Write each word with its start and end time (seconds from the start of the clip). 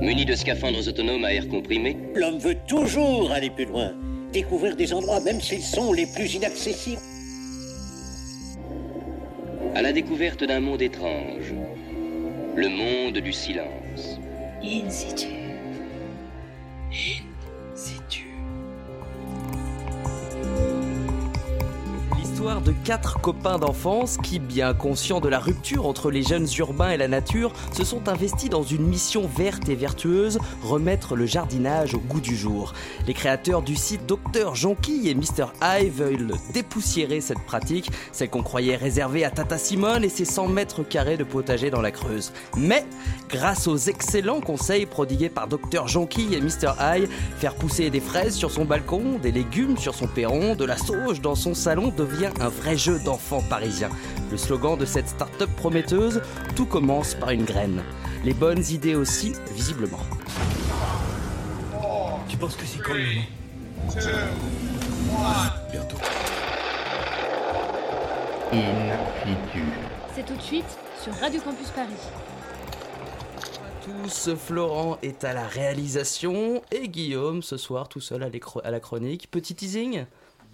Muni 0.00 0.24
de 0.24 0.34
scaphandres 0.34 0.88
autonomes 0.88 1.24
à 1.24 1.32
air 1.32 1.48
comprimé, 1.48 1.96
L'homme 2.14 2.38
veut 2.38 2.56
toujours 2.66 3.30
aller 3.30 3.50
plus 3.50 3.66
loin, 3.66 3.92
découvrir 4.32 4.76
des 4.76 4.92
endroits 4.92 5.20
même 5.20 5.40
s'ils 5.40 5.62
sont 5.62 5.92
les 5.92 6.06
plus 6.06 6.34
inaccessibles. 6.34 7.00
à 9.74 9.80
la 9.80 9.92
découverte 9.92 10.44
d'un 10.44 10.60
monde 10.60 10.82
étrange, 10.82 11.54
le 12.54 12.68
monde 12.68 13.18
du 13.18 13.32
silence. 13.32 14.18
In 14.62 14.90
situ. 14.90 15.28
In 16.92 17.21
L'histoire 22.42 22.60
de 22.60 22.74
quatre 22.84 23.20
copains 23.20 23.58
d'enfance 23.60 24.16
qui, 24.20 24.40
bien 24.40 24.74
conscients 24.74 25.20
de 25.20 25.28
la 25.28 25.38
rupture 25.38 25.86
entre 25.86 26.10
les 26.10 26.24
jeunes 26.24 26.48
urbains 26.58 26.90
et 26.90 26.96
la 26.96 27.06
nature, 27.06 27.52
se 27.72 27.84
sont 27.84 28.08
investis 28.08 28.50
dans 28.50 28.64
une 28.64 28.84
mission 28.84 29.28
verte 29.28 29.68
et 29.68 29.76
vertueuse, 29.76 30.40
remettre 30.64 31.14
le 31.14 31.24
jardinage 31.24 31.94
au 31.94 32.00
goût 32.00 32.20
du 32.20 32.34
jour. 32.34 32.72
Les 33.06 33.14
créateurs 33.14 33.62
du 33.62 33.76
site 33.76 34.06
Dr 34.06 34.56
Jonquille 34.56 35.08
et 35.08 35.14
Mr 35.14 35.52
High 35.62 35.92
veulent 35.92 36.34
dépoussiérer 36.52 37.20
cette 37.20 37.44
pratique, 37.46 37.92
celle 38.10 38.30
qu'on 38.30 38.42
croyait 38.42 38.74
réservée 38.74 39.24
à 39.24 39.30
Tata 39.30 39.56
Simone 39.56 40.02
et 40.02 40.08
ses 40.08 40.24
100 40.24 40.48
mètres 40.48 40.82
carrés 40.82 41.16
de 41.16 41.24
potager 41.24 41.70
dans 41.70 41.80
la 41.80 41.92
Creuse. 41.92 42.32
Mais, 42.56 42.84
grâce 43.28 43.68
aux 43.68 43.76
excellents 43.76 44.40
conseils 44.40 44.86
prodigués 44.86 45.28
par 45.28 45.46
Dr 45.46 45.86
Jonquille 45.86 46.34
et 46.34 46.40
Mr 46.40 46.72
High, 46.80 47.08
faire 47.36 47.54
pousser 47.54 47.90
des 47.90 48.00
fraises 48.00 48.34
sur 48.34 48.50
son 48.50 48.64
balcon, 48.64 49.20
des 49.22 49.30
légumes 49.30 49.78
sur 49.78 49.94
son 49.94 50.08
perron, 50.08 50.56
de 50.56 50.64
la 50.64 50.76
sauge 50.76 51.20
dans 51.20 51.36
son 51.36 51.54
salon 51.54 51.92
devient 51.96 52.30
un 52.42 52.48
vrai 52.48 52.76
jeu 52.76 52.98
d'enfant 52.98 53.40
parisien. 53.48 53.88
Le 54.30 54.36
slogan 54.36 54.76
de 54.76 54.84
cette 54.84 55.08
start-up 55.08 55.50
prometteuse, 55.56 56.20
tout 56.56 56.66
commence 56.66 57.14
par 57.14 57.30
une 57.30 57.44
graine. 57.44 57.82
Les 58.24 58.34
bonnes 58.34 58.64
idées 58.70 58.96
aussi, 58.96 59.32
visiblement. 59.54 60.00
Tu 62.28 62.36
penses 62.36 62.56
que 62.56 62.66
c'est 62.66 62.80
quand 62.80 62.94
Bientôt. 65.70 65.96
In 68.52 68.96
situ. 69.22 69.64
C'est 70.14 70.26
tout 70.26 70.36
de 70.36 70.42
suite 70.42 70.78
sur 71.02 71.14
Radio 71.14 71.40
Campus 71.40 71.68
Paris. 71.68 71.88
Tous, 73.84 74.34
Florent 74.36 74.98
est 75.02 75.24
à 75.24 75.32
la 75.32 75.46
réalisation 75.46 76.62
et 76.70 76.88
Guillaume 76.88 77.42
ce 77.42 77.56
soir 77.56 77.88
tout 77.88 78.00
seul 78.00 78.22
à, 78.22 78.28
à 78.64 78.70
la 78.70 78.80
chronique. 78.80 79.30
Petit 79.30 79.54
teasing? 79.54 80.04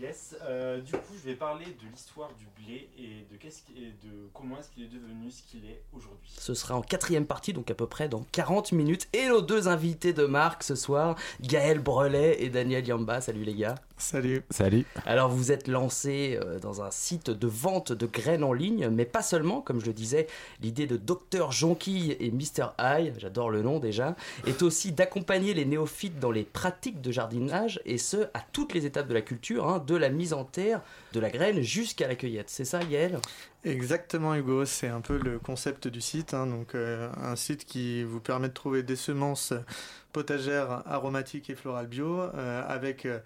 Yes, 0.01 0.37
euh, 0.45 0.81
du 0.81 0.93
coup, 0.93 1.15
je 1.21 1.29
vais 1.29 1.35
parler 1.35 1.65
de 1.65 1.91
l'histoire 1.93 2.31
du 2.39 2.47
blé 2.63 2.89
et 2.97 3.27
de, 3.33 3.37
qu'est-ce 3.37 3.63
qui- 3.63 3.73
et 3.83 3.89
de 4.07 4.29
comment 4.33 4.57
est-ce 4.59 4.69
qu'il 4.71 4.85
est 4.85 4.87
devenu 4.87 5.29
ce 5.29 5.43
qu'il 5.43 5.65
est 5.65 5.83
aujourd'hui. 5.93 6.31
Ce 6.39 6.55
sera 6.55 6.77
en 6.77 6.83
quatrième 6.83 7.27
partie, 7.27 7.53
donc 7.53 7.69
à 7.71 7.75
peu 7.75 7.87
près 7.89 8.09
dans 8.09 8.25
40 8.31 8.71
minutes. 8.71 9.09
Et 9.13 9.27
nos 9.27 9.41
deux 9.43 9.67
invités 9.67 10.13
de 10.13 10.25
marque 10.25 10.63
ce 10.63 10.77
soir, 10.77 11.17
Gaël 11.41 11.81
Brelet 11.81 12.41
et 12.45 12.49
Daniel 12.49 12.87
Yamba. 12.87 13.21
Salut 13.21 13.43
les 13.43 13.55
gars. 13.55 13.75
Salut. 13.97 14.45
Salut. 14.51 14.87
Alors 15.05 15.29
vous 15.31 15.51
êtes 15.51 15.67
lancé 15.67 16.39
euh, 16.41 16.61
dans 16.61 16.81
un 16.83 16.93
site 16.93 17.31
de 17.31 17.49
vente 17.49 17.91
de 17.91 18.07
graines 18.07 18.45
en 18.45 18.53
ligne, 18.53 18.89
mais 18.91 19.05
pas 19.05 19.23
seulement, 19.23 19.61
comme 19.61 19.81
je 19.81 19.87
le 19.87 19.93
disais, 19.93 20.29
l'idée 20.61 20.87
de 20.87 20.97
Dr 20.97 21.51
Jonquille 21.51 22.17
et 22.21 22.31
Mr 22.31 22.69
High, 22.79 23.15
j'adore 23.19 23.51
le 23.51 23.63
nom 23.63 23.81
déjà, 23.81 24.15
est 24.47 24.63
aussi 24.63 24.93
d'accompagner 24.93 25.53
les 25.55 25.65
néophytes 25.65 26.21
dans 26.21 26.31
les 26.31 26.45
pratiques 26.45 27.01
de 27.01 27.11
jardinage, 27.11 27.81
et 27.85 27.99
ce, 27.99 28.29
à 28.35 28.41
toutes 28.53 28.73
les 28.73 28.87
étapes 28.87 29.09
de 29.09 29.15
la 29.15 29.23
culture, 29.23 29.69
hein, 29.69 29.85
de 29.89 29.97
la 29.97 30.11
mise 30.11 30.35
en 30.35 30.45
terre, 30.45 30.83
de 31.13 31.19
la 31.19 31.31
graine 31.31 31.63
jusqu'à 31.63 32.07
la 32.07 32.15
cueillette. 32.15 32.51
C'est 32.51 32.67
ça 32.67 32.81
Gaël 32.85 33.19
Exactement 33.65 34.35
Hugo, 34.35 34.65
c'est 34.67 34.87
un 34.87 35.01
peu 35.01 35.19
le 35.19 35.39
concept 35.39 35.89
du 35.89 36.01
site, 36.01 36.35
hein, 36.35 36.47
euh, 36.75 37.11
un 37.17 37.35
site 37.35 37.65
qui 37.65 38.05
vous 38.05 38.21
permet 38.21 38.49
de 38.49 38.53
trouver 38.53 38.83
des 38.83 38.97
semences 38.97 39.55
potagères 40.13 40.83
aromatiques 40.87 41.51
et 41.51 41.55
florales 41.55 41.87
bio 41.87 42.21
euh, 42.21 42.63
avec 42.69 43.07
euh, 43.07 43.19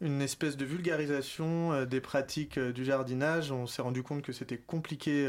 une 0.00 0.20
espèce 0.20 0.56
de 0.56 0.64
vulgarisation 0.64 1.72
euh, 1.72 1.84
des 1.86 2.00
pratiques 2.00 2.58
euh, 2.58 2.72
du 2.72 2.84
jardinage. 2.84 3.50
On 3.50 3.66
s'est 3.66 3.82
rendu 3.82 4.02
compte 4.02 4.22
que 4.22 4.32
c'était 4.32 4.58
compliqué 4.58 5.26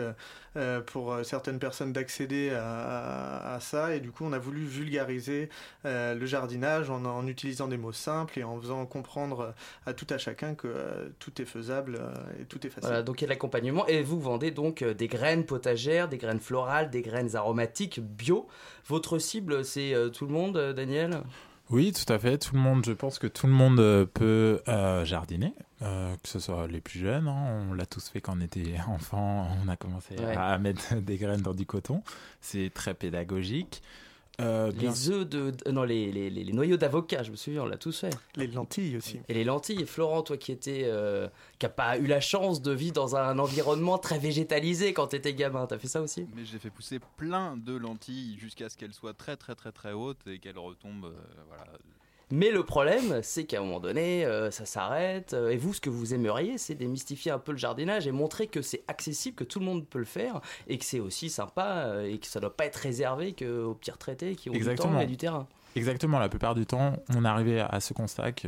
euh, 0.57 0.81
pour 0.81 1.16
certaines 1.23 1.59
personnes 1.59 1.94
d'accéder 1.94 2.50
à, 2.51 3.57
ça 3.61 3.95
et 3.95 4.00
du 4.00 4.11
coup 4.11 4.23
on 4.25 4.33
a 4.33 4.39
voulu 4.39 4.66
vulgariser 4.66 5.50
le 5.83 6.25
jardinage 6.25 6.89
en, 6.89 7.28
utilisant 7.28 7.67
des 7.67 7.78
mots 7.78 7.91
simples 7.91 8.39
et 8.39 8.44
en 8.44 8.59
faisant 8.59 8.85
comprendre 8.85 9.53
à 9.85 9.94
tout 9.94 10.07
à 10.09 10.17
chacun 10.17 10.55
que 10.55 11.11
tout 11.19 11.41
est 11.41 11.45
faisable 11.45 11.99
et 12.39 12.45
tout 12.45 12.66
est 12.66 12.69
facile. 12.69 13.03
Donc 13.03 13.22
il 13.22 13.25
y 13.25 13.28
a 13.28 13.29
l'accompagnement 13.29 13.85
et 13.88 14.01
vous 14.01 14.19
vendez 14.19 14.51
donc 14.51 14.84
des 14.84 15.07
graines 15.07 15.45
potagères, 15.45 16.07
des 16.07 16.17
graines 16.17 16.39
florales, 16.39 16.89
des 16.89 17.01
graines 17.01 17.35
aromatiques 17.35 17.99
bio. 17.99 18.47
Votre 18.88 19.19
cible, 19.19 19.63
c'est 19.63 19.94
tout 20.13 20.25
le 20.25 20.34
monde, 20.34 20.73
Daniel? 20.75 21.22
Oui, 21.69 21.91
tout 21.91 22.11
à 22.11 22.17
fait. 22.17 22.38
Tout 22.38 22.55
le 22.55 22.61
monde, 22.61 22.85
je 22.85 22.94
pense 22.94 23.19
que 23.19 23.28
tout 23.28 23.45
le 23.45 23.51
monde 23.53 23.79
euh, 23.79 24.05
peut 24.05 24.61
euh, 24.69 25.03
jardiner, 25.03 25.53
euh, 25.81 26.16
que 26.23 26.29
ce 26.29 26.39
soit 26.39 26.66
les 26.67 26.79
plus 26.79 27.00
jeunes. 27.00 27.28
hein. 27.28 27.67
on 27.69 27.73
l'a 27.73 27.85
tous 27.85 28.07
fait 28.09 28.22
quand 28.22 28.38
on 28.38 28.41
était 28.41 28.75
enfant. 28.88 29.47
On 29.63 29.67
a 29.67 29.75
commencé 29.75 30.16
Ouais. 30.17 30.35
à 30.38 30.57
mettre 30.59 30.95
des 31.01 31.17
graines 31.17 31.41
dans 31.41 31.53
du 31.53 31.66
coton. 31.66 32.03
C'est 32.39 32.72
très 32.73 32.94
pédagogique. 32.94 33.81
Euh, 34.39 34.71
Les 34.79 35.09
œufs 35.09 35.27
de. 35.27 35.49
de- 35.51 35.71
non, 35.71 35.83
les, 35.83 36.11
les, 36.11 36.29
les- 36.29 36.43
les 36.43 36.53
noyaux 36.53 36.77
d'avocat, 36.77 37.23
je 37.23 37.31
me 37.31 37.35
souviens, 37.35 37.63
on 37.63 37.65
l'a 37.65 37.77
tous 37.77 37.99
fait. 38.01 38.15
Les 38.35 38.45
lentilles 38.45 38.95
aussi. 38.97 39.19
Et 39.29 39.33
les 39.33 39.43
lentilles. 39.43 39.85
Florent, 39.87 40.21
toi 40.21 40.37
qui 40.37 40.51
étais. 40.51 40.83
euh, 40.85 41.27
qui 41.57 41.65
a 41.65 41.69
pas 41.69 41.97
eu 41.97 42.05
la 42.05 42.19
chance 42.21 42.61
de 42.61 42.71
vivre 42.71 42.93
dans 42.93 43.15
un 43.15 43.39
environnement 43.39 43.97
très 43.97 44.19
végétalisé 44.19 44.93
quand 44.93 45.07
t'étais 45.07 45.33
gamin, 45.33 45.65
t'as 45.65 45.79
fait 45.79 45.87
ça 45.87 46.01
aussi? 46.01 46.27
Mais 46.35 46.45
j'ai 46.45 46.59
fait 46.59 46.69
pousser 46.69 46.99
plein 47.17 47.57
de 47.57 47.75
lentilles 47.75 48.37
jusqu'à 48.39 48.69
ce 48.69 48.77
qu'elles 48.77 48.93
soient 48.93 49.13
très 49.15 49.37
très 49.37 49.55
très 49.55 49.71
très 49.71 49.93
hautes 49.93 50.27
et 50.27 50.37
qu'elles 50.37 50.59
retombent. 50.59 51.05
euh, 51.05 51.41
voilà. 51.47 51.63
Mais 52.29 52.51
le 52.51 52.63
problème, 52.63 53.21
c'est 53.23 53.45
qu'à 53.45 53.59
un 53.59 53.61
moment 53.61 53.79
donné, 53.79 54.25
euh, 54.25 54.51
ça 54.51 54.65
s'arrête. 54.65 55.33
euh, 55.33 55.49
et 55.49 55.57
vous, 55.57 55.73
ce 55.73 55.79
que 55.79 55.89
vous 55.89 56.13
aimeriez, 56.13 56.57
c'est 56.57 56.75
démystifier 56.75 57.31
un 57.31 57.39
peu 57.39 57.53
le 57.53 57.57
jardinage 57.57 58.05
et 58.05 58.11
montrer 58.11 58.47
que 58.47 58.61
c'est 58.61 58.83
accessible, 58.89 59.35
que 59.38 59.45
tout 59.45 59.59
le 59.59 59.65
monde 59.65 59.88
peut 59.88 59.99
le 59.99 60.05
faire 60.05 60.41
et 60.67 60.77
que 60.77 60.83
c'est 60.83 60.99
aussi 60.99 61.29
sympa 61.29 61.85
euh, 61.85 62.03
et 62.11 62.17
que 62.17 62.27
ça 62.27 62.41
doit 62.41 62.55
pas 62.55 62.66
être 62.66 62.75
réservé 62.75 63.31
qu'aux 63.31 63.75
petits 63.75 63.91
retraités 63.91 64.35
qui 64.35 64.49
ont 64.49 64.53
du 64.53 64.57
Exactement. 64.57 64.93
temps 64.93 64.99
et 64.99 65.05
du 65.05 65.16
terrain. 65.16 65.47
Exactement, 65.77 66.19
la 66.19 66.27
plupart 66.27 66.53
du 66.55 66.66
temps, 66.66 66.97
on 67.16 67.23
arrivait 67.23 67.61
à 67.61 67.79
ce 67.79 67.93
constat 67.93 68.33
que 68.33 68.47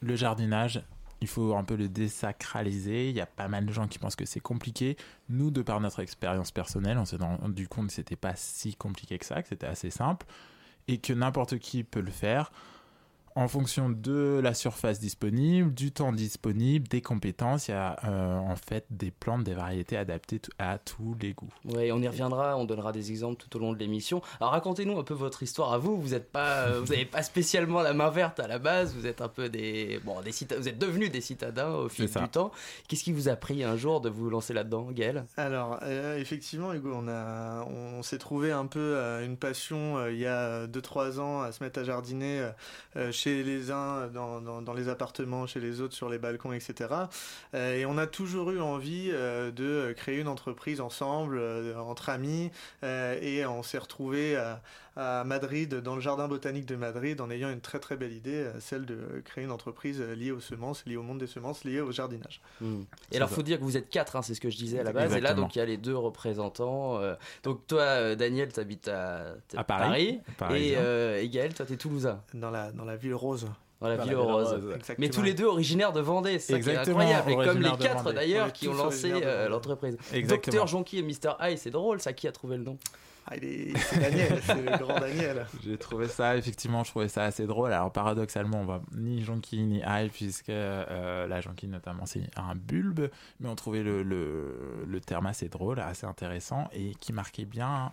le 0.00 0.14
jardinage, 0.14 0.80
il 1.20 1.26
faut 1.26 1.54
un 1.56 1.64
peu 1.64 1.74
le 1.74 1.88
désacraliser. 1.88 3.08
Il 3.08 3.16
y 3.16 3.20
a 3.20 3.26
pas 3.26 3.48
mal 3.48 3.66
de 3.66 3.72
gens 3.72 3.88
qui 3.88 3.98
pensent 3.98 4.16
que 4.16 4.24
c'est 4.26 4.40
compliqué. 4.40 4.96
Nous, 5.28 5.50
de 5.50 5.62
par 5.62 5.80
notre 5.80 6.00
expérience 6.00 6.52
personnelle, 6.52 6.98
on 6.98 7.04
s'est 7.04 7.16
rendu 7.16 7.66
compte 7.66 7.88
que 7.88 7.92
c'était 7.92 8.16
pas 8.16 8.34
si 8.36 8.74
compliqué 8.76 9.18
que 9.18 9.26
ça, 9.26 9.42
que 9.42 9.48
c'était 9.48 9.66
assez 9.66 9.90
simple 9.90 10.26
et 10.86 10.98
que 10.98 11.12
n'importe 11.12 11.58
qui 11.58 11.82
peut 11.82 12.00
le 12.00 12.10
faire 12.10 12.52
en 13.36 13.48
fonction 13.48 13.90
de 13.90 14.40
la 14.42 14.54
surface 14.54 14.98
disponible, 15.00 15.72
du 15.72 15.92
temps 15.92 16.12
disponible, 16.12 16.88
des 16.88 17.00
compétences. 17.00 17.68
Il 17.68 17.72
y 17.72 17.74
a 17.74 17.96
euh, 18.04 18.38
en 18.38 18.56
fait 18.56 18.84
des 18.90 19.10
plantes, 19.10 19.44
des 19.44 19.54
variétés 19.54 19.96
adaptées 19.96 20.40
à 20.58 20.78
tous 20.78 21.16
les 21.20 21.32
goûts. 21.32 21.52
Ouais, 21.64 21.92
on 21.92 22.00
y 22.00 22.08
reviendra, 22.08 22.56
on 22.56 22.64
donnera 22.64 22.92
des 22.92 23.10
exemples 23.10 23.36
tout 23.36 23.56
au 23.56 23.60
long 23.60 23.72
de 23.72 23.78
l'émission. 23.78 24.22
Alors 24.40 24.52
racontez-nous 24.52 24.98
un 24.98 25.04
peu 25.04 25.14
votre 25.14 25.42
histoire 25.42 25.72
à 25.72 25.78
vous. 25.78 26.00
Vous 26.00 26.10
pas, 26.32 26.66
euh, 26.66 26.80
vous 26.80 26.92
n'avez 26.92 27.04
pas 27.04 27.22
spécialement 27.22 27.80
la 27.82 27.92
main 27.94 28.10
verte 28.10 28.40
à 28.40 28.48
la 28.48 28.58
base. 28.58 28.94
Vous 28.94 29.06
êtes 29.06 29.20
un 29.20 29.28
peu 29.28 29.48
des, 29.48 30.00
bon, 30.04 30.20
des 30.22 30.32
cita- 30.32 30.56
vous 30.56 30.68
êtes 30.68 30.78
devenus 30.78 31.10
des 31.10 31.20
citadins 31.20 31.70
au 31.70 31.88
fil 31.88 32.06
du 32.06 32.28
temps. 32.28 32.50
Qu'est-ce 32.88 33.04
qui 33.04 33.12
vous 33.12 33.28
a 33.28 33.36
pris 33.36 33.64
un 33.64 33.76
jour 33.76 34.00
de 34.00 34.08
vous 34.08 34.28
lancer 34.30 34.52
là-dedans, 34.52 34.88
Gaël? 34.90 35.24
Alors, 35.36 35.78
euh, 35.82 36.18
effectivement, 36.18 36.72
Hugo, 36.72 36.92
on, 36.94 37.08
a, 37.08 37.64
on, 37.64 38.02
s'est 38.02 38.18
trouvé 38.18 38.52
un 38.52 38.66
peu 38.66 38.78
euh, 38.80 39.24
une 39.24 39.36
passion 39.36 39.98
euh, 39.98 40.12
il 40.12 40.18
y 40.18 40.26
a 40.26 40.66
2-3 40.66 41.18
ans 41.20 41.42
à 41.42 41.52
se 41.52 41.62
mettre 41.62 41.80
à 41.80 41.84
jardiner 41.84 42.40
euh, 42.40 42.50
euh, 42.96 43.12
les 43.42 43.70
uns 43.70 44.08
dans, 44.08 44.74
les 44.74 44.88
appartements, 44.88 45.46
chez 45.46 45.60
les 45.60 45.80
autres 45.80 45.94
sur 45.94 46.08
les 46.08 46.18
balcons, 46.18 46.52
etc. 46.52 46.90
Euh, 47.54 47.76
et 47.76 47.86
on 47.86 47.98
a 47.98 48.06
toujours 48.06 48.50
eu 48.50 48.60
envie 48.60 49.10
euh, 49.12 49.50
de 49.50 49.92
créer 49.96 50.18
une 50.18 50.28
entreprise 50.28 50.80
ensemble, 50.80 51.38
euh, 51.38 51.76
entre 51.78 52.08
amis, 52.08 52.50
et 52.82 53.44
on 53.46 53.62
s'est 53.62 53.78
retrouvé 53.78 54.36
à, 54.36 54.60
à 54.96 55.24
Madrid, 55.24 55.74
dans 55.76 55.94
le 55.94 56.00
jardin 56.00 56.28
botanique 56.28 56.66
de 56.66 56.76
Madrid, 56.76 57.20
en 57.20 57.30
ayant 57.30 57.50
une 57.50 57.60
très 57.60 57.78
très 57.78 57.96
belle 57.96 58.12
idée, 58.12 58.34
euh, 58.34 58.60
celle 58.60 58.84
de 58.86 59.22
créer 59.24 59.44
une 59.44 59.50
entreprise 59.52 60.00
euh, 60.00 60.14
liée 60.14 60.32
aux 60.32 60.40
semences, 60.40 60.84
liée 60.86 60.96
au 60.96 61.02
monde 61.02 61.18
des 61.18 61.26
semences, 61.26 61.64
liée 61.64 61.80
au 61.80 61.92
jardinage. 61.92 62.40
Hmm. 62.60 62.82
Et 63.12 63.16
alors, 63.16 63.28
ça. 63.28 63.34
faut 63.36 63.42
dire 63.42 63.58
que 63.58 63.64
vous 63.64 63.76
êtes 63.76 63.88
quatre, 63.88 64.16
hein, 64.16 64.22
c'est 64.22 64.34
ce 64.34 64.40
que 64.40 64.50
je 64.50 64.56
disais 64.56 64.80
à 64.80 64.82
la 64.82 64.92
base. 64.92 65.14
Et 65.14 65.20
là, 65.20 65.34
donc, 65.34 65.54
il 65.56 65.60
y 65.60 65.62
a 65.62 65.64
les 65.64 65.76
deux 65.76 65.96
représentants. 65.96 66.98
euh, 67.00 67.14
donc, 67.42 67.66
toi, 67.66 67.82
euh, 67.82 68.14
Daniel, 68.16 68.52
t'habites 68.52 68.88
à, 68.88 69.34
t'es 69.48 69.56
À 69.58 69.64
Paris. 69.64 70.20
Et, 70.50 70.74
euh, 70.76 71.20
et 71.22 71.28
Gaël, 71.28 71.54
toi, 71.54 71.66
t'es 71.66 71.76
toulousain. 71.76 72.20
Dans 72.34 72.50
la, 72.50 72.72
dans 72.72 72.84
la 72.84 72.96
ville 72.96 73.14
rose. 73.14 73.46
Dans 73.80 73.88
la 73.88 73.96
Dans 73.96 74.02
ville 74.02 74.12
la 74.12 74.18
ville 74.18 74.30
rose. 74.30 74.48
rose, 74.52 74.74
exactement. 74.74 74.96
Mais 74.98 75.08
tous 75.08 75.22
les 75.22 75.32
deux 75.32 75.46
originaires 75.46 75.92
de 75.92 76.00
Vendée, 76.00 76.38
c'est 76.38 76.54
incroyable. 76.76 77.30
Et 77.30 77.34
comme 77.36 77.62
les 77.62 77.76
quatre 77.78 78.12
d'ailleurs 78.12 78.52
qui 78.52 78.68
ont 78.68 78.74
lancé 78.74 79.10
euh, 79.10 79.48
l'entreprise. 79.48 79.96
Exactement. 80.12 80.52
Docteur 80.52 80.66
Jonqui 80.66 80.98
et 80.98 81.02
Mr. 81.02 81.36
High, 81.40 81.56
c'est 81.56 81.70
drôle 81.70 82.00
ça 82.00 82.12
qui 82.12 82.28
a 82.28 82.32
trouvé 82.32 82.58
le 82.58 82.64
nom? 82.64 82.78
Ah, 83.26 83.36
il 83.36 83.44
est, 83.44 83.78
c'est 83.78 84.00
Daniel, 84.00 84.40
c'est 84.44 84.54
le 84.62 84.76
grand 84.78 84.98
Daniel. 84.98 85.46
J'ai 85.64 85.76
trouvé 85.78 86.08
ça, 86.08 86.36
effectivement, 86.36 86.82
je 86.84 86.90
trouvais 86.90 87.08
ça 87.08 87.24
assez 87.24 87.46
drôle. 87.46 87.72
Alors, 87.72 87.92
paradoxalement, 87.92 88.60
on 88.60 88.64
voit 88.64 88.82
ni 88.92 89.22
jonquille 89.22 89.62
ni 89.66 89.82
ail, 89.82 90.08
puisque 90.08 90.48
euh, 90.48 91.26
la 91.28 91.40
jonquille, 91.40 91.68
notamment, 91.68 92.06
c'est 92.06 92.22
un 92.36 92.54
bulbe. 92.56 93.08
Mais 93.38 93.48
on 93.48 93.54
trouvait 93.54 93.82
le, 93.82 94.02
le, 94.02 94.84
le 94.86 95.00
terme 95.00 95.26
assez 95.26 95.48
drôle, 95.48 95.78
assez 95.80 96.06
intéressant 96.06 96.68
et 96.72 96.94
qui 96.96 97.12
marquait 97.12 97.44
bien 97.44 97.92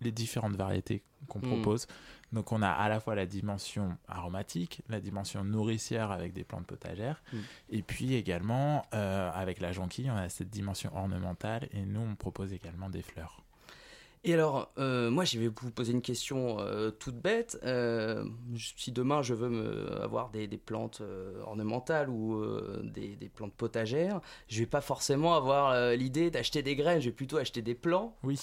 les 0.00 0.10
différentes 0.10 0.56
variétés 0.56 1.02
qu'on 1.28 1.38
Mm. 1.38 1.42
propose. 1.62 1.86
Donc, 2.32 2.50
on 2.50 2.62
a 2.62 2.68
à 2.70 2.88
la 2.88 2.98
fois 2.98 3.14
la 3.14 3.26
dimension 3.26 3.96
aromatique, 4.08 4.82
la 4.88 5.00
dimension 5.00 5.44
nourricière 5.44 6.10
avec 6.10 6.32
des 6.32 6.42
plantes 6.42 6.66
potagères, 6.66 7.22
Mm. 7.32 7.36
et 7.70 7.82
puis 7.82 8.14
également, 8.16 8.84
euh, 8.94 9.30
avec 9.32 9.60
la 9.60 9.70
jonquille, 9.70 10.10
on 10.10 10.16
a 10.16 10.28
cette 10.28 10.50
dimension 10.50 10.90
ornementale, 10.96 11.68
et 11.72 11.82
nous, 11.84 12.00
on 12.00 12.16
propose 12.16 12.52
également 12.52 12.88
des 12.90 13.02
fleurs. 13.02 13.41
Et 14.24 14.34
alors, 14.34 14.70
euh, 14.78 15.10
moi, 15.10 15.24
je 15.24 15.36
vais 15.36 15.48
vous 15.48 15.70
poser 15.72 15.92
une 15.92 16.00
question 16.00 16.60
euh, 16.60 16.90
toute 16.92 17.16
bête. 17.16 17.58
Euh, 17.64 18.24
si 18.56 18.92
demain 18.92 19.20
je 19.20 19.34
veux 19.34 19.48
me, 19.48 20.00
avoir 20.00 20.30
des, 20.30 20.46
des 20.46 20.58
plantes 20.58 21.02
ornementales 21.44 22.08
ou 22.08 22.40
des, 22.84 23.16
des 23.16 23.28
plantes 23.28 23.52
potagères, 23.54 24.20
je 24.48 24.60
vais 24.60 24.66
pas 24.66 24.80
forcément 24.80 25.34
avoir 25.34 25.94
l'idée 25.94 26.30
d'acheter 26.30 26.62
des 26.62 26.76
graines. 26.76 27.00
Je 27.00 27.06
vais 27.06 27.14
plutôt 27.14 27.36
acheter 27.38 27.62
des 27.62 27.74
plants. 27.74 28.16
Oui. 28.22 28.38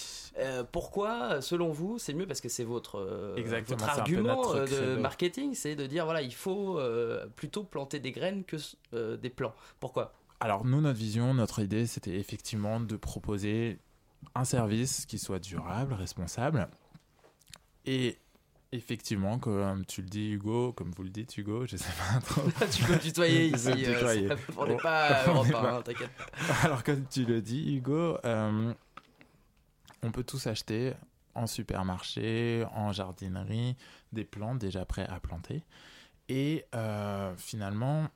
Pourquoi, 0.73 1.41
selon 1.41 1.71
vous, 1.71 1.97
c'est 1.97 2.13
mieux? 2.13 2.27
Parce 2.27 2.41
que 2.41 2.49
c'est 2.49 2.65
votre, 2.65 3.35
argument 3.81 4.53
de 4.53 4.97
marketing, 4.97 5.53
c'est 5.53 5.75
de 5.75 5.85
dire 5.85 6.03
voilà, 6.03 6.21
il 6.21 6.33
faut 6.33 6.79
plutôt 7.37 7.63
planter 7.63 7.99
des 7.99 8.11
graines 8.11 8.43
que 8.43 8.57
des 9.15 9.29
plants. 9.29 9.53
Pourquoi? 9.79 10.13
Alors 10.41 10.65
nous, 10.65 10.79
notre 10.81 10.97
vision, 10.97 11.33
notre 11.33 11.59
idée, 11.59 11.85
c'était 11.85 12.17
effectivement 12.17 12.79
de 12.79 12.95
proposer 12.95 13.79
un 14.35 14.45
service 14.45 15.05
qui 15.05 15.17
soit 15.17 15.39
durable, 15.39 15.93
responsable. 15.93 16.67
Et 17.85 18.17
effectivement, 18.71 19.39
comme 19.39 19.85
tu 19.85 20.01
le 20.01 20.07
dis 20.09 20.29
Hugo, 20.31 20.73
comme 20.73 20.91
vous 20.91 21.03
le 21.03 21.09
dites 21.09 21.35
Hugo, 21.37 21.65
je 21.65 21.77
sais 21.77 21.91
pas 21.97 22.19
trop. 22.21 22.41
Tu 22.71 22.83
peux 22.83 22.93
me 22.93 22.99
tutoyer 22.99 23.47
ici, 23.55 23.69
me 23.69 23.73
euh, 23.87 23.93
tutoyer. 23.95 24.29
on 24.57 24.65
n'est 24.67 24.73
Bon, 24.73 24.79
pas 24.79 25.23
on 25.27 25.33
Europe 25.33 25.51
pas- 25.51 25.73
hein, 25.77 25.81
t'inquiète 25.81 26.11
Alors 26.63 26.83
comme 26.83 27.05
tu 27.07 27.25
le 27.25 27.41
dis 27.41 27.75
Hugo, 27.77 28.17
euh, 28.25 28.73
on 30.03 30.11
peut 30.11 30.23
tous 30.23 30.45
acheter 30.47 30.93
en 31.35 31.47
supermarché, 31.47 32.65
en 32.75 32.91
jardinerie, 32.91 33.75
des 34.11 34.25
plantes 34.25 34.59
déjà 34.59 34.85
prêts 34.85 35.07
à 35.07 35.19
planter. 35.19 35.63
Et 36.27 36.65
euh, 36.75 37.33
finalement, 37.37 38.07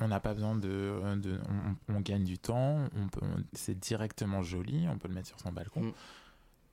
on 0.00 0.08
n'a 0.08 0.20
pas 0.20 0.34
besoin 0.34 0.56
de... 0.56 1.00
de- 1.16 1.40
on, 1.88 1.94
on 1.94 2.00
gagne 2.00 2.24
du 2.24 2.38
temps, 2.38 2.84
on 2.96 3.08
peut, 3.08 3.26
c'est 3.52 3.78
directement 3.78 4.42
joli, 4.42 4.86
on 4.88 4.98
peut 4.98 5.08
le 5.08 5.14
mettre 5.14 5.28
sur 5.28 5.40
son 5.40 5.52
balcon. 5.52 5.80
Mm. 5.82 5.92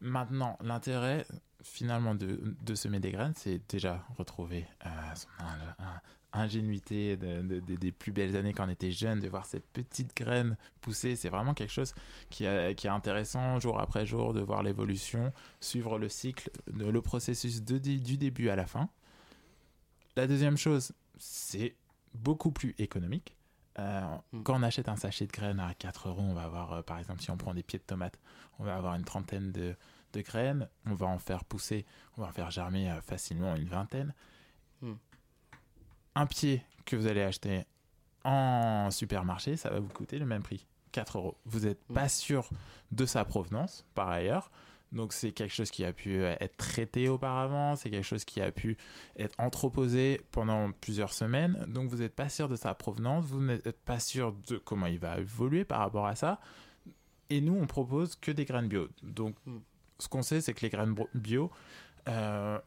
Maintenant, 0.02 0.58
l'intérêt 0.62 1.25
finalement 1.64 2.14
de, 2.16 2.56
de 2.62 2.75
semer 2.75 3.00
des 3.00 3.12
graines, 3.12 3.34
c'est 3.38 3.62
déjà 3.72 4.06
retrouver 4.18 4.66
euh, 4.86 4.90
son 5.16 5.28
in- 5.40 5.75
in- 5.86 6.02
ingénuité 6.34 7.16
de- 7.16 7.42
de- 7.42 7.60
de- 7.62 7.75
des 7.75 7.92
plus 7.94 8.12
belles 8.12 8.36
années 8.36 8.54
quand 8.54 8.66
on 8.66 8.70
était 8.70 8.92
jeune, 8.92 9.22
de 9.22 9.30
voir 9.30 9.46
ces 9.46 9.62
petites 9.62 10.14
graines 10.18 10.58
pousser. 10.81 11.16
C'est 11.16 11.30
vraiment 11.30 11.54
quelque 11.54 11.72
chose 11.72 11.94
qui, 12.30 12.44
est- 12.44 12.75
qui 12.75 12.88
est 12.88 12.90
intéressant 12.90 13.60
jour 13.62 13.80
après 13.80 14.06
jour, 14.06 14.34
de 14.34 14.42
voir 14.42 14.64
l'évolution, 14.64 15.31
suivre 15.62 15.98
le 15.98 16.10
cycle, 16.10 16.50
de- 16.74 16.86
le 16.88 17.02
processus 17.02 17.64
de- 17.64 17.78
du 17.78 18.18
début 18.18 18.50
à 18.50 18.58
la 18.58 18.66
fin. 18.68 18.90
La 20.18 20.28
deuxième 20.28 20.58
chose, 20.58 20.92
c'est 21.18 21.75
beaucoup 22.13 22.51
plus 22.51 22.75
économique. 22.77 23.36
Euh, 23.80 24.01
Mm. 24.31 24.44
Quand 24.44 24.60
on 24.60 24.63
achète 24.63 24.88
un 24.88 24.95
sachet 24.95 25.25
de 25.25 25.31
graines 25.31 25.60
à 25.60 25.74
4 25.74 26.10
euros, 26.10 26.21
on 26.21 26.33
va 26.33 26.44
avoir, 26.44 26.74
euh, 26.74 26.81
par 26.83 27.00
exemple, 27.00 27.21
si 27.21 27.31
on 27.31 27.38
prend 27.38 27.54
des 27.54 27.63
pieds 27.63 27.80
de 27.80 27.83
tomates, 27.83 28.19
on 28.60 28.63
va 28.63 28.75
avoir 28.75 28.94
une 28.95 29.04
trentaine 29.04 29.51
de, 29.51 29.75
de 30.13 30.21
graines. 30.21 30.69
On 30.86 30.94
va 30.94 31.07
en 31.07 31.18
faire 31.18 31.44
pousser, 31.44 31.86
on 32.18 32.21
va 32.21 32.27
en 32.27 32.31
faire 32.31 32.51
germer 32.51 32.92
euh, 32.92 33.01
facilement 33.01 33.56
une 33.56 33.68
vingtaine. 33.68 34.13
Mm. 34.81 34.94
Un 36.15 36.25
pied 36.27 36.63
que 36.86 36.95
vous 36.95 37.07
allez 37.07 37.24
acheter 37.24 37.65
en 38.24 38.89
supermarché, 38.92 39.57
ça 39.57 39.69
va 39.71 39.80
vous 39.80 39.89
coûter 39.89 40.19
le 40.19 40.25
même 40.27 40.44
prix, 40.44 40.68
4 40.92 41.18
euros. 41.18 41.38
Vous 41.45 41.62
n'êtes 41.62 41.81
Mm. 41.89 41.94
pas 41.95 42.10
sûr 42.10 42.50
de 42.92 43.06
sa 43.07 43.25
provenance, 43.25 43.86
par 43.95 44.10
ailleurs. 44.10 44.51
Donc 44.94 45.12
c'est 45.12 45.31
quelque 45.31 45.54
chose 45.54 45.72
qui 45.72 45.84
a 45.84 45.92
pu 45.92 46.22
euh, 46.22 46.36
être 46.40 46.56
traité 46.56 47.10
auparavant, 47.10 47.75
c'est 47.75 47.90
quelque 47.90 48.06
chose 48.06 48.24
qui 48.24 48.40
a 48.42 48.51
pu 48.51 48.78
être 49.18 49.36
entreposé 49.40 50.22
pendant 50.31 50.72
plusieurs 50.72 51.13
semaines. 51.13 51.66
Donc 51.68 51.90
vous 51.90 51.98
n'êtes 51.98 52.16
pas 52.16 52.30
sûr 52.30 52.48
de 52.48 52.56
sa 52.56 52.74
provenance, 52.74 53.25
vous 53.25 53.42
n'êtes 53.42 53.81
pas 53.81 54.00
sûr 54.00 54.34
de 54.48 54.57
comment 54.57 54.86
il 54.88 55.00
va 55.00 55.19
évoluer 55.19 55.66
par 55.66 55.80
rapport 55.80 56.06
à 56.07 56.16
ça. 56.16 56.40
Et 57.30 57.42
nous, 57.42 57.56
on 57.56 57.68
propose 57.68 58.16
que 58.16 58.31
des 58.31 58.45
graines 58.45 58.68
bio. 58.68 58.88
Donc 59.01 59.36
Mm. 59.45 59.57
ce 60.00 60.07
qu'on 60.07 60.22
sait, 60.22 60.42
c'est 60.42 60.54
que 60.54 60.62
les 60.62 60.69
graines 60.69 60.96
bio 61.13 61.51
euh, 62.07 62.60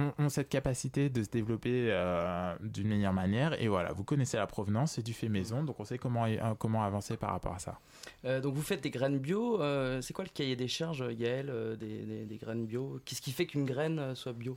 ont, 0.00 0.24
ont 0.24 0.28
cette 0.28 0.48
capacité 0.48 1.08
de 1.08 1.22
se 1.22 1.28
développer 1.28 1.88
euh, 1.90 2.54
d'une 2.60 2.88
meilleure 2.88 3.12
manière. 3.12 3.60
Et 3.60 3.68
voilà, 3.68 3.92
vous 3.92 4.04
connaissez 4.04 4.36
la 4.36 4.46
provenance, 4.46 4.92
c'est 4.92 5.02
du 5.02 5.12
fait 5.12 5.28
maison, 5.28 5.64
donc 5.64 5.78
on 5.80 5.84
sait 5.84 5.98
comment, 5.98 6.24
euh, 6.26 6.54
comment 6.58 6.82
avancer 6.84 7.16
par 7.16 7.30
rapport 7.30 7.54
à 7.54 7.58
ça. 7.58 7.78
Euh, 8.24 8.40
donc 8.40 8.54
vous 8.54 8.62
faites 8.62 8.82
des 8.82 8.90
graines 8.90 9.18
bio. 9.18 9.60
euh, 9.60 10.00
c'est 10.02 10.12
quoi 10.12 10.24
le 10.24 10.30
cahier 10.30 10.56
des 10.56 10.68
charges, 10.68 11.06
Gaël, 11.16 11.48
euh, 11.50 11.76
des, 11.76 12.04
des- 12.04 12.24
des 12.24 12.36
graines 12.36 12.66
bio? 12.66 13.00
Qu'est-ce 13.04 13.20
qui 13.22 13.32
fait 13.32 13.46
qu'une 13.46 13.64
graine 13.64 14.14
soit 14.14 14.32
bio? 14.32 14.56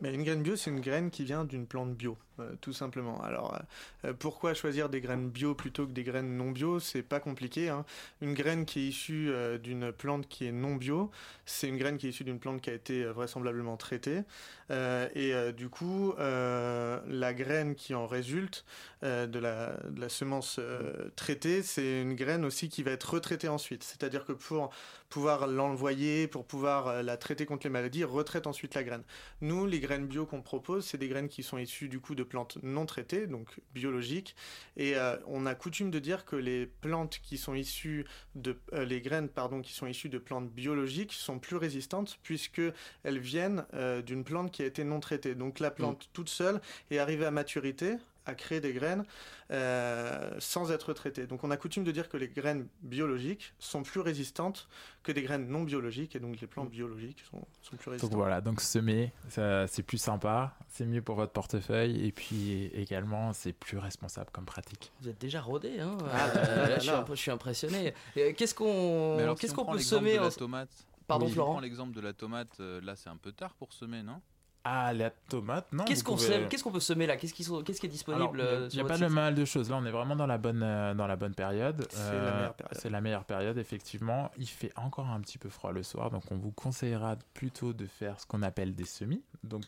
Mais 0.00 0.12
une 0.14 0.24
graine 0.24 0.42
bio, 0.42 0.56
c'est 0.56 0.70
une 0.70 0.80
graine 0.80 1.10
qui 1.10 1.24
vient 1.24 1.44
d'une 1.44 1.66
plante 1.66 1.94
bio, 1.94 2.16
euh, 2.38 2.54
tout 2.60 2.72
simplement. 2.72 3.22
Alors, 3.22 3.54
euh, 3.54 4.08
euh, 4.08 4.12
pourquoi 4.12 4.54
choisir 4.54 4.88
des 4.88 5.00
graines 5.00 5.28
bio 5.28 5.54
plutôt 5.54 5.86
que 5.86 5.92
des 5.92 6.02
graines 6.02 6.36
non 6.36 6.50
bio? 6.50 6.80
C'est 6.80 7.02
pas 7.02 7.20
compliqué. 7.20 7.68
hein. 7.68 7.84
Une 8.20 8.34
graine 8.34 8.64
qui 8.64 8.80
est 8.80 8.88
issue 8.88 9.32
d'une 9.62 9.92
plante 9.92 10.28
qui 10.28 10.46
est 10.46 10.52
non 10.52 10.76
bio, 10.76 11.10
c'est 11.46 11.68
une 11.68 11.76
graine 11.76 11.98
qui 11.98 12.06
est 12.06 12.10
issue 12.10 12.24
d'une 12.24 12.38
plante 12.38 12.60
qui 12.60 12.70
a 12.70 12.74
été 12.74 13.04
vraisemblablement 13.04 13.76
traitée. 13.76 14.22
Et 14.70 15.34
du 15.56 15.68
coup, 15.68 16.14
la 16.18 17.34
graine 17.34 17.74
qui 17.74 17.94
en 17.94 18.06
résulte 18.06 18.64
euh, 19.04 19.26
de, 19.26 19.40
la, 19.40 19.76
de 19.90 20.00
la 20.00 20.08
semence 20.08 20.56
euh, 20.60 21.10
traitée, 21.16 21.62
c'est 21.62 22.02
une 22.02 22.14
graine 22.14 22.44
aussi 22.44 22.68
qui 22.68 22.84
va 22.84 22.92
être 22.92 23.14
retraitée 23.14 23.48
ensuite. 23.48 23.82
C'est-à-dire 23.82 24.24
que 24.24 24.32
pour 24.32 24.70
pouvoir 25.08 25.48
l'envoyer, 25.48 26.28
pour 26.28 26.44
pouvoir 26.44 26.86
euh, 26.86 27.02
la 27.02 27.16
traiter 27.16 27.44
contre 27.44 27.66
les 27.66 27.70
maladies, 27.70 28.04
retraite 28.04 28.46
ensuite 28.46 28.76
la 28.76 28.84
graine. 28.84 29.02
Nous, 29.40 29.66
les 29.66 29.80
graines 29.80 30.06
bio 30.06 30.24
qu'on 30.24 30.40
propose, 30.40 30.86
c'est 30.86 30.98
des 30.98 31.08
graines 31.08 31.28
qui 31.28 31.42
sont 31.42 31.58
issues 31.58 31.88
du 31.88 31.98
coup 31.98 32.14
de 32.14 32.22
plantes 32.22 32.58
non 32.62 32.86
traitées, 32.86 33.26
donc 33.26 33.48
biologiques. 33.74 34.36
Et 34.76 34.94
on 35.26 35.46
a 35.46 35.54
coutume 35.54 35.90
de 35.90 35.98
dire 35.98 36.24
que 36.24 36.36
les 36.36 36.66
plantes 36.66 37.20
qui 37.22 37.38
sont 37.38 37.54
issues 37.54 38.06
de 38.34 38.56
les 38.72 39.00
graines 39.00 39.28
pardon 39.28 39.60
qui 39.60 39.72
sont 39.72 39.86
issues 39.86 40.08
de 40.08 40.18
plantes 40.18 40.50
biologiques 40.50 41.12
sont 41.12 41.38
plus 41.38 41.56
résistantes 41.56 42.18
puisque 42.22 42.62
elles 43.02 43.18
viennent 43.18 43.64
d'une 44.04 44.24
plante 44.24 44.50
qui 44.50 44.62
a 44.62 44.66
été 44.66 44.84
non 44.84 45.00
traitée. 45.00 45.34
Donc 45.34 45.60
la 45.60 45.70
plante 45.70 46.08
toute 46.12 46.28
seule 46.28 46.60
est 46.90 46.98
arrivée 46.98 47.26
à 47.26 47.30
maturité 47.30 47.96
à 48.26 48.34
créer 48.34 48.60
des 48.60 48.72
graines 48.72 49.04
euh, 49.50 50.30
sans 50.38 50.70
être 50.72 50.92
traitée. 50.92 51.26
Donc 51.26 51.44
on 51.44 51.50
a 51.50 51.56
coutume 51.56 51.84
de 51.84 51.90
dire 51.92 52.08
que 52.08 52.16
les 52.16 52.28
graines 52.28 52.66
biologiques 52.82 53.52
sont 53.58 53.82
plus 53.82 54.00
résistantes 54.00 54.68
que 55.02 55.12
des 55.12 55.22
graines 55.22 55.48
non 55.48 55.62
biologiques 55.62 56.14
et 56.16 56.20
donc 56.20 56.40
les 56.40 56.46
plantes 56.46 56.70
biologiques 56.70 57.22
sont, 57.30 57.44
sont 57.62 57.76
plus 57.76 57.84
Donc 57.86 57.86
résistantes. 57.94 58.14
voilà, 58.14 58.40
donc 58.40 58.60
semer, 58.60 59.12
c'est 59.28 59.82
plus 59.82 59.98
sympa, 59.98 60.54
c'est 60.68 60.86
mieux 60.86 61.02
pour 61.02 61.16
votre 61.16 61.32
portefeuille 61.32 62.06
et 62.06 62.12
puis 62.12 62.66
également 62.74 63.32
c'est 63.32 63.52
plus 63.52 63.78
responsable 63.78 64.30
comme 64.32 64.44
pratique. 64.46 64.92
Vous 65.00 65.08
êtes 65.08 65.20
déjà 65.20 65.40
rodé, 65.40 65.80
hein 65.80 65.98
Ah, 66.12 66.28
Euh, 66.36 66.68
là, 66.68 66.78
je, 66.78 67.14
suis 67.14 67.24
je 67.26 67.30
impressionné. 67.30 67.94
Euh, 68.16 68.32
Qu'est-ce 68.36 68.54
qu'on 68.54 69.34
qu'est-ce 69.38 69.54
peut 69.54 69.78
semer 69.78 70.14
de 70.14 70.20
la 70.20 70.26
en- 70.26 70.30
tomate, 70.30 70.70
Pardon, 71.08 71.26
si 71.26 71.32
on 71.32 71.34
Florent 71.34 71.52
prend 71.54 71.60
l'exemple 71.60 71.92
de 71.94 72.00
la 72.00 72.12
tomate, 72.12 72.60
euh, 72.60 72.80
là 72.80 72.94
c'est 72.96 73.10
un 73.10 73.16
peu 73.16 73.32
tard 73.32 73.54
pour 73.54 73.72
semer, 73.72 74.02
non? 74.02 74.20
Ah, 74.64 74.92
la 74.92 75.10
tomate, 75.10 75.72
non 75.72 75.84
Qu'est-ce 75.84 76.04
qu'on 76.04 76.14
pouvez- 76.14 76.26
sème 76.28 76.48
Qu'est-ce 76.48 76.62
qu'on 76.62 76.70
peut 76.70 76.78
semer 76.78 77.06
là? 77.06 77.16
Qu'est-ce 77.16 77.34
qui, 77.34 77.42
sont- 77.42 77.62
qu'est-ce 77.64 77.80
qui 77.80 77.86
est 77.86 77.90
disponible 77.90 78.40
euh, 78.40 78.66
Il 78.66 78.70
sur 78.70 78.84
n'y 78.84 78.90
a 78.90 78.94
pas 78.96 78.98
de 78.98 79.08
mal 79.08 79.34
de 79.34 79.44
choses. 79.44 79.68
Là, 79.70 79.76
on 79.82 79.84
est 79.84 79.90
vraiment 79.90 80.14
dans 80.14 80.26
la 80.28 80.38
bonne, 80.38 80.62
euh, 80.62 80.94
dans 80.94 81.08
la 81.08 81.16
bonne 81.16 81.34
période. 81.34 81.84
C'est 81.90 82.12
la 82.12 82.32
meilleure 82.32 82.54
période. 82.54 82.78
C'est 82.80 82.90
la 82.90 83.00
meilleure 83.00 83.24
période, 83.24 83.58
effectivement. 83.58 84.30
Il 84.38 84.46
fait 84.48 84.72
encore 84.76 85.08
un 85.08 85.20
petit 85.20 85.38
peu 85.38 85.48
froid 85.48 85.72
le 85.72 85.82
soir, 85.82 86.10
donc 86.10 86.22
on 86.30 86.36
vous 86.36 86.52
conseillera 86.52 87.16
plutôt 87.34 87.72
de 87.72 87.86
faire 87.86 88.20
ce 88.20 88.26
qu'on 88.26 88.42
appelle 88.42 88.74
des 88.76 88.84
semis. 88.84 89.22
Donc, 89.42 89.64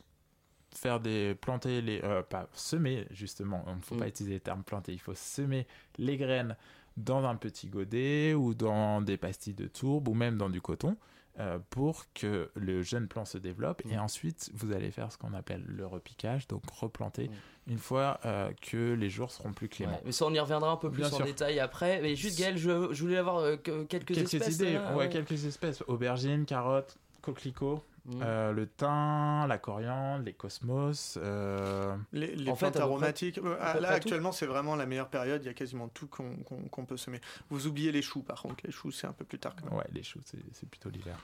faire 0.76 1.00
des 1.00 1.34
planter 1.34 1.80
les 1.82 2.00
euh, 2.02 2.22
pas 2.22 2.48
semer 2.52 3.06
justement 3.12 3.64
il 3.68 3.76
ne 3.76 3.80
faut 3.80 3.94
Mm. 3.94 3.98
pas 4.00 4.08
utiliser 4.08 4.34
le 4.34 4.40
terme 4.40 4.64
planter 4.64 4.92
il 4.92 4.98
faut 4.98 5.14
semer 5.14 5.68
les 5.98 6.16
graines 6.16 6.56
dans 6.96 7.24
un 7.24 7.36
petit 7.36 7.68
godet 7.68 8.34
ou 8.34 8.54
dans 8.54 9.00
des 9.00 9.16
pastilles 9.16 9.54
de 9.54 9.68
tourbe 9.68 10.08
ou 10.08 10.14
même 10.14 10.36
dans 10.36 10.50
du 10.50 10.60
coton 10.60 10.96
euh, 11.40 11.58
pour 11.70 12.04
que 12.14 12.50
le 12.54 12.82
jeune 12.82 13.08
plant 13.08 13.24
se 13.24 13.38
développe 13.38 13.82
et 13.90 13.96
Mm. 13.96 14.00
ensuite 14.00 14.50
vous 14.54 14.72
allez 14.72 14.90
faire 14.90 15.10
ce 15.10 15.18
qu'on 15.18 15.34
appelle 15.34 15.64
le 15.66 15.84
repiquage 15.86 16.46
donc 16.46 16.62
replanter 16.70 17.28
Mm. 17.28 17.72
une 17.72 17.78
fois 17.78 18.20
euh, 18.24 18.50
que 18.62 18.92
les 18.94 19.10
jours 19.10 19.30
seront 19.32 19.52
plus 19.52 19.68
cléments 19.68 19.94
Ouais, 19.94 20.02
mais 20.06 20.12
ça, 20.12 20.26
on 20.26 20.32
y 20.34 20.38
reviendra 20.38 20.70
un 20.70 20.76
peu 20.76 20.90
plus 20.90 21.02
Bien 21.02 21.12
en 21.12 21.16
sûr. 21.16 21.24
détail 21.24 21.58
après. 21.60 22.00
Mais 22.02 22.14
juste, 22.14 22.38
Gaël, 22.38 22.56
je, 22.56 22.92
je 22.92 23.02
voulais 23.02 23.16
avoir 23.16 23.38
euh, 23.38 23.56
que- 23.56 23.84
quelques, 23.84 24.14
quelques 24.14 24.34
espèces. 24.34 24.54
idées 24.56 24.72
là, 24.74 24.94
ouais, 24.96 25.08
quelques 25.08 25.44
espèces 25.46 25.82
aubergines 25.88 26.44
carottes 26.44 26.96
coquelicots 27.22 27.82
Mm. 28.06 28.20
euh, 28.22 28.52
le 28.52 28.66
thym 28.66 29.46
la 29.48 29.56
coriandre 29.56 30.24
les 30.24 30.34
cosmos 30.34 31.18
euh, 31.22 31.96
Les, 32.12 32.34
les 32.36 32.50
En 32.50 32.54
fait, 32.54 32.66
plantes 32.70 32.82
aromatiques, 32.82 33.38
euh, 33.38 33.56
là 33.80 33.88
actuellement 33.88 34.30
c'est 34.30 34.44
vraiment 34.46 34.76
la 34.76 34.84
meilleure 34.84 35.08
période, 35.08 35.42
il 35.42 35.46
y 35.46 35.50
a 35.50 35.54
quasiment 35.54 35.88
tout 35.88 36.06
qu'on 36.06 36.84
peut 36.84 36.98
semer. 36.98 37.20
Vous 37.48 37.66
oubliez 37.66 37.92
les 37.92 38.02
choux 38.02 38.20
par 38.22 38.42
contre, 38.42 38.64
les 38.64 38.72
choux 38.72 38.90
c'est 38.90 39.06
un 39.06 39.12
peu 39.12 39.24
plus 39.24 39.38
tard 39.38 39.54
quand 39.56 39.70
même. 39.70 39.78
ouais 39.78 39.86
les 39.92 40.02
choux 40.02 40.20
c'est 40.24 40.68
plutôt 40.68 40.90
l'hiver 40.90 41.16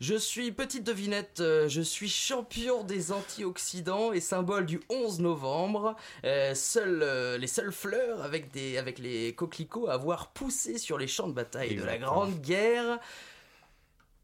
Je 0.00 0.14
suis 0.14 0.52
petite 0.52 0.84
devinette, 0.84 1.40
euh, 1.40 1.68
je 1.68 1.80
suis 1.82 2.08
champion 2.08 2.84
des 2.84 3.10
antioxydants 3.10 4.12
et 4.12 4.20
symbole 4.20 4.64
du 4.66 4.78
11 4.90 5.18
novembre. 5.18 5.96
Euh, 6.24 6.54
seules, 6.54 7.02
euh, 7.02 7.36
les 7.38 7.48
seules 7.48 7.72
fleurs 7.72 8.22
avec, 8.22 8.52
des, 8.52 8.78
avec 8.78 9.00
les 9.00 9.34
coquelicots 9.34 9.88
à 9.88 9.94
avoir 9.94 10.28
poussé 10.28 10.78
sur 10.78 10.96
les 10.98 11.08
champs 11.08 11.26
de 11.26 11.32
bataille 11.32 11.74
de 11.74 11.82
la. 11.82 11.98
Grande 11.98 12.40
Guerre. 12.40 13.00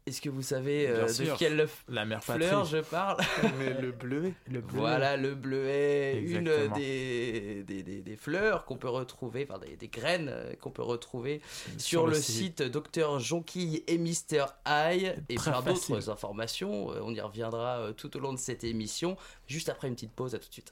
Est-ce 0.07 0.21
que 0.21 0.29
vous 0.29 0.43
savez 0.43 0.87
euh, 0.87 1.07
de 1.07 1.35
quelle 1.37 1.67
La 1.89 2.05
mère 2.05 2.23
fleur 2.23 2.37
patrie. 2.61 2.69
je 2.69 2.77
parle 2.83 3.17
Mais 3.57 3.73
le 3.81 3.91
bleuet. 3.91 4.33
Le 4.51 4.61
bleu. 4.61 4.77
Voilà 4.79 5.17
le 5.17 5.33
bleuet, 5.33 6.21
une 6.21 6.47
Exactement. 6.47 6.75
des, 6.75 7.63
des, 7.63 7.81
des- 7.81 8.01
des 8.03 8.15
fleurs 8.15 8.65
qu'on 8.65 8.77
peut 8.77 8.87
retrouver, 8.87 9.47
enfin 9.49 9.57
des, 9.65 9.75
des 9.75 9.87
graines 9.87 10.29
euh, 10.29 10.53
qu'on 10.61 10.69
peut 10.69 10.83
retrouver 10.83 11.41
sur, 11.79 12.01
Sur 12.01 12.05
le, 12.07 12.13
le 12.13 12.19
site 12.21 12.61
Dr 12.61 13.19
Jonquille 13.19 13.83
et 13.87 13.97
Mister 13.97 14.45
Eye 14.67 15.15
et 15.27 15.35
plein 15.35 15.61
d'autres 15.63 16.09
informations. 16.11 16.91
Euh, 16.91 16.99
On 17.01 17.11
y 17.13 17.19
reviendra 17.21 17.79
euh, 17.79 17.91
tout 17.93 18.15
au 18.15 18.19
long 18.19 18.31
de 18.33 18.37
cette 18.39 18.63
émission, 18.63 19.17
juste 19.47 19.69
après 19.69 19.87
une 19.87 19.95
petite 19.95 20.13
pause. 20.13 20.35
À 20.35 20.39
tout 20.39 20.47
de 20.49 20.53
suite. 20.53 20.71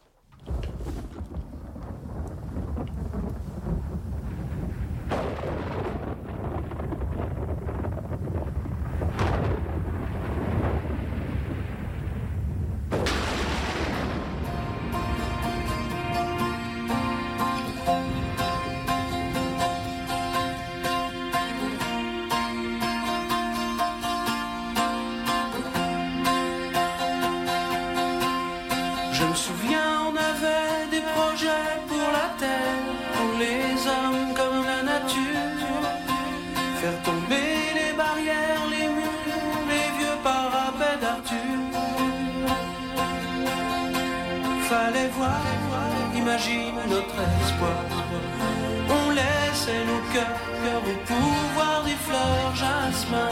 Faire 36.84 37.02
tomber 37.04 37.52
les 37.80 37.94
barrières, 37.96 38.66
les 38.70 38.88
murs, 38.90 39.68
les 39.72 39.88
vieux 39.98 40.18
parapets 40.22 41.00
d'Arthur. 41.00 41.56
Fallait 44.70 45.08
voir, 45.18 45.46
imagine 46.14 46.76
notre 46.90 47.20
espoir. 47.40 47.86
On 49.00 49.12
laissait 49.12 49.86
nos 49.92 50.04
cœurs 50.14 50.84
au 50.92 50.96
pouvoir 51.08 51.84
des 51.86 52.00
fleurs, 52.06 52.54
jasmin, 52.54 53.30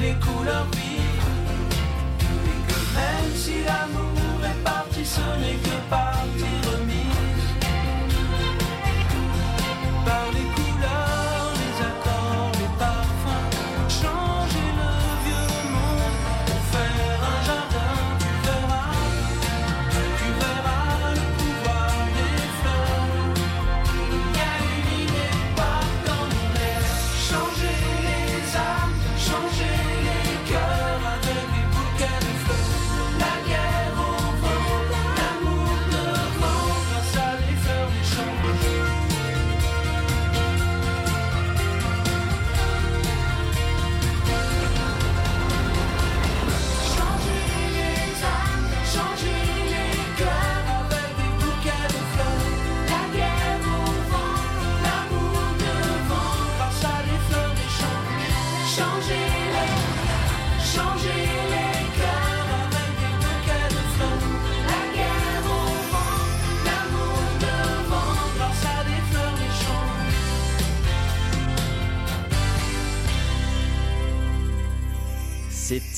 les 0.00 0.14
couleurs 0.14 0.66
vives. 0.72 1.28
Et 2.48 2.60
que 2.68 2.78
même 2.96 3.32
si 3.34 3.64
l'amour 3.64 4.40
est 4.44 4.64
parti, 4.64 5.04
ce 5.04 5.20
n'est 5.40 5.69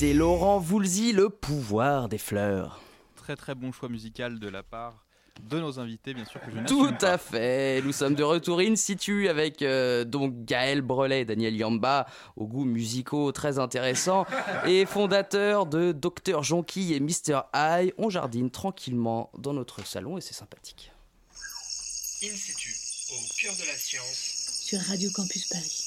C'était 0.03 0.15
Laurent 0.15 0.59
Voulzy, 0.59 1.13
le 1.13 1.29
pouvoir 1.29 2.09
des 2.09 2.17
fleurs. 2.17 2.81
Très 3.15 3.37
très 3.37 3.55
bon 3.55 3.71
choix 3.71 3.87
musical 3.87 4.37
de 4.37 4.49
la 4.49 4.61
part 4.61 5.05
de 5.49 5.61
nos 5.61 5.79
invités, 5.79 6.13
bien 6.13 6.25
sûr 6.25 6.41
que 6.41 6.51
je 6.51 6.59
Tout 6.65 6.91
pas. 6.99 7.13
à 7.13 7.17
fait. 7.17 7.81
Nous 7.83 7.93
sommes 7.93 8.13
de 8.13 8.21
retour 8.23 8.59
in 8.59 8.75
situ 8.75 9.29
avec 9.29 9.61
euh, 9.61 10.03
donc 10.03 10.43
Gaël 10.43 10.81
Brelet 10.81 11.21
et 11.21 11.25
Daniel 11.25 11.55
Yamba, 11.55 12.05
aux 12.35 12.47
goûts 12.47 12.65
musicaux 12.65 13.31
très 13.31 13.59
intéressants, 13.59 14.25
et 14.67 14.85
fondateur 14.85 15.67
de 15.67 15.93
Dr 15.93 16.43
Jonquille 16.43 16.93
et 16.93 16.99
Mr 16.99 17.43
Eye. 17.53 17.93
On 17.97 18.09
jardine 18.09 18.51
tranquillement 18.51 19.31
dans 19.37 19.53
notre 19.53 19.87
salon 19.87 20.17
et 20.17 20.21
c'est 20.21 20.33
sympathique. 20.33 20.91
In 22.23 22.35
situ, 22.35 22.75
au 23.13 23.41
cœur 23.41 23.53
de 23.55 23.65
la 23.71 23.77
science. 23.77 24.63
Sur 24.65 24.81
Radio 24.81 25.09
Campus 25.15 25.47
Paris. 25.47 25.82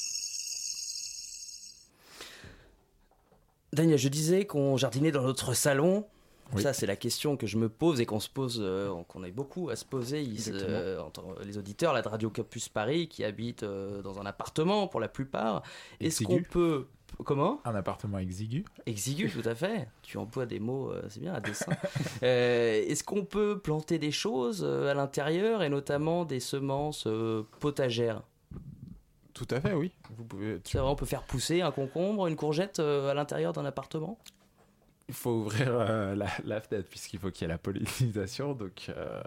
Daniel, 3.73 3.97
je 3.97 4.07
disais 4.09 4.45
qu'on 4.45 4.77
jardinait 4.77 5.11
dans 5.11 5.23
notre 5.23 5.53
salon. 5.53 6.05
Oui. 6.53 6.61
Ça, 6.61 6.71
c'est 6.71 6.85
la 6.85 6.95
question 6.95 7.35
que 7.35 7.45
je 7.45 7.57
me 7.57 7.67
pose 7.67 7.99
et 7.99 8.05
qu'on 8.05 8.21
se 8.21 8.29
pose, 8.29 8.59
euh, 8.63 8.89
qu'on 9.09 9.25
ait 9.25 9.31
beaucoup 9.31 9.69
à 9.69 9.75
se 9.75 9.83
poser, 9.83 10.21
ils- 10.21 10.39
euh, 10.53 11.01
entre 11.01 11.35
les 11.45 11.57
auditeurs 11.57 11.91
là, 11.91 12.01
de 12.01 12.07
Radio 12.07 12.29
Campus 12.29 12.69
Paris 12.69 13.09
qui 13.09 13.25
habitent 13.25 13.63
euh, 13.63 14.01
dans 14.01 14.21
un 14.21 14.25
appartement 14.25 14.87
pour 14.87 15.01
la 15.01 15.09
plupart. 15.09 15.61
Est-ce 15.99 16.23
qu'on 16.23 16.41
peut. 16.43 16.85
Comment? 17.25 17.59
Un 17.65 17.75
appartement 17.75 18.19
exigu. 18.19 18.63
Exigu, 18.85 19.29
tout 19.43 19.47
à 19.47 19.55
fait. 19.55 19.89
Tu 20.03 20.17
emploies 20.17 20.45
des 20.45 20.59
mots, 20.59 20.93
c'est 21.09 21.19
bien, 21.19 21.33
à 21.33 21.41
dessein. 21.41 21.71
Est-ce 22.21 23.03
qu'on 23.03 23.25
peut 23.25 23.59
planter 23.59 23.99
des 23.99 24.11
choses 24.11 24.63
à 24.63 24.93
l'intérieur 24.93 25.63
et 25.63 25.69
notamment 25.69 26.23
des 26.23 26.39
semences 26.39 27.07
potagères? 27.59 28.21
Tout 29.37 29.47
à 29.51 29.61
fait, 29.61 29.73
oui. 29.73 29.91
Vous 30.17 30.23
pouvez. 30.23 30.59
C'est 30.63 30.79
vrai, 30.79 30.89
on 30.89 30.95
peut 30.95 31.05
faire 31.05 31.23
pousser 31.23 31.61
un 31.61 31.71
concombre, 31.71 32.25
une 32.27 32.35
courgette 32.35 32.79
euh, 32.79 33.11
à 33.11 33.13
l'intérieur 33.13 33.53
d'un 33.53 33.65
appartement? 33.65 34.17
Il 35.09 35.13
faut 35.13 35.29
ouvrir 35.29 35.69
euh, 35.69 36.15
la, 36.15 36.27
la 36.43 36.59
fenêtre 36.59 36.89
puisqu'il 36.89 37.19
faut 37.19 37.31
qu'il 37.31 37.43
y 37.43 37.45
ait 37.45 37.53
la 37.53 37.57
pollinisation. 37.57 38.53
Donc, 38.53 38.87
euh, 38.89 39.21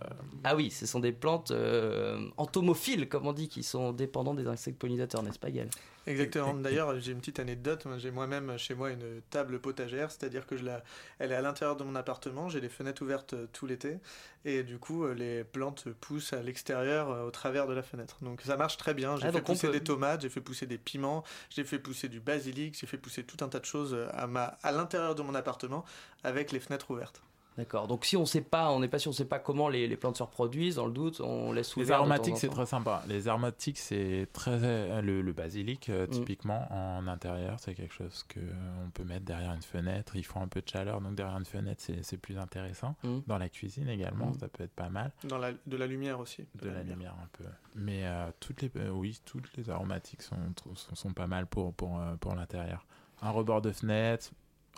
Ah 0.45 0.55
oui, 0.55 0.71
ce 0.71 0.85
sont 0.85 1.01
des 1.01 1.13
plantes 1.13 1.53
euh, 1.53 2.29
entomophiles, 2.37 3.09
comme 3.09 3.27
on 3.27 3.33
dit, 3.33 3.49
qui 3.49 3.63
sont 3.63 3.93
dépendantes 3.93 4.37
des 4.37 4.47
insectes 4.47 4.79
pollinisateurs, 4.79 5.23
n'est-ce 5.23 5.39
pas, 5.39 5.51
Gaël? 5.51 5.71
Exactement. 6.07 6.55
D'ailleurs, 6.55 6.99
j'ai 7.01 7.13
une 7.13 7.19
petite 7.19 7.39
anecdote. 7.41 7.87
J'ai 7.99 8.11
moi-même 8.11 8.57
chez 8.59 8.75
moi 8.75 8.91
une 8.91 9.21
table 9.31 9.61
potagère, 9.61 10.11
c'est-à-dire 10.11 10.47
que 10.47 10.57
je 10.57 10.65
la, 10.65 10.83
elle 11.19 11.33
est 11.33 11.35
à 11.35 11.43
l'intérieur 11.43 11.77
de 11.77 11.85
mon 11.85 11.95
appartement. 11.95 12.49
J'ai 12.49 12.61
les 12.61 12.69
fenêtres 12.69 13.03
ouvertes 13.03 13.35
euh, 13.35 13.47
tout 13.53 13.67
l'été, 13.67 13.99
et 14.45 14.63
du 14.63 14.79
coup, 14.79 15.05
euh, 15.05 15.15
les 15.15 15.45
plantes 15.45 15.89
poussent 16.01 16.33
à 16.33 16.43
l'extérieur, 16.43 17.11
euh, 17.11 17.27
au 17.27 17.31
travers 17.31 17.67
de 17.67 17.75
la 17.75 17.83
fenêtre. 17.83 18.17
Donc 18.23 18.41
ça 18.43 18.57
marche 18.57 18.77
très 18.77 18.95
bien. 18.95 19.17
J'ai 19.17 19.27
Ah, 19.27 19.33
fait 19.33 19.43
pousser 19.43 19.67
peut- 19.69 19.73
des 19.75 19.81
tomates, 19.85 20.23
j'ai 20.23 20.31
fait 20.31 20.41
pousser 20.41 20.67
des 20.67 20.79
piments, 20.79 21.23
j'ai 21.51 21.65
fait 21.65 21.79
pousser 21.79 22.09
du 22.09 22.21
basilic, 22.21 22.77
j'ai 22.79 22.87
fait 22.87 22.99
pousser 22.99 23.25
tout 23.25 23.45
un 23.45 23.49
tas 23.49 23.61
de 23.61 23.65
choses 23.67 23.97
à 24.13 24.27
ma, 24.27 24.59
à 24.63 24.73
l'intérieur 24.73 25.15
de 25.15 25.23
mon 25.23 25.35
appartement 25.35 25.85
avec 26.25 26.51
les 26.53 26.61
fenêtres 26.61 26.91
ouvertes. 26.91 27.23
D'accord. 27.59 27.89
Donc 27.89 28.05
si 28.07 28.17
on 28.17 28.25
sait 28.25 28.41
pas, 28.41 28.71
on 28.71 28.81
n'est 28.81 28.89
pas 28.89 28.99
sûr, 28.99 29.11
on 29.11 29.13
sait 29.13 29.25
pas 29.27 29.39
comment 29.39 29.69
les, 29.69 29.87
les 29.87 29.97
plantes 29.97 30.17
se 30.17 30.23
reproduisent, 30.23 30.77
dans 30.77 30.87
le 30.87 30.93
doute, 30.93 31.21
on 31.21 31.53
laisse 31.53 31.77
ouvert. 31.77 31.87
les 31.87 31.93
aromatiques, 31.93 32.37
c'est 32.39 32.49
très 32.49 32.65
sympa. 32.65 33.03
Les 33.09 33.29
aromatiques, 33.29 33.77
c'est 33.79 34.29
très. 34.33 34.53
euh, 34.63 35.03
Le, 35.03 35.21
le 35.21 35.33
basilic, 35.33 35.89
euh, 35.89 36.07
Mm. 36.07 36.11
typiquement, 36.11 36.67
en 36.71 37.07
intérieur, 37.09 37.59
c'est 37.61 37.75
quelque 37.75 37.93
chose 37.93 38.25
que 38.29 38.41
on 38.87 38.91
peut 38.91 39.05
mettre 39.05 39.25
derrière 39.27 39.53
une 39.53 39.63
fenêtre. 39.63 40.17
Il 40.17 40.25
faut 40.25 40.39
un 40.39 40.49
peu 40.49 40.63
de 40.63 40.69
chaleur, 40.69 41.01
donc 41.01 41.15
derrière 41.17 41.37
une 41.37 41.45
fenêtre, 41.45 41.83
c'est 42.03 42.17
plus 42.17 42.39
intéressant. 42.39 42.95
Mm. 43.03 43.19
Dans 43.27 43.39
la 43.39 43.49
cuisine 43.49 43.89
également, 43.89 44.27
Mm. 44.27 44.39
ça 44.41 44.49
peut 44.49 44.65
être 44.65 44.75
pas 44.75 44.89
mal. 44.89 45.11
Dans 45.25 45.39
la, 45.39 45.51
de 45.53 45.77
la 45.77 45.87
lumière 45.87 46.19
aussi. 46.21 46.45
De 46.55 46.69
la 46.71 46.83
lumière 46.83 47.15
un 47.23 47.29
peu. 47.37 47.45
Mais 47.75 48.07
euh, 48.07 48.31
toutes 48.41 48.63
les, 48.63 48.71
euh, 48.77 48.91
oui, 48.91 49.21
toutes 49.27 49.55
les 49.57 49.69
aromatiques 49.69 50.23
sont, 50.23 50.37
sont, 50.77 50.95
sont 50.95 51.13
pas 51.13 51.27
mal 51.27 51.47
pour, 51.47 51.75
pour, 51.75 51.99
euh, 52.01 52.15
pour 52.17 52.35
l'intérieur. 52.35 52.87
Un 53.23 53.31
rebord 53.31 53.61
de 53.61 53.71
fenêtre, 53.71 54.31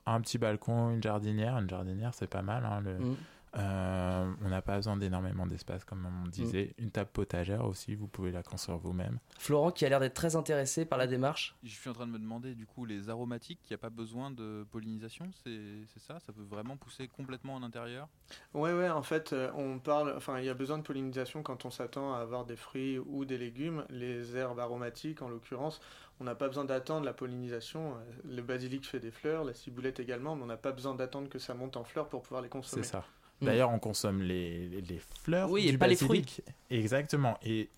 un 0.06 0.20
petit 0.20 0.38
balcon, 0.38 0.90
une 0.90 1.02
jardinière. 1.02 1.58
Une 1.58 1.68
jardinière, 1.68 2.12
c'est 2.14 2.26
pas 2.26 2.42
mal. 2.42 2.64
hein, 2.64 2.80
Mm. 2.98 3.16
Euh, 3.54 4.32
on 4.42 4.48
n'a 4.48 4.62
pas 4.62 4.76
besoin 4.76 4.96
d'énormément 4.96 5.46
d'espace, 5.46 5.84
comme 5.84 6.06
on 6.06 6.28
disait. 6.28 6.74
Une 6.78 6.90
table 6.90 7.10
potagère 7.12 7.66
aussi, 7.66 7.94
vous 7.94 8.06
pouvez 8.08 8.32
la 8.32 8.42
construire 8.42 8.78
vous-même. 8.78 9.18
Florent, 9.38 9.70
qui 9.70 9.84
a 9.84 9.90
l'air 9.90 10.00
d'être 10.00 10.14
très 10.14 10.36
intéressé 10.36 10.86
par 10.86 10.98
la 10.98 11.06
démarche. 11.06 11.54
Je 11.62 11.68
suis 11.68 11.90
en 11.90 11.92
train 11.92 12.06
de 12.06 12.12
me 12.12 12.18
demander, 12.18 12.54
du 12.54 12.66
coup, 12.66 12.86
les 12.86 13.10
aromatiques, 13.10 13.60
il 13.64 13.72
n'y 13.72 13.74
a 13.74 13.78
pas 13.78 13.90
besoin 13.90 14.30
de 14.30 14.66
pollinisation, 14.70 15.30
c'est 15.44 15.60
c'est 15.92 16.00
ça? 16.00 16.18
Ça 16.20 16.32
peut 16.32 16.42
vraiment 16.42 16.76
pousser 16.76 17.08
complètement 17.08 17.54
en 17.54 17.62
intérieur? 17.62 18.08
Ouais, 18.54 18.72
ouais, 18.72 18.88
en 18.88 19.02
fait, 19.02 19.32
euh, 19.32 19.50
on 19.54 19.78
parle, 19.78 20.14
enfin, 20.16 20.38
il 20.38 20.46
y 20.46 20.48
a 20.48 20.54
besoin 20.54 20.78
de 20.78 20.82
pollinisation 20.82 21.42
quand 21.42 21.66
on 21.66 21.70
s'attend 21.70 22.14
à 22.14 22.18
avoir 22.18 22.46
des 22.46 22.56
fruits 22.56 22.98
ou 22.98 23.24
des 23.26 23.36
légumes. 23.36 23.84
Les 23.90 24.34
herbes 24.36 24.60
aromatiques, 24.60 25.20
en 25.20 25.28
l'occurrence, 25.28 25.80
on 26.20 26.24
n'a 26.24 26.34
pas 26.34 26.48
besoin 26.48 26.64
d'attendre 26.64 27.04
la 27.04 27.12
pollinisation. 27.12 27.96
Euh, 27.96 28.00
Le 28.24 28.42
basilic 28.42 28.86
fait 28.86 29.00
des 29.00 29.10
fleurs, 29.10 29.44
la 29.44 29.52
ciboulette 29.52 30.00
également, 30.00 30.36
mais 30.36 30.44
on 30.44 30.46
n'a 30.46 30.56
pas 30.56 30.72
besoin 30.72 30.94
d'attendre 30.94 31.28
que 31.28 31.38
ça 31.38 31.52
monte 31.52 31.76
en 31.76 31.84
fleurs 31.84 32.08
pour 32.08 32.22
pouvoir 32.22 32.40
les 32.40 32.48
consommer. 32.48 32.82
C'est 32.82 32.88
ça. 32.88 33.04
D'ailleurs, 33.42 33.70
on 33.70 33.78
consomme 33.78 34.22
les, 34.22 34.68
les- 34.68 35.00
fleurs. 35.22 35.50
Oui, 35.50 35.68
et 35.68 35.76
pas 35.76 35.86
les 35.86 35.94
basilic. 35.96 36.42
Exactement. 36.70 37.38
Et 37.44 37.68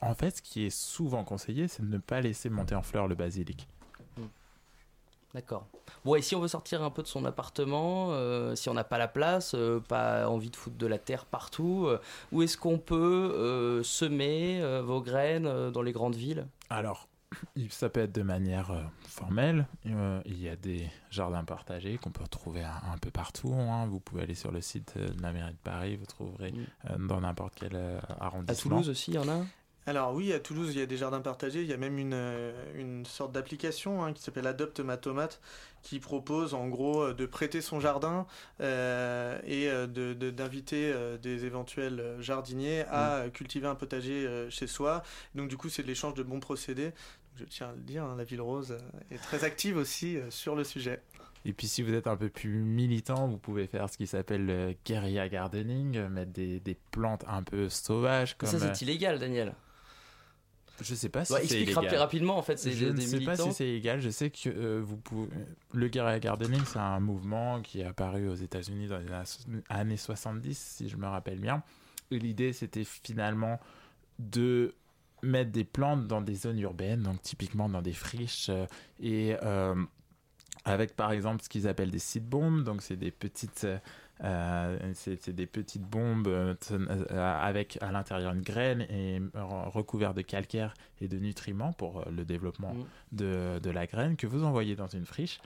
en 0.00 0.14
fait, 0.14 0.38
ce 0.38 0.42
qui 0.42 0.64
est 0.66 0.70
souvent 0.70 1.24
conseillé, 1.24 1.68
c'est 1.68 1.82
de 1.82 1.88
ne 1.92 1.98
pas 1.98 2.20
laisser 2.20 2.48
monter 2.50 2.74
en 2.74 2.82
fleurs 2.82 3.06
le 3.08 3.14
basilic. 3.14 3.68
D'accord. 5.32 5.68
Bon, 6.04 6.16
et 6.16 6.22
si 6.22 6.34
on 6.34 6.40
veut 6.40 6.48
sortir 6.48 6.82
un 6.82 6.90
peu 6.90 7.02
de 7.02 7.06
son 7.06 7.24
appartement, 7.24 8.08
euh, 8.10 8.56
si 8.56 8.68
on 8.68 8.74
n'a 8.74 8.82
pas 8.82 8.98
la 8.98 9.06
place, 9.06 9.54
euh, 9.54 9.78
pas 9.78 10.28
envie 10.28 10.50
de 10.50 10.56
foutre 10.56 10.76
de 10.76 10.86
la 10.88 10.98
terre 10.98 11.24
partout, 11.24 11.84
euh, 11.86 12.00
où 12.32 12.42
est-ce 12.42 12.56
qu'on 12.56 12.78
peut 12.78 13.80
semer 13.84 14.60
vos 14.82 15.00
graines 15.00 15.70
dans 15.70 15.82
les 15.82 15.92
grandes 15.92 16.16
villes? 16.16 16.46
Alors, 16.68 17.06
ça 17.70 17.88
peut 17.88 18.00
être 18.00 18.12
de 18.12 18.22
manière 18.22 18.70
euh, 18.70 18.82
formelle. 19.06 19.66
Euh, 19.86 20.20
il 20.24 20.40
y 20.40 20.48
a 20.48 20.56
des 20.56 20.88
jardins 21.10 21.44
partagés 21.44 21.98
qu'on 21.98 22.10
peut 22.10 22.22
retrouver 22.24 22.62
un, 22.62 22.80
un 22.92 22.98
peu 22.98 23.10
partout. 23.10 23.52
hein. 23.54 23.86
Vous 23.86 24.00
pouvez 24.00 24.22
aller 24.22 24.34
sur 24.34 24.52
le 24.52 24.60
site 24.60 24.94
euh, 24.96 25.08
de 25.08 25.22
la 25.22 25.32
mairie 25.32 25.52
de 25.52 25.58
Paris, 25.62 25.96
vous 25.96 26.06
trouverez 26.06 26.52
euh, 26.90 26.96
dans 26.98 27.20
n'importe 27.20 27.54
quel 27.56 27.72
euh, 27.74 28.00
À 28.18 28.26
arrondissement. 28.26 28.70
Toulouse 28.78 28.88
aussi, 28.90 29.12
il 29.12 29.14
y 29.14 29.18
en 29.18 29.28
a 29.28 29.44
Alors 29.86 30.14
oui, 30.14 30.32
à 30.32 30.40
Toulouse, 30.40 30.70
il 30.74 30.78
y 30.80 30.82
a 30.82 30.86
des 30.86 30.96
jardins 30.96 31.20
partagés. 31.20 31.62
Il 31.62 31.68
y 31.68 31.72
a 31.72 31.76
même 31.76 31.98
une, 31.98 32.52
une 32.74 33.06
sorte 33.06 33.32
d'application 33.32 34.04
hein, 34.04 34.12
qui 34.12 34.22
s'appelle 34.22 34.46
Adopte 34.46 34.80
ma 34.80 34.96
tomate, 34.96 35.40
qui 35.82 35.98
propose 35.98 36.52
en 36.52 36.68
gros 36.68 37.12
de 37.14 37.24
prêter 37.26 37.62
son 37.62 37.80
jardin 37.80 38.26
euh, 38.60 39.38
et 39.46 39.66
de- 39.88 40.12
de- 40.12 40.30
d'inviter 40.30 40.92
euh, 40.92 41.16
des 41.16 41.46
éventuels 41.46 42.16
jardiniers 42.20 42.82
à 42.90 43.14
euh, 43.14 43.30
cultiver 43.30 43.66
un 43.66 43.74
potager 43.74 44.26
euh, 44.26 44.50
chez 44.50 44.66
soi. 44.66 45.02
Donc 45.34 45.48
du 45.48 45.56
coup, 45.56 45.70
c'est 45.70 45.82
de 45.82 45.88
l'échange 45.88 46.12
de 46.14 46.22
bons 46.22 46.40
procédés. 46.40 46.92
Je 47.36 47.44
tiens 47.44 47.68
à 47.68 47.72
le 47.72 47.80
dire, 47.80 48.04
hein, 48.04 48.14
la 48.16 48.24
Ville 48.24 48.40
Rose 48.42 48.72
euh, 48.72 49.14
est 49.14 49.18
très 49.18 49.44
active 49.44 49.76
aussi 49.76 50.16
euh, 50.16 50.30
sur 50.30 50.54
le 50.56 50.64
sujet. 50.64 51.00
Et 51.46 51.54
puis 51.54 51.66
si 51.68 51.80
vous 51.82 51.94
êtes 51.94 52.06
un 52.06 52.16
peu 52.16 52.28
plus 52.28 52.58
militant, 52.62 53.26
vous 53.26 53.38
pouvez 53.38 53.66
faire 53.66 53.88
ce 53.88 53.96
qui 53.96 54.06
s'appelle 54.06 54.44
le 54.44 54.74
guerilla 54.84 55.28
gardening, 55.28 55.96
euh, 55.96 56.08
mettre 56.10 56.32
des, 56.32 56.60
des 56.60 56.76
plantes 56.90 57.24
un 57.26 57.42
peu 57.42 57.68
sauvages. 57.70 58.36
Comme, 58.36 58.48
Ça, 58.48 58.56
euh, 58.56 58.70
c'est 58.74 58.82
illégal, 58.84 59.18
Daniel. 59.18 59.54
Je 60.82 60.94
sais 60.94 61.08
pas 61.10 61.24
si 61.26 61.32
Ouais, 61.32 61.38
c'est 61.40 61.44
explique 61.44 61.66
illégal. 61.68 61.84
rapide- 61.84 61.98
rapidement, 61.98 62.36
en 62.38 62.42
fait, 62.42 62.58
c'est 62.58 62.72
Je 62.72 62.86
des- 62.86 62.92
ne 62.92 63.00
sais 63.00 63.20
pas 63.20 63.36
si 63.36 63.52
c'est 63.52 63.68
illégal. 63.68 64.00
Je 64.00 64.08
sais 64.10 64.30
que 64.30 64.48
euh, 64.48 64.80
vous 64.82 64.96
pouvez... 64.96 65.28
le 65.74 65.88
guerilla 65.88 66.18
gardening, 66.18 66.62
c'est 66.66 66.78
un 66.78 67.00
mouvement 67.00 67.60
qui 67.62 67.80
est 67.80 67.84
apparu 67.84 68.28
aux 68.28 68.34
États-Unis 68.34 68.88
dans 68.88 68.98
les 68.98 69.06
années 69.68 69.96
70, 69.98 70.58
si 70.58 70.88
je 70.88 70.96
me 70.96 71.06
rappelle 71.06 71.38
bien. 71.38 71.62
Et 72.10 72.18
l'idée, 72.18 72.52
c'était 72.54 72.84
finalement 72.84 73.60
de 74.18 74.74
mettre 75.22 75.50
des 75.50 75.64
plantes 75.64 76.06
dans 76.06 76.20
des 76.20 76.34
zones 76.34 76.58
urbaines, 76.58 77.02
donc 77.02 77.20
typiquement 77.22 77.68
dans 77.68 77.82
des 77.82 77.92
friches 77.92 78.48
euh, 78.48 78.66
et 79.00 79.36
euh, 79.42 79.74
avec 80.64 80.94
par 80.96 81.12
exemple 81.12 81.42
ce 81.42 81.48
qu'ils 81.48 81.66
appellent 81.68 81.90
des 81.90 81.98
seed 81.98 82.24
bombs, 82.28 82.62
donc 82.64 82.82
c'est 82.82 82.96
des 82.96 83.10
petites 83.10 83.66
euh, 84.22 84.92
c'est 84.94 85.30
des 85.30 85.46
petites 85.46 85.82
bombes 85.84 86.28
euh, 86.28 86.54
avec 87.40 87.78
à 87.80 87.90
l'intérieur 87.90 88.34
une 88.34 88.42
graine 88.42 88.82
et 88.90 89.18
re- 89.34 89.70
recouvert 89.70 90.12
de 90.12 90.20
calcaire 90.22 90.74
et 91.00 91.08
de 91.08 91.18
nutriments 91.18 91.72
pour 91.72 92.04
le 92.10 92.24
développement 92.26 92.74
Mm. 92.74 92.84
de, 93.12 93.58
de 93.62 93.70
la 93.70 93.86
graine 93.86 94.16
que 94.16 94.26
vous 94.26 94.44
envoyez 94.44 94.76
dans 94.76 94.88
une 94.88 95.06
friche. 95.06 95.40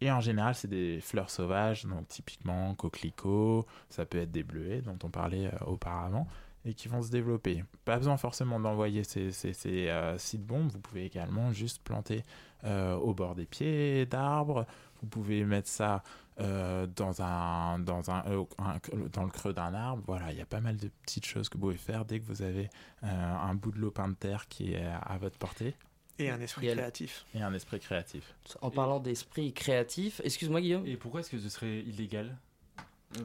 Et 0.00 0.10
en 0.10 0.20
général, 0.20 0.54
c'est 0.54 0.68
des 0.68 1.00
fleurs 1.00 1.30
sauvages, 1.30 1.84
donc 1.84 2.08
typiquement 2.08 2.74
coquelicots, 2.74 3.66
ça 3.88 4.04
peut 4.04 4.18
être 4.18 4.32
des 4.32 4.42
bleuets 4.42 4.82
dont 4.82 4.98
on 5.04 5.08
parlait 5.10 5.46
euh, 5.46 5.64
auparavant, 5.66 6.26
et 6.64 6.74
qui 6.74 6.88
vont 6.88 7.02
se 7.02 7.10
développer. 7.10 7.64
Pas 7.84 7.96
besoin 7.98 8.16
forcément 8.16 8.60
d'envoyer 8.60 9.04
ces, 9.04 9.32
ces, 9.32 9.52
ces 9.52 9.88
euh, 9.88 10.16
seed 10.18 10.42
bombes, 10.44 10.70
vous 10.70 10.78
pouvez 10.80 11.04
également 11.04 11.52
juste 11.52 11.82
planter 11.82 12.22
euh, 12.64 12.94
au 12.94 13.14
bord 13.14 13.34
des 13.34 13.46
pieds 13.46 14.06
d'arbres, 14.06 14.66
vous 15.00 15.08
pouvez 15.08 15.44
mettre 15.44 15.68
ça 15.68 16.02
euh, 16.40 16.86
dans, 16.86 17.20
un, 17.20 17.78
dans, 17.80 18.10
un, 18.10 18.24
euh, 18.28 18.44
un- 18.58 18.78
dans 19.12 19.24
le 19.24 19.30
creux 19.30 19.52
d'un 19.52 19.74
arbre. 19.74 20.02
Voilà, 20.06 20.30
il 20.32 20.38
y 20.38 20.40
a 20.40 20.46
pas 20.46 20.60
mal 20.60 20.76
de 20.76 20.88
petites 21.02 21.26
choses 21.26 21.48
que 21.48 21.54
vous 21.58 21.62
pouvez 21.64 21.76
faire 21.76 22.04
dès 22.04 22.20
que 22.20 22.24
vous 22.24 22.42
avez 22.42 22.70
euh, 23.02 23.06
un 23.36 23.54
bout 23.54 23.72
de 23.72 23.78
lopin 23.78 24.08
de 24.08 24.14
terre 24.14 24.46
qui 24.48 24.74
est 24.74 24.86
à 24.86 25.18
votre 25.20 25.36
portée. 25.38 25.74
Et 26.18 26.30
un 26.30 26.40
esprit 26.40 26.68
Et 26.68 26.72
créatif. 26.72 27.26
Et 27.34 27.42
un 27.42 27.52
esprit 27.52 27.80
créatif. 27.80 28.34
En 28.60 28.70
parlant 28.70 29.00
d'esprit 29.00 29.52
créatif, 29.52 30.20
excuse-moi 30.24 30.60
Guillaume. 30.60 30.86
Et 30.86 30.96
pourquoi 30.96 31.20
est-ce 31.20 31.30
que 31.30 31.38
ce 31.38 31.48
serait 31.48 31.80
illégal? 31.80 32.36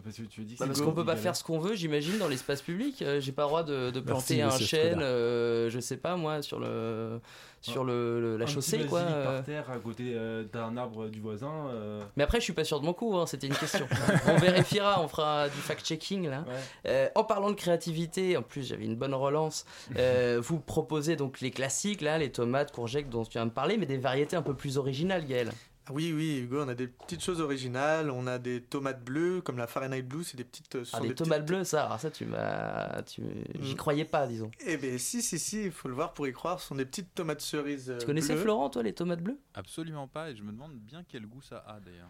Parce 0.04 0.17
que 0.17 0.23
tu 0.23 0.41
dis 0.41 0.56
que 0.56 0.60
Bah, 0.60 0.65
c'est 0.65 0.67
parce 0.67 0.82
qu'on 0.82 0.91
peut 0.93 1.06
pas 1.06 1.15
faire 1.15 1.36
ce 1.36 1.43
qu'on 1.43 1.60
veut, 1.60 1.76
j'imagine, 1.76 2.17
dans 2.17 2.28
l'espace 2.28 2.62
public. 2.62 3.02
Euh, 3.02 3.19
J'ai 3.19 3.32
pas 3.32 3.43
le 3.43 3.47
droit 3.47 3.63
de, 3.63 3.89
de 3.91 4.00
planter 4.00 4.41
un 4.41 4.50
chêne, 4.52 5.00
euh, 5.02 5.69
je 5.69 5.80
sais 5.80 5.97
pas 5.97 6.15
moi, 6.17 6.41
sur 6.41 6.60
le 6.60 7.19
sur 7.60 7.84
le, 7.84 8.21
le- 8.21 8.38
la 8.38 8.43
Un 8.43 8.45
petit 8.45 8.54
chaussée 8.54 8.86
quoi. 8.86 9.02
basilic 9.02 9.17
euh. 9.17 9.34
par 9.36 9.43
terre 9.43 9.69
à 9.71 9.78
côté 9.80 10.13
euh, 10.15 10.43
d'un 10.54 10.78
arbre 10.78 11.08
du 11.08 11.19
voisin. 11.19 11.52
euh, 11.71 12.02
Mais 12.15 12.23
après, 12.23 12.39
je 12.39 12.43
suis 12.43 12.54
pas 12.54 12.63
sûr 12.63 12.80
de 12.80 12.86
mon 12.86 12.93
coup, 12.93 13.17
hein, 13.17 13.26
c'était 13.26 13.47
une 13.47 13.56
question. 13.56 13.88
on 14.28 14.36
vérifiera, 14.38 15.02
on 15.02 15.08
fera 15.08 15.50
du 15.50 15.58
fact-checking 15.58 16.30
là. 16.30 16.45
Euh, 16.86 17.10
en 17.15 17.23
parlant 17.23 17.50
de 17.50 17.56
créativité, 17.56 18.38
en 18.38 18.43
plus 18.43 18.67
j'avais 18.67 18.86
une 18.86 18.95
bonne 18.95 19.13
relance, 19.15 19.65
euh, 19.97 20.39
vous 20.43 20.60
proposez 20.60 21.15
donc 21.15 21.41
les 21.41 21.50
classiques 21.52 22.02
là, 22.02 22.17
les 22.19 22.32
tomates, 22.32 22.71
courgettes 22.71 23.10
dont 23.10 23.23
tu 23.23 23.32
viens 23.34 23.45
de 23.47 23.52
parler, 23.52 23.78
mais 23.78 23.86
des 23.88 23.97
variétés 23.97 24.36
un 24.36 24.41
peu 24.43 24.54
plus 24.54 24.78
originales, 24.78 25.26
Gaël. 25.26 25.50
Ah 25.89 25.93
Oui, 25.93 26.12
oui, 26.13 26.39
Hugo, 26.39 26.63
on 26.63 26.67
a 26.67 26.76
des 26.76 26.88
petites 26.88 27.23
choses 27.23 27.39
originales. 27.39 28.12
On 28.12 28.28
a 28.28 28.39
des 28.39 28.62
tomates 28.62 29.04
bleues, 29.06 29.39
comme 29.41 29.58
la 29.58 29.67
Fahrenheit 29.67 30.02
Blue, 30.02 30.23
c'est 30.26 30.36
des 30.36 30.43
petites. 30.43 30.84
ce 30.84 30.95
Ah, 30.97 31.00
des 31.00 31.15
tomates 31.15 31.45
bleues, 31.45 31.63
ça, 31.63 31.86
alors 31.86 32.00
ça, 32.00 32.12
tu 32.12 32.26
m'as. 32.26 33.02
Tu... 33.04 33.21
J'y 33.62 33.73
Mm. 33.73 33.78
croyais 33.78 34.06
pas, 34.06 34.28
disons. 34.28 34.52
Eh 34.65 34.76
bien, 34.76 34.97
si, 34.97 35.21
si, 35.21 35.39
si, 35.39 35.63
il 35.65 35.71
faut 35.71 35.88
le 35.88 35.93
voir 35.95 36.13
pour 36.13 36.28
y 36.28 36.34
croire. 36.34 36.60
Ce 36.60 36.67
sont 36.67 36.76
des 36.76 36.86
petites 36.86 37.15
tomates 37.15 37.39
cerises. 37.41 37.89
euh, 37.89 38.00
Tu 38.00 38.06
connaissais 38.06 38.34
bleues. 38.34 38.43
Florent, 38.43 38.69
toi, 38.69 38.84
les 38.84 38.93
tomates 38.93 39.21
bleues? 39.21 39.39
Absolument 39.54 40.08
pas, 40.10 40.30
et 40.32 40.36
je 40.36 40.43
me 40.43 40.52
demande 40.52 40.73
bien 40.76 41.04
quel 41.08 41.26
goût 41.26 41.41
ça 41.41 41.63
a 41.67 41.80
d'ailleurs. 41.80 42.10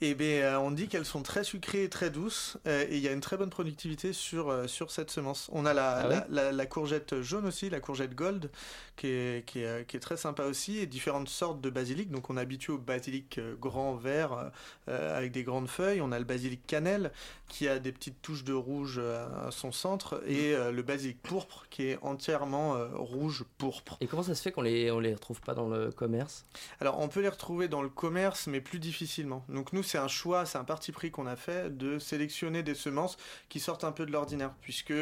Eh 0.00 0.14
bien, 0.14 0.26
euh, 0.42 0.56
on 0.58 0.70
dit 0.70 0.88
qu'elles 0.88 1.04
sont 1.04 1.22
très 1.22 1.44
sucrées 1.44 1.84
et 1.84 1.88
très 1.90 2.10
douces, 2.10 2.56
euh, 2.66 2.86
et 2.88 2.96
il 2.96 3.02
y 3.02 3.08
a 3.08 3.12
une 3.12 3.20
très 3.20 3.36
bonne 3.36 3.50
productivité 3.50 4.12
sur, 4.14 4.48
euh, 4.48 4.66
sur 4.66 4.90
cette 4.90 5.10
semence. 5.10 5.50
On 5.52 5.66
a 5.66 5.74
la, 5.74 5.88
Ah 5.98 6.08
la, 6.08 6.26
la- 6.30 6.52
la 6.52 6.66
courgette 6.66 7.20
jaune 7.20 7.44
aussi, 7.46 7.68
la 7.68 7.80
courgette 7.80 8.14
gold, 8.14 8.50
qui 8.96 9.08
est, 9.08 9.46
qui 9.46 9.60
est, 9.60 9.66
euh, 9.66 9.82
qui 9.84 9.96
est 9.96 10.00
très 10.00 10.16
sympa 10.16 10.44
aussi, 10.44 10.78
et 10.78 10.86
différentes 10.86 11.28
sortes 11.28 11.60
de 11.60 11.68
basilic. 11.70 12.10
Donc, 12.10 12.30
on 12.30 12.36
est 12.36 12.40
habitué 12.40 12.72
au 12.72 12.78
basilic 12.78 13.17
euh, 13.38 13.54
grand 13.56 13.94
vert 13.94 14.32
euh, 14.32 14.44
euh, 14.88 15.18
avec 15.18 15.32
des 15.32 15.42
grandes 15.42 15.68
feuilles. 15.68 16.00
On 16.00 16.12
a 16.12 16.18
le 16.18 16.24
basilic 16.24 16.66
cannelle 16.66 17.12
qui 17.48 17.66
a 17.66 17.78
des 17.78 17.92
petites 17.92 18.20
touches 18.20 18.44
de 18.44 18.52
rouge 18.52 18.98
à 18.98 19.50
son 19.50 19.72
centre, 19.72 20.22
et 20.26 20.54
le 20.54 20.82
basilic 20.82 21.22
pourpre 21.22 21.64
qui 21.70 21.86
est 21.86 21.98
entièrement 22.02 22.76
rouge 22.92 23.44
pourpre. 23.56 23.96
Et 24.02 24.06
comment 24.06 24.22
ça 24.22 24.34
se 24.34 24.42
fait 24.42 24.52
qu'on 24.52 24.60
les, 24.60 24.90
on 24.90 25.00
les 25.00 25.14
retrouve 25.14 25.40
pas 25.40 25.54
dans 25.54 25.66
le 25.66 25.90
commerce? 25.90 26.44
Alors, 26.78 27.00
on 27.00 27.08
peut 27.08 27.22
les 27.22 27.28
retrouver 27.30 27.66
dans 27.68 27.80
le 27.80 27.88
commerce, 27.88 28.48
mais 28.48 28.60
plus 28.60 28.78
difficilement. 28.78 29.46
Donc, 29.48 29.72
nous, 29.72 29.82
c'est 29.82 29.96
un 29.96 30.08
choix, 30.08 30.44
c'est 30.44 30.58
un 30.58 30.64
parti 30.64 30.92
pris 30.92 31.10
qu'on 31.10 31.26
a 31.26 31.36
fait 31.36 31.74
de 31.74 31.98
sélectionner 31.98 32.62
des 32.62 32.74
semences 32.74 33.16
qui 33.48 33.60
sortent 33.60 33.84
un 33.84 33.92
peu 33.92 34.04
de 34.04 34.12
l'ordinaire, 34.12 34.52
puisque 34.60 34.92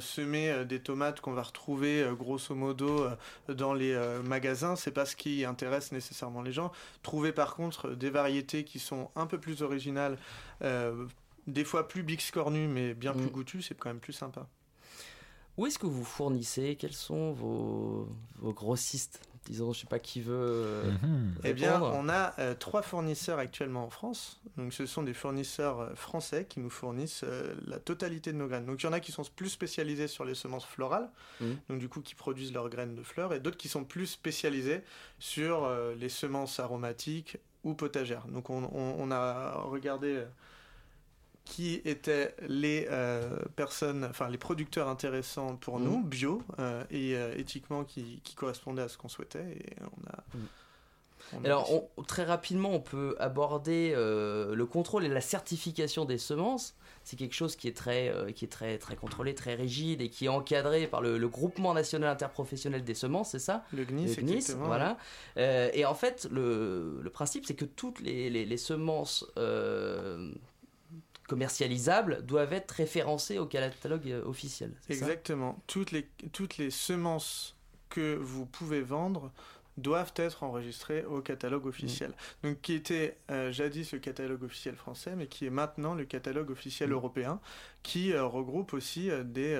semer 0.00 0.64
des 0.64 0.80
tomates 0.80 1.20
qu'on 1.20 1.34
va 1.34 1.42
retrouver 1.42 2.08
grosso 2.18 2.54
modo 2.54 3.06
dans 3.48 3.74
les 3.74 3.94
magasins, 4.24 4.76
c'est 4.76 4.92
pas 4.92 5.04
ce 5.04 5.14
qui 5.14 5.44
intéresse 5.44 5.92
nécessairement 5.92 6.40
les 6.40 6.52
gens. 6.52 6.72
Trouver 7.02 7.32
par 7.36 7.54
contre 7.54 7.90
des 7.90 8.10
variétés 8.10 8.64
qui 8.64 8.80
sont 8.80 9.10
un 9.14 9.26
peu 9.26 9.38
plus 9.38 9.62
originales, 9.62 10.18
euh, 10.62 11.06
des 11.46 11.62
fois 11.62 11.86
plus 11.86 12.02
bixcornues, 12.02 12.66
mais 12.66 12.94
bien 12.94 13.12
plus 13.12 13.30
goûtues, 13.30 13.62
c'est 13.62 13.76
quand 13.78 13.90
même 13.90 14.00
plus 14.00 14.12
sympa. 14.12 14.48
Où 15.56 15.66
est-ce 15.66 15.78
que 15.78 15.86
vous 15.86 16.04
fournissez? 16.04 16.76
Quels 16.76 16.92
sont 16.92 17.32
vos, 17.32 18.08
vos 18.40 18.52
grossistes? 18.52 19.20
Disons, 19.46 19.72
je 19.72 19.80
sais 19.80 19.86
pas 19.86 19.98
qui 19.98 20.20
veut. 20.20 20.34
euh, 20.34 20.90
Eh 21.44 21.52
bien, 21.52 21.80
on 21.94 22.08
a 22.08 22.34
euh, 22.38 22.54
trois 22.54 22.82
fournisseurs 22.82 23.38
actuellement 23.38 23.84
en 23.84 23.90
France. 23.90 24.40
Donc, 24.56 24.72
ce 24.72 24.86
sont 24.86 25.02
des 25.02 25.14
fournisseurs 25.14 25.80
euh, 25.80 25.94
français 25.94 26.46
qui 26.48 26.58
nous 26.60 26.70
fournissent 26.70 27.22
euh, 27.24 27.54
la 27.66 27.78
totalité 27.78 28.32
de 28.32 28.38
nos 28.38 28.48
graines. 28.48 28.66
Donc, 28.66 28.82
il 28.82 28.86
y 28.86 28.88
en 28.88 28.92
a 28.92 29.00
qui 29.00 29.12
sont 29.12 29.22
plus 29.36 29.48
spécialisés 29.50 30.08
sur 30.08 30.24
les 30.24 30.34
semences 30.34 30.66
florales, 30.66 31.08
Mhm. 31.40 31.56
donc 31.68 31.78
du 31.78 31.88
coup 31.88 32.00
qui 32.00 32.14
produisent 32.14 32.52
leurs 32.52 32.68
graines 32.68 32.94
de 32.94 33.02
fleurs, 33.02 33.32
et 33.34 33.40
d'autres 33.40 33.56
qui 33.56 33.68
sont 33.68 33.84
plus 33.84 34.06
spécialisés 34.06 34.82
sur 35.18 35.64
euh, 35.64 35.94
les 35.94 36.08
semences 36.08 36.58
aromatiques 36.60 37.38
ou 37.64 37.74
potagères. 37.74 38.26
Donc, 38.28 38.50
on, 38.50 38.64
on- 38.64 38.94
on 38.98 39.10
a 39.10 39.52
regardé. 39.52 40.22
Qui 41.46 41.80
étaient 41.86 42.34
les 42.48 42.86
euh, 42.90 43.38
personnes, 43.56 44.04
enfin 44.04 44.28
les 44.28 44.38
producteurs 44.38 44.88
intéressants 44.88 45.56
pour 45.56 45.78
Mhm. 45.78 45.84
nous, 45.84 46.02
bio 46.04 46.42
euh, 46.58 46.84
et 46.90 47.16
euh, 47.16 47.34
éthiquement 47.38 47.84
qui, 47.84 48.20
qui 48.24 48.34
correspondaient 48.34 48.82
à 48.82 48.88
ce 48.88 48.98
qu'on 48.98 49.08
souhaitait. 49.08 49.46
Et 49.58 49.76
on 49.82 50.06
a, 50.10 50.24
on 51.32 51.38
a 51.38 51.46
Alors, 51.46 51.66
réussi. 51.68 51.82
on- 51.96 52.02
très 52.02 52.24
rapidement, 52.24 52.70
on 52.72 52.80
peut 52.80 53.16
aborder 53.18 53.92
le 53.96 54.64
contrôle 54.66 55.04
et 55.04 55.08
la 55.08 55.20
certification 55.20 56.04
des 56.04 56.18
semences. 56.18 56.74
C'est 57.04 57.16
quelque 57.16 57.34
chose 57.34 57.54
qui 57.56 57.68
est 57.68 57.76
très, 57.76 58.12
qui 58.34 58.44
est 58.44 58.48
très, 58.48 58.78
très 58.78 58.96
contrôlé, 58.96 59.34
très 59.34 59.54
rigide 59.54 60.00
et 60.02 60.10
qui 60.10 60.24
est 60.26 60.28
encadré 60.28 60.88
par 60.88 61.00
le, 61.02 61.18
le 61.18 61.28
Groupement 61.28 61.72
national 61.72 62.10
interprofessionnel 62.10 62.82
des 62.84 62.94
semences, 62.94 63.30
c'est 63.30 63.38
ça? 63.38 63.64
Le 63.72 63.84
GNIS, 63.84 64.18
exactement, 64.18 64.66
voilà. 64.66 64.96
Euh, 65.36 65.70
et 65.72 65.84
en 65.84 65.94
fait, 65.94 66.28
le, 66.32 67.00
le 67.00 67.10
principe, 67.10 67.46
c'est 67.46 67.54
que 67.54 67.64
toutes 67.64 68.00
les, 68.00 68.28
les- 68.30 68.44
les 68.44 68.56
semences 68.56 69.24
commercialisables 71.28 72.24
doivent 72.24 72.52
être 72.52 72.70
référencées 72.72 73.38
au 73.38 73.46
catalogue 73.46 74.08
euh, 74.10 74.24
officiel. 74.24 74.72
Exactement. 74.88 75.60
Toutes 75.66 75.90
les, 75.90 76.08
toutes 76.32 76.58
les 76.58 76.70
semences 76.70 77.56
que 77.88 78.16
vous 78.16 78.46
pouvez 78.46 78.80
vendre 78.80 79.32
doivent 79.76 80.12
être 80.16 80.42
enregistrées 80.42 81.04
au 81.04 81.20
catalogue 81.20 81.66
officiel. 81.66 82.12
Donc 82.42 82.60
qui 82.62 82.72
était 82.74 83.18
euh, 83.30 83.52
jadis 83.52 83.92
le 83.92 83.98
catalogue 83.98 84.42
officiel 84.42 84.74
français, 84.74 85.14
mais 85.16 85.26
qui 85.26 85.46
est 85.46 85.50
maintenant 85.50 85.94
le 85.94 86.04
catalogue 86.04 86.50
officiel 86.50 86.92
européen, 86.92 87.40
qui 87.82 88.12
euh, 88.12 88.24
regroupe 88.24 88.72
aussi 88.72 89.10
euh, 89.10 89.22
des, 89.22 89.54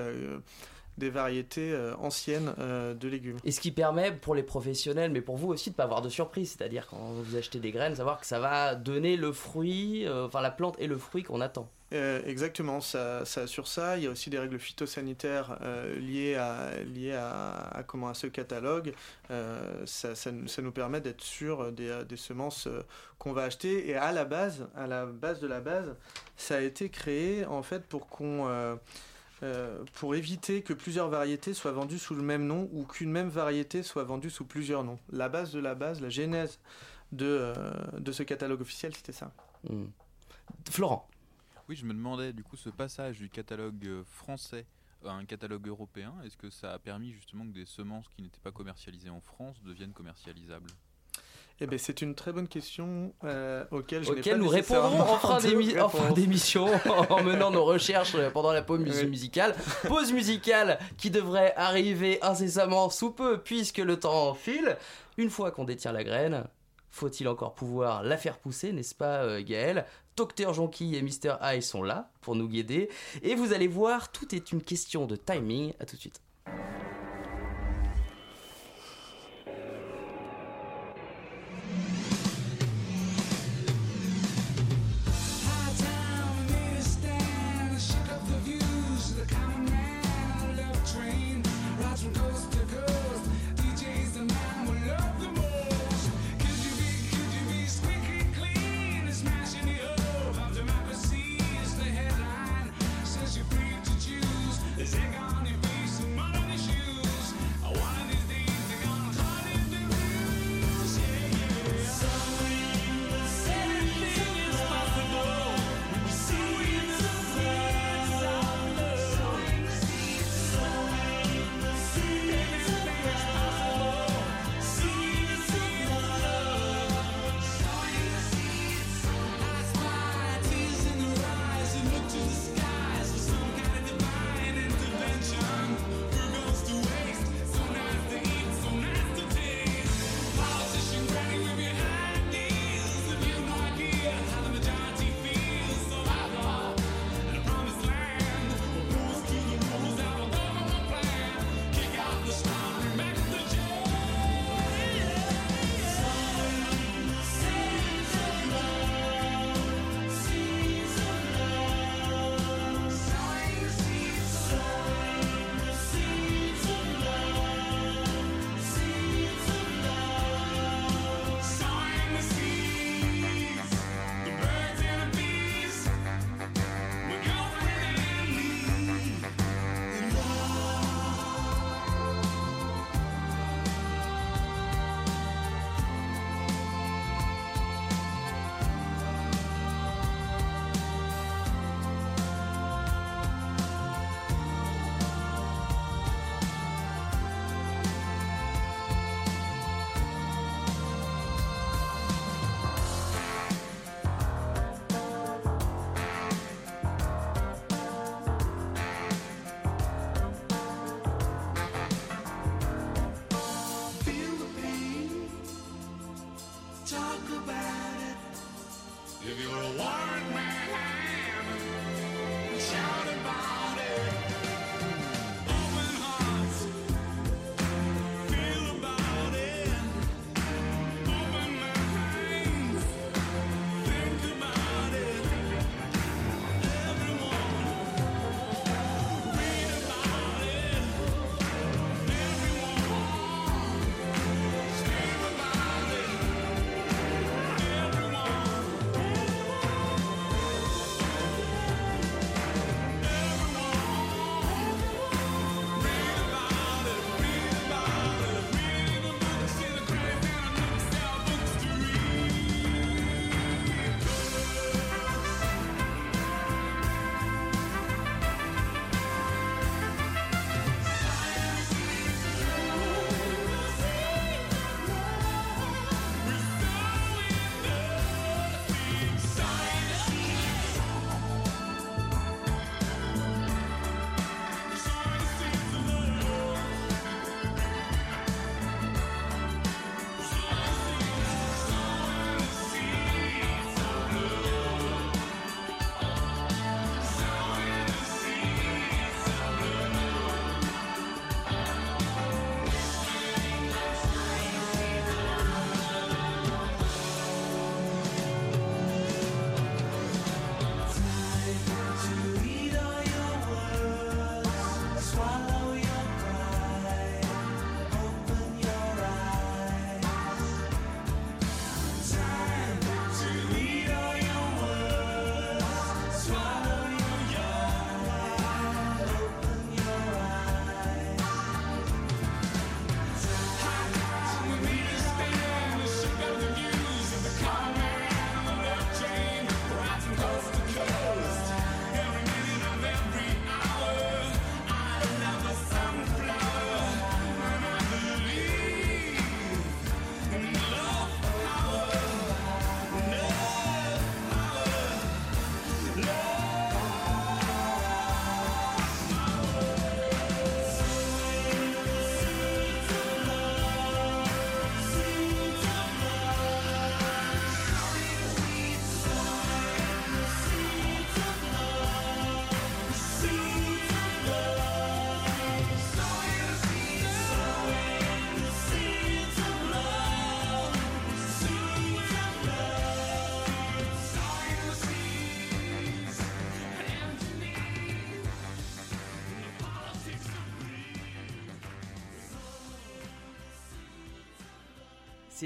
des 0.97 1.09
variétés 1.09 1.71
euh, 1.71 1.95
anciennes 1.97 2.53
euh, 2.59 2.93
de 2.93 3.07
légumes. 3.07 3.37
Et 3.43 3.51
ce 3.51 3.59
qui 3.59 3.71
permet 3.71 4.11
pour 4.11 4.33
les 4.35 4.43
professionnels, 4.43 5.11
mais 5.11 5.21
pour 5.21 5.37
vous 5.37 5.49
aussi, 5.49 5.69
de 5.71 5.75
pas 5.75 5.83
avoir 5.83 6.01
de 6.01 6.09
surprise. 6.09 6.55
C'est-à-dire 6.57 6.87
quand 6.87 6.97
vous 6.97 7.35
achetez 7.35 7.59
des 7.59 7.71
graines, 7.71 7.95
savoir 7.95 8.19
que 8.19 8.25
ça 8.25 8.39
va 8.39 8.75
donner 8.75 9.15
le 9.17 9.31
fruit, 9.31 10.05
euh, 10.07 10.25
enfin 10.25 10.41
la 10.41 10.51
plante 10.51 10.75
et 10.79 10.87
le 10.87 10.97
fruit 10.97 11.23
qu'on 11.23 11.41
attend. 11.41 11.69
Exactement, 11.89 12.81
ça, 12.81 13.23
ça 13.23 13.43
assure 13.43 13.65
ça. 13.65 13.95
Il 13.97 14.03
y 14.03 14.07
a 14.07 14.09
aussi 14.09 14.29
des 14.29 14.37
règles 14.37 14.59
phytosanitaires 14.59 15.57
liées, 15.97 16.35
à, 16.35 16.71
liées 16.83 17.13
à, 17.13 17.51
à 17.73 17.83
comment, 17.83 18.09
à 18.09 18.13
ce 18.13 18.27
catalogue. 18.27 18.93
Ça, 19.85 20.13
ça 20.13 20.31
nous- 20.33 20.49
ça 20.49 20.61
nous 20.61 20.73
permet 20.73 20.99
d'être 20.99 21.21
sûr 21.23 21.71
des, 21.71 22.01
des 22.03 22.17
semences 22.17 22.67
qu'on 23.19 23.31
va 23.31 23.43
acheter. 23.43 23.87
Et 23.89 23.95
à 23.95 24.11
la 24.11 24.25
base, 24.25 24.67
à 24.75 24.85
la 24.85 25.05
base 25.05 25.39
de 25.39 25.47
la 25.47 25.61
base, 25.61 25.95
ça 26.35 26.57
a 26.57 26.59
été 26.59 26.89
créé 26.89 27.45
en 27.45 27.63
fait 27.63 27.85
pour 27.85 28.07
qu'on 28.09 28.77
euh, 29.43 29.83
pour 29.93 30.15
éviter 30.15 30.63
que 30.63 30.73
plusieurs 30.73 31.09
variétés 31.09 31.53
soient 31.53 31.71
vendues 31.71 31.99
sous 31.99 32.15
le 32.15 32.23
même 32.23 32.47
nom 32.47 32.69
ou 32.71 32.85
qu'une 32.85 33.11
même 33.11 33.29
variété 33.29 33.83
soit 33.83 34.03
vendue 34.03 34.29
sous 34.29 34.45
plusieurs 34.45 34.83
noms. 34.83 34.99
La 35.11 35.29
base 35.29 35.51
de 35.51 35.59
la 35.59 35.75
base, 35.75 36.01
la 36.01 36.09
genèse 36.09 36.59
de, 37.11 37.25
euh, 37.25 37.73
de 37.99 38.11
ce 38.11 38.23
catalogue 38.23 38.61
officiel, 38.61 38.95
c'était 38.95 39.11
ça. 39.11 39.31
Florent. 40.69 41.07
Oui, 41.69 41.75
je 41.75 41.85
me 41.85 41.93
demandais 41.93 42.33
du 42.33 42.43
coup 42.43 42.55
ce 42.55 42.69
passage 42.69 43.19
du 43.19 43.29
catalogue 43.29 43.85
euh, 43.85 44.03
français 44.05 44.65
à 45.05 45.11
un 45.11 45.25
catalogue 45.25 45.67
européen, 45.67 46.15
est-ce 46.25 46.37
que 46.37 46.49
ça 46.49 46.73
a 46.73 46.79
permis 46.79 47.11
justement 47.11 47.45
que 47.45 47.53
des 47.53 47.65
semences 47.65 48.07
qui 48.09 48.21
n'étaient 48.21 48.39
pas 48.39 48.51
commercialisées 48.51 49.09
en 49.09 49.21
France 49.21 49.61
deviennent 49.61 49.93
commercialisables? 49.93 50.69
Eh 51.59 51.65
ben, 51.65 51.79
c'est 51.79 52.01
une 52.01 52.13
très 52.13 52.31
bonne 52.31 52.47
question 52.47 53.13
euh, 53.23 53.65
auquel 53.71 54.03
je 54.03 54.11
Auquel 54.11 54.37
nous 54.37 54.47
répondrons 54.47 54.99
en 55.01 55.17
fin 55.17 55.39
en 55.39 56.13
d'émission 56.13 56.67
en 57.09 57.23
menant 57.23 57.49
nos 57.49 57.65
recherches 57.65 58.15
pendant 58.31 58.51
la 58.51 58.61
pause 58.61 58.79
Oui. 58.79 59.07
musicale. 59.07 59.55
Pause 59.87 60.13
musicale 60.13 60.77
qui 60.97 61.09
devrait 61.09 61.53
arriver 61.55 62.19
incessamment 62.21 62.91
sous 62.91 63.11
peu 63.11 63.39
puisque 63.39 63.79
le 63.79 63.99
temps 63.99 64.35
file. 64.35 64.77
Une 65.17 65.31
fois 65.31 65.49
qu'on 65.49 65.63
détient 65.63 65.91
la 65.93 66.03
graine, 66.03 66.43
faut-il 66.91 67.27
encore 67.27 67.55
pouvoir 67.55 68.03
la 68.03 68.17
faire 68.17 68.37
pousser, 68.37 68.71
n'est-ce 68.71 68.93
pas 68.93 69.23
euh, 69.23 69.41
Gaël? 69.43 69.85
Docteur 70.15 70.53
Jonquille 70.53 70.95
et 70.95 71.01
Mr. 71.01 71.37
Eye 71.41 71.61
sont 71.63 71.81
là 71.81 72.11
pour 72.21 72.35
nous 72.35 72.47
guider. 72.47 72.89
Et 73.23 73.33
vous 73.33 73.53
allez 73.53 73.67
voir, 73.67 74.11
tout 74.11 74.33
est 74.35 74.51
une 74.51 74.61
question 74.61 75.05
de 75.07 75.15
timing. 75.15 75.73
À 75.79 75.85
tout 75.85 75.95
de 75.95 76.01
suite. 76.01 76.21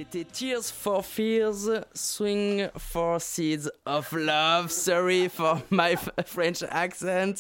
C'était 0.04 0.24
Tears 0.26 0.64
for 0.64 1.06
Fears, 1.06 1.84
Swing 1.94 2.70
for 2.76 3.22
Seeds 3.22 3.70
of 3.86 4.12
Love. 4.14 4.70
Sorry 4.72 5.30
for 5.30 5.60
my 5.70 5.94
French 6.26 6.64
accent. 6.72 7.34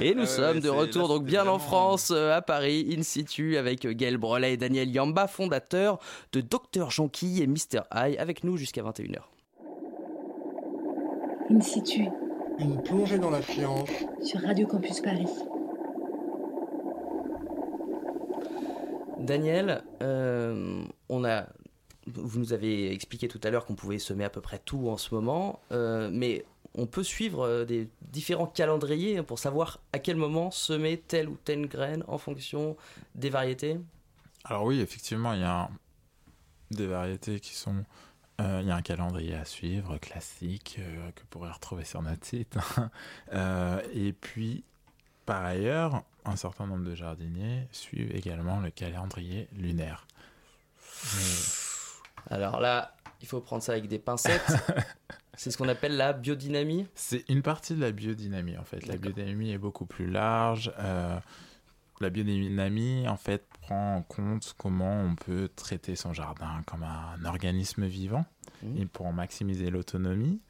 Et 0.00 0.14
nous 0.14 0.20
Ah 0.20 0.24
ouais, 0.24 0.26
sommes 0.26 0.60
de 0.60 0.70
retour, 0.70 1.08
donc 1.08 1.24
bien 1.24 1.42
en 1.42 1.44
vraiment- 1.44 1.58
France, 1.58 2.10
euh, 2.14 2.34
à 2.34 2.40
Paris, 2.40 2.94
in 2.98 3.02
situ, 3.02 3.58
avec 3.58 3.84
euh, 3.84 3.92
Gaël 3.92 4.16
Brelet 4.16 4.54
et 4.54 4.56
Daniel 4.56 4.88
Yamba, 4.90 5.26
fondateur 5.26 5.98
de 6.32 6.40
Dr. 6.40 6.90
Jonquille 6.90 7.42
et 7.42 7.46
Mr. 7.46 7.82
High, 7.94 8.16
avec 8.18 8.44
nous 8.44 8.56
jusqu'à 8.56 8.82
21h. 8.82 9.18
In 11.50 11.60
situ, 11.60 12.06
Une 12.58 12.82
plongée 12.82 13.18
dans 13.18 13.30
la 13.30 13.42
science. 13.42 13.90
sur 14.22 14.40
Radio 14.40 14.66
Campus 14.66 15.00
Paris. 15.02 15.26
Daniel, 19.18 19.82
euh, 20.02 20.82
on 21.10 21.24
a, 21.24 21.44
vous 22.06 22.38
nous 22.38 22.52
avez 22.52 22.92
expliqué 22.92 23.28
tout 23.28 23.40
à 23.42 23.50
l'heure 23.50 23.66
qu'on 23.66 23.74
pouvait 23.74 23.98
semer 23.98 24.24
à 24.24 24.30
peu 24.30 24.40
près 24.40 24.58
tout 24.58 24.88
en 24.88 24.96
ce 24.96 25.14
moment, 25.14 25.60
euh, 25.72 26.08
mais 26.12 26.44
on 26.74 26.86
peut 26.86 27.02
suivre 27.02 27.46
euh, 27.46 27.64
des 27.64 27.88
différents 28.12 28.46
calendriers 28.46 29.22
pour 29.22 29.38
savoir 29.38 29.80
à 29.92 29.98
quel 29.98 30.16
moment 30.16 30.50
semer 30.50 30.98
telle 30.98 31.28
ou 31.28 31.36
telle 31.44 31.66
graine 31.66 32.04
en 32.06 32.18
fonction 32.18 32.76
des 33.14 33.30
variétés? 33.30 33.78
Alors 34.44 34.64
oui, 34.64 34.80
effectivement, 34.80 35.32
il 35.32 35.40
y 35.40 35.44
a 35.44 35.68
des 36.70 36.86
variétés 36.86 37.40
qui 37.40 37.54
sont... 37.54 37.84
euh, 38.40 38.60
il 38.62 38.68
y 38.68 38.70
a 38.70 38.76
un 38.76 38.82
calendrier 38.82 39.34
à 39.34 39.44
suivre, 39.44 39.98
classique, 39.98 40.78
que 41.14 41.20
vous 41.20 41.26
pourrez 41.30 41.50
retrouver 41.50 41.84
sur 41.84 42.02
notre 42.02 42.24
site. 42.26 42.56
Euh, 43.32 43.80
et 43.92 44.12
puis, 44.12 44.62
par 45.24 45.44
ailleurs, 45.44 46.04
un 46.24 46.36
certain 46.36 46.66
nombre 46.66 46.84
de 46.84 46.94
jardiniers 46.94 47.66
suivent 47.72 48.14
également 48.14 48.60
le 48.60 48.70
calendrier 48.70 49.48
lunaire. 49.56 50.06
Mais- 51.14 51.65
Alors 52.30 52.60
là, 52.60 52.94
il 53.20 53.26
faut 53.28 53.40
prendre 53.40 53.62
ça 53.62 53.72
avec 53.72 53.88
des 53.88 53.98
pincettes. 53.98 54.42
C'est 55.38 55.50
ce 55.50 55.58
qu'on 55.58 55.68
appelle 55.68 55.96
la 55.96 56.12
biodynamie. 56.14 56.86
C'est 56.94 57.28
une 57.28 57.42
partie 57.42 57.74
de 57.74 57.80
la 57.80 57.92
biodynamie 57.92 58.56
en 58.56 58.64
fait. 58.64 58.86
La 58.86 58.96
biodynamie 58.96 59.50
est 59.52 59.58
beaucoup 59.58 59.84
plus 59.84 60.06
large. 60.10 60.72
Euh, 60.78 61.18
la 62.00 62.10
biodynamie 62.10 63.06
en 63.06 63.16
fait 63.18 63.44
prend 63.62 63.96
en 63.96 64.02
compte 64.02 64.54
comment 64.56 65.02
on 65.02 65.14
peut 65.14 65.50
traiter 65.54 65.94
son 65.94 66.12
jardin 66.14 66.62
comme 66.66 66.82
un 66.84 67.22
organisme 67.24 67.84
vivant 67.86 68.24
Mhm. 68.62 68.76
et 68.78 68.86
pour 68.86 69.04
en 69.06 69.12
maximiser 69.12 69.68
l'autonomie 69.70 70.40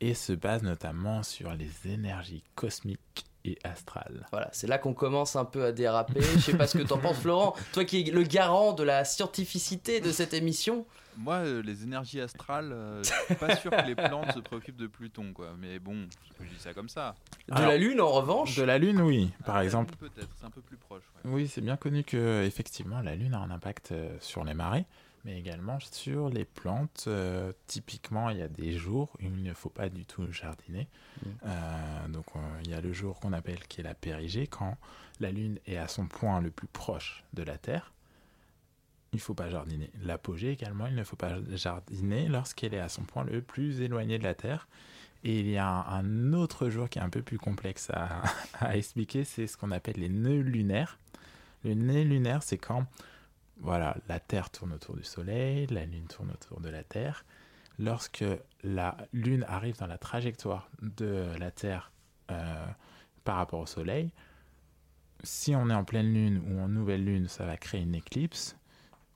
et 0.00 0.14
se 0.14 0.32
base 0.32 0.62
notamment 0.62 1.22
sur 1.22 1.52
les 1.52 1.70
énergies 1.86 2.42
cosmiques 2.54 3.26
et 3.44 3.58
astrales. 3.64 4.26
Voilà, 4.30 4.48
c'est 4.52 4.66
là 4.66 4.78
qu'on 4.78 4.94
commence 4.94 5.36
un 5.36 5.44
peu 5.44 5.64
à 5.64 5.72
déraper. 5.72 6.20
Je 6.22 6.38
sais 6.38 6.56
pas 6.56 6.66
ce 6.66 6.78
que 6.78 6.82
t'en 6.84 6.98
penses, 6.98 7.18
Florent. 7.18 7.54
Toi 7.72 7.84
qui 7.84 8.02
es 8.08 8.10
le 8.10 8.22
garant 8.22 8.72
de 8.72 8.82
la 8.82 9.04
scientificité 9.04 10.00
de 10.00 10.12
cette 10.12 10.34
émission. 10.34 10.86
Moi, 11.18 11.34
euh, 11.34 11.62
les 11.62 11.82
énergies 11.82 12.20
astrales, 12.22 12.72
euh, 12.72 13.02
je 13.02 13.10
suis 13.26 13.34
pas 13.34 13.54
sûr 13.56 13.70
que 13.70 13.86
les 13.86 13.94
plantes 13.94 14.32
se 14.32 14.38
préoccupent 14.40 14.78
de 14.78 14.86
Pluton, 14.86 15.32
quoi. 15.34 15.48
Mais 15.60 15.78
bon, 15.78 16.06
je 16.40 16.46
dis 16.48 16.58
ça 16.58 16.72
comme 16.72 16.88
ça. 16.88 17.14
De 17.48 17.60
la 17.60 17.76
Lune, 17.76 18.00
en 18.00 18.08
revanche. 18.10 18.56
De 18.56 18.62
la 18.62 18.78
Lune, 18.78 19.02
oui. 19.02 19.30
Par 19.44 19.56
Ah, 19.56 19.64
exemple, 19.64 19.94
peut-être, 19.96 20.28
c'est 20.38 20.46
un 20.46 20.50
peu 20.50 20.62
plus 20.62 20.78
proche. 20.78 21.02
ouais. 21.24 21.30
Oui, 21.30 21.48
c'est 21.48 21.60
bien 21.60 21.76
connu 21.76 22.02
que 22.02 22.42
effectivement 22.44 23.00
la 23.02 23.14
Lune 23.14 23.34
a 23.34 23.40
un 23.40 23.50
impact 23.50 23.92
euh, 23.92 24.16
sur 24.20 24.42
les 24.42 24.54
marées, 24.54 24.86
mais 25.24 25.38
également 25.38 25.78
sur 25.80 26.28
les 26.28 26.44
plantes. 26.44 27.04
Euh, 27.06 27.52
typiquement, 27.66 28.30
il 28.30 28.38
y 28.38 28.42
a 28.42 28.48
des 28.48 28.72
jours 28.72 29.10
où 29.20 29.24
il 29.24 29.42
ne 29.42 29.54
faut 29.54 29.70
pas 29.70 29.88
du 29.88 30.04
tout 30.04 30.30
jardiner. 30.32 30.88
Mm. 31.24 31.28
Euh, 31.46 32.08
donc, 32.08 32.26
euh, 32.34 32.40
il 32.64 32.70
y 32.70 32.74
a 32.74 32.80
le 32.80 32.92
jour 32.92 33.20
qu'on 33.20 33.32
appelle 33.32 33.60
qui 33.68 33.80
est 33.80 33.84
la 33.84 33.94
périgée, 33.94 34.46
quand 34.46 34.76
la 35.20 35.30
Lune 35.30 35.58
est 35.66 35.76
à 35.76 35.88
son 35.88 36.06
point 36.06 36.40
le 36.40 36.50
plus 36.50 36.66
proche 36.66 37.24
de 37.34 37.42
la 37.42 37.58
Terre. 37.58 37.92
Il 39.12 39.16
ne 39.16 39.20
faut 39.20 39.34
pas 39.34 39.50
jardiner. 39.50 39.90
L'apogée 40.02 40.50
également, 40.50 40.86
il 40.86 40.94
ne 40.94 41.04
faut 41.04 41.16
pas 41.16 41.36
jardiner 41.52 42.28
lorsqu'elle 42.28 42.74
est 42.74 42.80
à 42.80 42.88
son 42.88 43.02
point 43.02 43.24
le 43.24 43.42
plus 43.42 43.82
éloigné 43.82 44.18
de 44.18 44.24
la 44.24 44.34
Terre. 44.34 44.66
Et 45.22 45.38
il 45.38 45.50
y 45.50 45.58
a 45.58 45.66
un, 45.68 46.04
un 46.04 46.32
autre 46.32 46.68
jour 46.70 46.88
qui 46.88 46.98
est 46.98 47.02
un 47.02 47.10
peu 47.10 47.22
plus 47.22 47.38
complexe 47.38 47.90
à, 47.90 48.22
à 48.58 48.76
expliquer, 48.76 49.24
c'est 49.24 49.46
ce 49.46 49.56
qu'on 49.56 49.70
appelle 49.70 49.96
les 49.98 50.08
nœuds 50.08 50.40
lunaires. 50.40 50.98
Le 51.62 51.74
nœud 51.74 52.02
lunaire, 52.02 52.42
c'est 52.42 52.58
quand 52.58 52.86
voilà, 53.62 53.96
la 54.08 54.20
Terre 54.20 54.50
tourne 54.50 54.72
autour 54.72 54.96
du 54.96 55.04
Soleil, 55.04 55.66
la 55.68 55.84
Lune 55.86 56.06
tourne 56.08 56.30
autour 56.30 56.60
de 56.60 56.68
la 56.68 56.82
Terre. 56.84 57.24
Lorsque 57.78 58.24
la 58.62 58.96
Lune 59.12 59.44
arrive 59.48 59.78
dans 59.78 59.86
la 59.86 59.96
trajectoire 59.98 60.68
de 60.82 61.26
la 61.38 61.50
Terre 61.50 61.90
euh, 62.30 62.66
par 63.24 63.36
rapport 63.36 63.60
au 63.60 63.66
Soleil, 63.66 64.10
si 65.22 65.54
on 65.54 65.70
est 65.70 65.74
en 65.74 65.84
pleine 65.84 66.12
Lune 66.12 66.42
ou 66.48 66.60
en 66.60 66.68
nouvelle 66.68 67.04
Lune, 67.04 67.28
ça 67.28 67.46
va 67.46 67.56
créer 67.56 67.80
une 67.80 67.94
éclipse. 67.94 68.56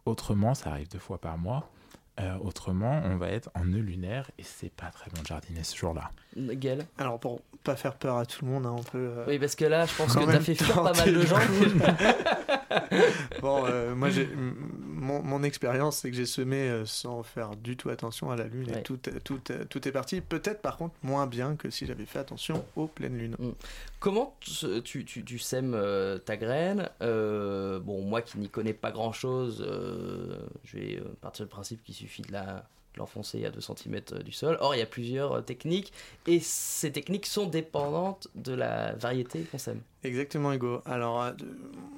Autrement, 0.04 0.54
ça 0.54 0.70
arrive 0.70 0.88
deux 0.88 0.98
fois 1.00 1.20
par 1.20 1.36
mois. 1.36 1.70
Euh, 2.18 2.34
autrement, 2.38 3.02
on 3.04 3.16
va 3.18 3.28
être 3.28 3.50
en 3.54 3.64
nœud 3.66 3.80
lunaire 3.82 4.30
et 4.38 4.42
c'est 4.42 4.70
pas 4.72 4.86
très 4.90 5.10
bon 5.10 5.20
de 5.20 5.26
jardiner 5.26 5.62
ce 5.64 5.76
jour-là. 5.76 6.10
Gaël? 6.36 6.86
Alors 6.96 7.20
pour 7.20 7.42
pas 7.62 7.76
faire 7.76 7.94
peur 7.96 8.16
à 8.16 8.24
tout 8.24 8.44
le 8.46 8.50
monde, 8.52 8.64
hein, 8.66 8.74
on 8.78 8.82
peut. 8.82 8.96
euh, 9.18 9.24
Oui, 9.28 9.38
parce 9.38 9.54
que 9.54 9.66
là, 9.66 9.84
je 9.84 9.94
pense 9.96 10.16
en 10.16 10.20
que 10.24 10.32
t'as 10.32 10.40
fait 10.40 10.54
fuir 10.54 10.82
pas 10.82 10.94
mal 10.94 11.12
de 11.12 11.20
gens. 11.22 11.36
bon, 13.40 13.64
euh, 13.66 13.94
moi, 13.94 14.10
j'ai, 14.10 14.28
mon, 14.86 15.22
mon 15.22 15.42
expérience, 15.42 15.98
c'est 15.98 16.10
que 16.10 16.16
j'ai 16.16 16.26
semé 16.26 16.68
euh, 16.68 16.84
sans 16.86 17.22
faire 17.22 17.56
du 17.56 17.76
tout 17.76 17.90
attention 17.90 18.30
à 18.30 18.36
la 18.36 18.44
lune 18.44 18.70
Ouais. 18.70 18.80
et 18.80 18.82
tout, 18.82 18.98
est- 19.08 19.20
tout, 19.20 19.40
est- 19.52 19.66
tout 19.66 19.86
est 19.86 19.92
parti. 19.92 20.20
Peut-être 20.20 20.60
par 20.62 20.76
contre 20.76 20.94
moins 21.02 21.26
bien 21.26 21.56
que 21.56 21.70
si 21.70 21.86
j'avais 21.86 22.06
fait 22.06 22.18
attention 22.18 22.64
aux 22.76 22.86
pleines 22.86 23.16
lunes. 23.18 23.36
Comment 24.00 24.36
tu, 24.40 24.52
tu, 24.82 25.04
tu- 25.04 25.24
tu 25.24 25.38
sèmes 25.38 25.74
euh, 25.74 26.18
ta 26.18 26.36
graine? 26.36 26.88
Euh, 27.02 27.78
Bon, 27.80 28.02
moi 28.02 28.22
qui 28.22 28.38
n'y 28.38 28.48
connais 28.48 28.72
pas 28.74 28.90
grand-chose, 28.90 29.64
euh, 29.66 30.38
je 30.64 30.76
vais 30.78 30.96
euh, 30.96 31.04
partir 31.20 31.44
du 31.44 31.50
principe 31.50 31.82
qu'il 31.84 31.94
suffit 31.94 32.22
de 32.22 32.32
la 32.32 32.66
l'enfoncer 32.96 33.44
à 33.44 33.50
2 33.50 33.60
cm 33.60 34.00
du 34.24 34.32
sol. 34.32 34.56
Or, 34.60 34.74
il 34.74 34.78
y 34.78 34.82
a 34.82 34.86
plusieurs 34.86 35.32
euh, 35.32 35.40
techniques 35.42 35.92
et 36.26 36.40
ces 36.40 36.90
techniques 36.92 37.26
sont 37.26 37.46
dépendantes 37.46 38.28
de 38.34 38.52
la 38.54 38.94
variété 38.94 39.40
qu'on 39.50 39.58
sème. 39.58 39.80
Exactement, 40.04 40.52
Hugo. 40.52 40.80
Alors, 40.86 41.22
euh, 41.22 41.32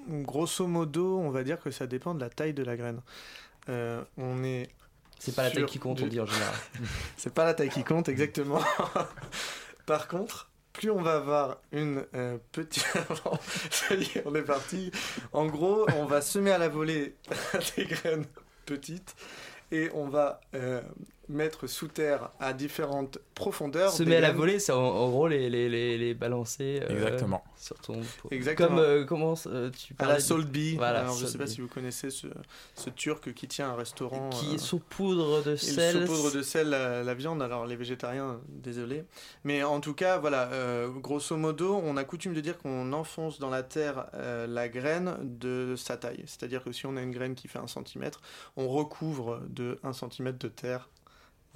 grosso 0.08 0.66
modo, 0.66 1.18
on 1.18 1.30
va 1.30 1.44
dire 1.44 1.60
que 1.60 1.70
ça 1.70 1.86
dépend 1.86 2.14
de 2.14 2.20
la 2.20 2.30
taille 2.30 2.54
de 2.54 2.62
la 2.64 2.76
graine. 2.76 3.00
Euh, 3.68 4.02
on 4.16 4.42
est. 4.44 4.68
C'est 5.18 5.34
pas 5.34 5.42
la 5.42 5.50
taille 5.50 5.66
qui 5.66 5.78
compte, 5.78 5.96
du- 5.98 6.04
on 6.04 6.06
dit 6.08 6.20
en 6.20 6.26
général. 6.26 6.54
C'est 7.16 7.34
pas 7.34 7.44
la 7.44 7.54
taille 7.54 7.70
qui 7.70 7.82
compte, 7.84 8.08
exactement. 8.08 8.60
Par 9.86 10.06
contre, 10.08 10.48
plus 10.72 10.90
on 10.90 11.02
va 11.02 11.16
avoir 11.16 11.58
une 11.72 12.04
euh, 12.14 12.38
petite. 12.52 12.86
Ça 13.70 13.94
y 13.94 14.02
est, 14.02 14.22
on 14.26 14.34
est 14.34 14.42
parti. 14.42 14.90
En 15.32 15.46
gros, 15.46 15.86
on 15.96 16.04
va 16.04 16.20
semer 16.20 16.52
à 16.52 16.58
la 16.58 16.68
volée 16.68 17.14
des 17.76 17.84
graines 17.86 18.26
petites 18.64 19.16
et 19.70 19.90
on 19.94 20.08
va 20.08 20.40
euh, 20.54 20.82
mettre 21.28 21.66
sous 21.66 21.88
terre 21.88 22.30
à 22.40 22.52
différentes 22.52 23.18
profondeurs. 23.34 23.90
Semer 23.92 24.16
à 24.16 24.20
la 24.20 24.32
volée, 24.32 24.58
c'est 24.58 24.72
en, 24.72 24.78
en 24.80 25.08
gros 25.10 25.28
les, 25.28 25.48
les, 25.50 25.68
les, 25.68 25.98
les 25.98 26.14
balancer. 26.14 26.80
euh, 26.82 26.88
Exactement. 26.96 27.42
Sur 27.56 27.76
ton. 27.78 28.00
Exactement. 28.30 28.68
Comme 28.68 28.78
euh, 28.78 29.04
comment 29.04 29.34
euh, 29.46 29.70
tu 29.70 29.94
À 29.98 30.06
la 30.06 30.16
de- 30.16 30.20
Salt 30.20 30.46
Bee. 30.46 30.76
Voilà, 30.76 31.00
Alors, 31.00 31.14
je 31.16 31.24
sais 31.26 31.32
Salt 31.32 31.38
pas 31.38 31.46
si 31.46 31.60
vous 31.60 31.68
connaissez 31.68 32.10
ce, 32.10 32.26
ce 32.76 32.90
turc 32.90 33.32
qui 33.34 33.48
tient 33.48 33.70
un 33.70 33.74
restaurant. 33.76 34.30
Qui 34.30 34.54
euh, 34.54 34.58
saupoudre 34.58 35.42
de 35.42 35.52
Il 35.52 35.58
sel. 35.58 36.06
saupoudre 36.06 36.32
de 36.32 36.42
sel 36.42 36.70
la, 36.70 37.02
la 37.02 37.14
viande, 37.14 37.42
alors 37.42 37.66
les 37.66 37.76
végétariens, 37.76 38.40
désolé. 38.48 39.04
Mais 39.44 39.62
en 39.64 39.80
tout 39.80 39.94
cas, 39.94 40.18
voilà, 40.18 40.50
euh, 40.52 40.88
grosso 40.88 41.36
modo, 41.36 41.80
on 41.84 41.96
a 41.96 42.04
coutume 42.04 42.32
de 42.34 42.40
dire 42.40 42.58
qu'on 42.58 42.92
enfonce 42.92 43.38
dans 43.38 43.50
la 43.50 43.62
terre 43.62 44.06
euh, 44.14 44.46
la 44.46 44.68
graine 44.68 45.16
de 45.22 45.74
sa 45.76 45.96
taille. 45.96 46.22
C'est-à-dire 46.26 46.62
que 46.64 46.72
si 46.72 46.86
on 46.86 46.96
a 46.96 47.02
une 47.02 47.10
graine 47.12 47.34
qui 47.34 47.48
fait 47.48 47.58
un 47.58 47.66
centimètre, 47.66 48.20
on 48.56 48.68
recouvre 48.68 49.40
de 49.48 49.78
1 49.82 49.92
centimètre 49.92 50.38
de 50.38 50.48
terre 50.48 50.88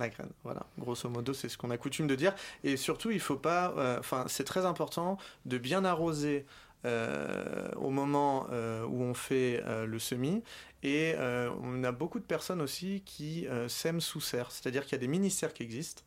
la. 0.02 0.28
Voilà, 0.44 0.66
grosso 0.78 1.08
modo, 1.08 1.32
c'est 1.32 1.48
ce 1.48 1.56
qu'on 1.58 1.70
a 1.70 1.76
coutume 1.76 2.06
de 2.06 2.14
dire. 2.14 2.34
Et 2.64 2.76
surtout, 2.76 3.10
il 3.10 3.20
faut 3.20 3.36
pas, 3.36 3.74
euh, 3.76 3.98
enfin, 3.98 4.24
c'est 4.28 4.44
très 4.44 4.64
important 4.64 5.18
de 5.46 5.58
bien 5.58 5.84
arroser 5.84 6.46
euh, 6.84 7.68
au 7.76 7.90
moment 7.90 8.46
euh, 8.50 8.84
où 8.84 9.02
on 9.02 9.14
fait 9.14 9.62
le 9.86 9.98
semis. 9.98 10.42
Et 10.82 11.14
on 11.62 11.84
a 11.84 11.92
beaucoup 11.92 12.18
de 12.18 12.24
personnes 12.24 12.60
aussi 12.60 13.02
qui 13.04 13.46
sèment 13.68 14.00
sous 14.00 14.20
serre, 14.20 14.50
c'est-à-dire 14.50 14.84
qu'il 14.84 14.92
y 14.92 14.96
a 14.96 14.98
des 14.98 15.08
mini-serres 15.08 15.54
qui 15.54 15.62
existent. 15.62 16.02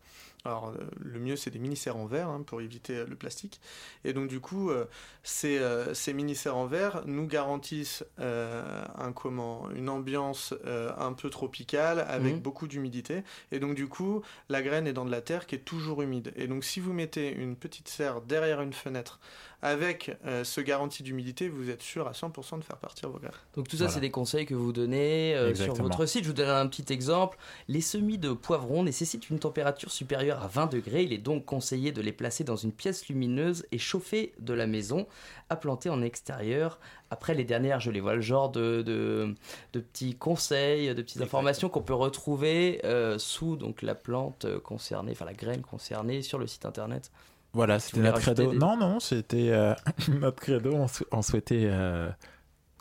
Alors, 0.45 0.69
euh, 0.69 0.83
le 0.99 1.19
mieux, 1.19 1.35
c'est 1.35 1.49
des 1.49 1.59
mini-serres 1.59 1.97
en 1.97 2.05
verre 2.05 2.29
hein, 2.29 2.43
pour 2.45 2.61
éviter 2.61 2.97
euh, 2.97 3.05
le 3.07 3.15
plastique. 3.15 3.59
Et 4.03 4.13
donc, 4.13 4.27
du 4.27 4.39
coup, 4.39 4.69
euh, 4.69 4.85
ces, 5.23 5.57
euh, 5.57 5.93
ces 5.93 6.13
mini-serres 6.13 6.55
en 6.55 6.67
verre 6.67 7.01
nous 7.05 7.25
garantissent 7.25 8.05
euh, 8.19 8.85
un, 8.97 9.11
comment, 9.11 9.69
une 9.71 9.89
ambiance 9.89 10.53
euh, 10.65 10.91
un 10.97 11.13
peu 11.13 11.29
tropicale 11.29 12.05
avec 12.07 12.35
Mhm. 12.35 12.39
beaucoup 12.41 12.67
d'humidité. 12.67 13.23
Et 13.51 13.59
donc, 13.59 13.75
du 13.75 13.87
coup, 13.87 14.21
la 14.49 14.61
graine 14.61 14.85
est 14.87 14.93
dans 14.93 15.05
de 15.05 15.11
la 15.11 15.21
terre 15.21 15.47
qui 15.47 15.55
est 15.55 15.65
toujours 15.65 16.01
humide. 16.03 16.31
Et 16.35 16.47
donc, 16.47 16.63
si 16.63 16.79
vous 16.79 16.93
mettez 16.93 17.33
une 17.33 17.55
petite 17.55 17.87
serre 17.87 18.21
derrière 18.21 18.61
une 18.61 18.73
fenêtre 18.73 19.19
avec 19.61 20.15
euh, 20.25 20.43
ce 20.43 20.61
garantie 20.61 21.01
d'humidité, 21.01 21.49
vous 21.49 21.71
êtes 21.71 21.81
sûr 21.81 22.07
à 22.07 22.11
100% 22.11 22.59
de 22.59 22.63
faire 22.63 22.77
partir 22.77 23.09
vos 23.09 23.17
graines. 23.17 23.31
Donc 23.55 23.67
tout 23.67 23.77
ça, 23.77 23.85
Voilà. 23.85 23.93
c'est 23.95 23.99
des 24.01 24.11
conseils 24.11 24.45
que 24.45 24.53
vous 24.53 24.71
euh, 24.77 25.55
sur 25.55 25.73
votre 25.73 26.05
site. 26.05 26.23
Je 26.23 26.27
vous 26.29 26.33
donne 26.35 26.49
un 26.49 26.67
petit 26.67 26.91
exemple. 26.93 27.37
Les 27.67 27.81
semis 27.81 28.19
de 28.19 28.31
poivrons 28.33 28.83
nécessitent 28.83 29.29
une 29.29 29.39
température 29.39 29.89
supérieure 29.91 30.34
à 30.41 30.47
20 30.47 30.67
degrés. 30.71 31.03
Il 31.03 31.13
est 31.13 31.17
donc 31.17 31.45
conseillé 31.45 31.91
de 31.91 32.01
les 32.01 32.11
placer 32.11 32.43
dans 32.43 32.55
une 32.55 32.71
pièce 32.71 33.07
lumineuse 33.07 33.65
et 33.71 33.77
chauffée 33.77 34.33
de 34.39 34.53
la 34.53 34.67
maison, 34.67 35.07
à 35.49 35.55
planter 35.55 35.89
en 35.89 36.01
extérieur. 36.01 36.79
Après 37.11 37.33
les 37.33 37.43
dernières, 37.43 37.79
je 37.79 37.91
les 37.91 37.99
vois 38.01 38.15
le 38.15 38.21
genre 38.21 38.49
de, 38.49 38.81
de, 38.81 39.33
de 39.73 39.79
petits 39.79 40.15
conseils, 40.15 40.93
de 40.93 41.01
petites 41.01 41.21
informations 41.21 41.69
qu'on 41.69 41.81
peut 41.81 41.93
retrouver 41.93 42.81
euh, 42.83 43.17
sous 43.19 43.55
donc 43.55 43.81
la 43.81 43.95
plante 43.95 44.45
concernée, 44.59 45.11
enfin 45.13 45.25
la 45.25 45.33
graine 45.33 45.61
concernée 45.61 46.21
sur 46.21 46.37
le 46.39 46.47
site 46.47 46.65
internet. 46.65 47.11
Voilà, 47.53 47.79
c'était 47.79 48.01
notre 48.01 48.19
credo. 48.19 48.51
des- 48.51 48.57
Non, 48.57 48.75
non, 48.75 48.99
c'était 48.99 49.49
euh, 49.51 49.73
notre 50.19 50.41
credo. 50.41 50.73
On, 50.73 50.87
sou- 50.89 51.05
on 51.11 51.21
souhaitait 51.21 51.67
euh, 51.69 52.09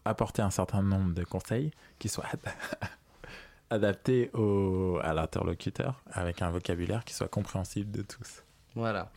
apporter 0.04 0.42
un 0.42 0.50
certain 0.50 0.82
nombre 0.82 1.14
de 1.14 1.22
conseils 1.22 1.70
qui 2.00 2.08
soient 2.08 2.24
ad- 3.74 3.84
adaptés 3.84 4.30
au, 4.34 4.98
à 5.02 5.12
l'interlocuteur 5.14 6.00
avec 6.10 6.42
un 6.42 6.50
vocabulaire 6.50 7.04
qui 7.04 7.14
soit 7.14 7.28
compréhensible 7.28 7.90
de 7.90 8.02
tous. 8.02 8.42
Voilà. 8.74 9.10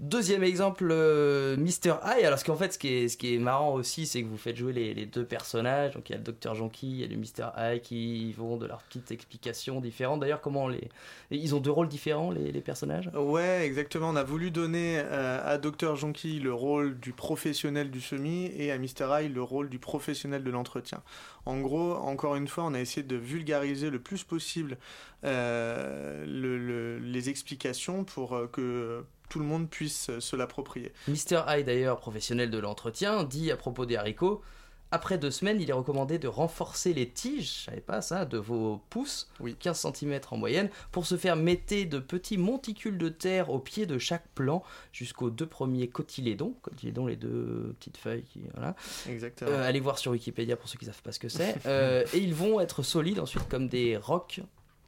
Deuxième 0.00 0.44
exemple, 0.44 0.86
euh, 0.92 1.56
Mr. 1.56 1.94
Eye. 2.04 2.24
Alors, 2.24 2.38
ce 2.38 2.44
qu'en 2.44 2.54
fait, 2.54 2.72
ce 2.72 2.78
qui 2.78 2.86
est, 2.86 3.08
ce 3.08 3.16
qui 3.16 3.34
est 3.34 3.38
marrant 3.38 3.74
aussi, 3.74 4.06
c'est 4.06 4.22
que 4.22 4.28
vous 4.28 4.36
faites 4.36 4.54
jouer 4.56 4.72
les, 4.72 5.06
deux 5.06 5.24
personnages. 5.24 5.94
Donc, 5.94 6.08
il 6.08 6.12
y 6.12 6.14
a 6.14 6.18
le 6.18 6.22
Dr. 6.22 6.54
Jonky, 6.54 6.88
il 6.88 6.96
y 7.00 7.04
a 7.04 7.08
le 7.08 7.16
Mr. 7.16 7.50
Eye 7.60 7.80
qui 7.80 8.32
vont 8.34 8.56
de 8.58 8.66
leurs 8.66 8.80
petites 8.84 9.10
explications 9.10 9.80
différentes. 9.80 10.20
D'ailleurs, 10.20 10.40
comment 10.40 10.68
les. 10.68 10.88
Ils 11.32 11.52
ont 11.56 11.58
deux 11.58 11.72
rôles 11.72 11.88
différents, 11.88 12.30
les, 12.30 12.52
les 12.52 12.60
personnages? 12.60 13.10
Ouais, 13.12 13.66
exactement. 13.66 14.10
On 14.10 14.14
a 14.14 14.22
voulu 14.22 14.52
donner 14.52 15.00
euh, 15.00 15.40
à 15.44 15.58
Dr. 15.58 15.96
Jonky 15.96 16.38
le 16.38 16.54
rôle 16.54 17.00
du 17.00 17.12
professionnel 17.12 17.90
du 17.90 18.00
semi 18.00 18.52
et 18.56 18.70
à 18.70 18.78
Mr. 18.78 19.10
Eye 19.18 19.28
le 19.28 19.42
rôle 19.42 19.68
du 19.68 19.80
professionnel 19.80 20.44
de 20.44 20.50
l'entretien. 20.52 21.02
En 21.44 21.58
gros, 21.58 21.94
encore 21.94 22.36
une 22.36 22.46
fois, 22.46 22.62
on 22.66 22.74
a 22.74 22.80
essayé 22.80 23.02
de 23.04 23.16
vulgariser 23.16 23.90
le 23.90 23.98
plus 23.98 24.22
possible 24.22 24.78
euh, 25.24 26.24
le- 26.24 26.58
le- 26.58 26.98
les 27.00 27.28
explications 27.30 28.04
pour 28.04 28.36
euh, 28.36 28.46
que 28.46 29.02
tout 29.28 29.38
le 29.38 29.44
monde 29.44 29.68
puisse 29.68 30.10
euh, 30.10 30.20
se 30.20 30.36
l'approprier. 30.36 30.92
Mr. 31.08 31.42
Eye, 31.48 31.64
d'ailleurs, 31.64 31.98
professionnel 31.98 32.50
de 32.50 32.58
l'entretien, 32.58 33.24
dit 33.24 33.50
à 33.50 33.56
propos 33.56 33.86
des 33.86 33.96
haricots 33.96 34.42
après 34.90 35.18
deux 35.18 35.30
semaines, 35.30 35.60
il 35.60 35.68
est 35.68 35.74
recommandé 35.74 36.18
de 36.18 36.28
renforcer 36.28 36.94
les 36.94 37.10
tiges, 37.10 37.60
je 37.60 37.64
savais 37.64 37.80
pas 37.80 38.00
ça, 38.00 38.24
de 38.24 38.38
vos 38.38 38.80
pouces, 38.88 39.28
15 39.60 39.92
cm 39.94 40.20
en 40.30 40.38
moyenne, 40.38 40.70
pour 40.92 41.04
se 41.04 41.16
faire 41.16 41.36
mettre 41.36 41.58
de 41.58 41.98
petits 41.98 42.38
monticules 42.38 42.96
de 42.96 43.08
terre 43.08 43.50
au 43.50 43.58
pied 43.58 43.84
de 43.84 43.98
chaque 43.98 44.26
plant 44.28 44.62
jusqu'aux 44.92 45.28
deux 45.28 45.46
premiers 45.46 45.88
cotylédons. 45.88 46.54
Cotylédons, 46.62 47.06
les 47.06 47.16
deux 47.16 47.74
petites 47.78 47.98
feuilles 47.98 48.22
qui. 48.22 48.40
Voilà. 48.54 48.76
Exactement. 49.08 49.50
Euh, 49.50 49.68
allez 49.68 49.80
voir 49.80 49.98
sur 49.98 50.12
Wikipédia 50.12 50.56
pour 50.56 50.68
ceux 50.68 50.78
qui 50.78 50.86
savent 50.86 51.02
pas 51.02 51.12
ce 51.12 51.18
que 51.18 51.28
c'est. 51.28 51.56
Euh, 51.66 52.06
et 52.14 52.18
ils 52.18 52.34
vont 52.34 52.60
être 52.60 52.82
solides 52.82 53.20
ensuite 53.20 53.46
comme 53.48 53.68
des 53.68 53.96
rocs. 53.96 54.40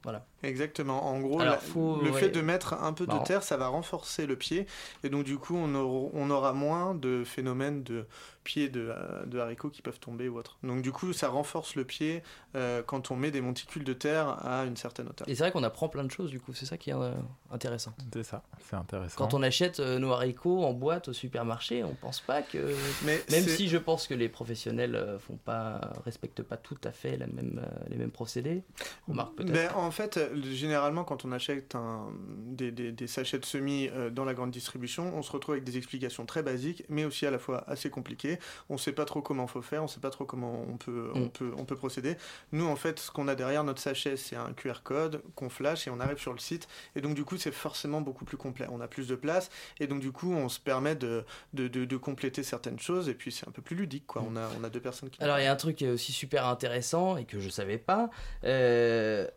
Voilà. 0.03 0.25
Exactement. 0.43 1.07
En 1.07 1.19
gros, 1.19 1.39
Alors, 1.39 1.53
la- 1.55 1.59
faut- 1.59 2.01
le 2.01 2.11
ouais. 2.11 2.19
fait 2.19 2.29
de 2.29 2.41
mettre 2.41 2.73
un 2.73 2.93
peu 2.93 3.05
de 3.05 3.11
Marrant. 3.11 3.23
terre, 3.23 3.43
ça 3.43 3.57
va 3.57 3.67
renforcer 3.67 4.25
le 4.25 4.35
pied. 4.35 4.65
Et 5.03 5.09
donc, 5.09 5.23
du 5.23 5.37
coup, 5.37 5.55
on 5.55 5.73
aura, 5.75 6.09
on 6.13 6.29
aura 6.29 6.53
moins 6.53 6.95
de 6.95 7.23
phénomènes 7.23 7.83
de 7.83 8.05
pieds 8.43 8.69
de, 8.69 8.87
euh, 8.89 9.23
de 9.27 9.37
haricots 9.37 9.69
qui 9.69 9.83
peuvent 9.83 9.99
tomber 9.99 10.27
ou 10.27 10.37
autre. 10.39 10.57
Donc, 10.63 10.81
du 10.81 10.91
coup, 10.91 11.13
ça 11.13 11.29
renforce 11.29 11.75
le 11.75 11.85
pied 11.85 12.23
euh, 12.55 12.81
quand 12.81 13.11
on 13.11 13.15
met 13.15 13.29
des 13.29 13.39
monticules 13.41 13.83
de 13.83 13.93
terre 13.93 14.43
à 14.43 14.63
une 14.65 14.75
certaine 14.75 15.07
hauteur. 15.07 15.29
Et 15.29 15.35
c'est 15.35 15.43
vrai 15.43 15.51
qu'on 15.51 15.63
apprend 15.63 15.89
plein 15.89 16.03
de 16.03 16.09
choses 16.11 16.31
du 16.31 16.39
coup, 16.39 16.53
c'est 16.55 16.65
ça 16.65 16.75
qui 16.77 16.89
est 16.89 16.93
euh, 16.93 17.11
intéressant. 17.51 17.93
C'est 18.11 18.23
ça, 18.23 18.41
c'est 18.67 18.75
intéressant. 18.75 19.15
Quand 19.17 19.35
on 19.35 19.43
achète 19.43 19.79
euh, 19.79 19.99
nos 19.99 20.11
haricots 20.11 20.63
en 20.63 20.73
boîte 20.73 21.09
au 21.09 21.13
supermarché, 21.13 21.83
on 21.83 21.93
pense 21.93 22.19
pas 22.19 22.41
que. 22.41 22.75
Mais 23.05 23.21
même 23.29 23.43
si 23.47 23.67
je 23.67 23.77
pense 23.77 24.07
que 24.07 24.15
les 24.15 24.27
professionnels 24.27 25.17
font 25.19 25.37
pas, 25.37 25.79
respectent 26.03 26.41
pas 26.43 26.57
tout 26.57 26.77
à 26.83 26.91
fait 26.91 27.17
la 27.17 27.27
même, 27.27 27.61
euh, 27.63 27.83
les 27.89 27.95
mêmes 27.97 28.09
procédés. 28.11 28.63
Remarque 29.07 29.35
peut-être. 29.35 29.53
Ben, 29.53 29.69
en 29.75 29.91
fait, 29.91 30.17
euh, 30.17 30.29
généralement, 30.41 31.03
quand 31.03 31.25
on 31.25 31.31
achète 31.31 31.75
un, 31.75 32.09
des, 32.27 32.71
des- 32.71 32.91
des 32.91 33.07
sachets 33.07 33.39
de 33.39 33.45
semis 33.45 33.89
euh, 33.93 34.09
dans 34.09 34.25
la 34.25 34.33
grande 34.33 34.51
distribution, 34.51 35.11
on 35.15 35.21
se 35.21 35.31
retrouve 35.31 35.53
avec 35.53 35.63
des 35.63 35.77
explications 35.77 36.25
très 36.25 36.43
basiques, 36.43 36.83
mais 36.89 37.05
aussi 37.05 37.25
à 37.25 37.31
la 37.31 37.39
fois 37.39 37.63
assez 37.69 37.89
compliquées. 37.89 38.39
On 38.69 38.73
ne 38.73 38.79
sait 38.79 38.91
pas 38.91 39.05
trop 39.05 39.21
comment 39.21 39.47
faut 39.47 39.61
faire, 39.61 39.81
on 39.81 39.85
ne 39.85 39.89
sait 39.89 39.99
pas 39.99 40.09
trop 40.09 40.25
comment 40.25 40.65
on 40.69 40.77
peut, 40.77 41.11
on 41.15 41.19
Mm. 41.25 41.29
peut, 41.31 41.51
on 41.57 41.65
peut 41.65 41.75
procéder. 41.75 42.15
Nous, 42.51 42.65
en 42.65 42.75
fait, 42.75 42.99
ce 42.99 43.11
qu'on 43.11 43.27
a 43.27 43.35
derrière 43.35 43.63
notre 43.63 43.81
sachet, 43.81 44.17
c'est 44.17 44.35
un 44.35 44.53
QR 44.53 44.81
code 44.83 45.21
qu'on 45.35 45.49
flash 45.49 45.87
et 45.87 45.89
on 45.91 45.99
arrive 45.99 46.17
sur 46.19 46.33
le 46.33 46.39
site. 46.39 46.67
Et 46.95 47.01
donc, 47.01 47.15
du 47.15 47.23
coup, 47.23 47.37
c'est 47.37 47.51
forcément 47.53 48.01
beaucoup 48.01 48.25
plus 48.25 48.37
complet. 48.37 48.67
On 48.71 48.81
a 48.81 48.87
plus 48.87 49.07
de 49.07 49.15
place 49.15 49.49
et 49.79 49.87
donc, 49.87 49.99
du 49.99 50.11
coup, 50.11 50.33
on 50.33 50.49
se 50.49 50.59
permet 50.59 50.95
de, 50.95 51.23
de, 51.53 51.67
de- 51.67 51.85
de 51.85 51.97
compléter 51.97 52.43
certaines 52.43 52.79
choses 52.79 53.09
et 53.09 53.13
puis 53.13 53.31
c'est 53.31 53.47
un 53.47 53.51
peu 53.51 53.61
plus 53.61 53.75
ludique. 53.75 54.07
Quoi. 54.07 54.23
On, 54.27 54.35
a, 54.35 54.49
on 54.59 54.63
a 54.63 54.69
deux 54.69 54.79
personnes 54.81 55.09
qui. 55.09 55.21
Alors 55.21 55.39
il 55.39 55.43
y 55.43 55.47
a 55.47 55.51
un 55.51 55.55
truc 55.55 55.75
qui 55.77 55.85
est 55.85 55.89
aussi 55.91 56.11
super 56.11 56.45
intéressant 56.45 57.17
et 57.17 57.25
que 57.25 57.39
je 57.39 57.49
savais 57.49 57.77
pas. 57.77 58.09
euh, 58.43 59.27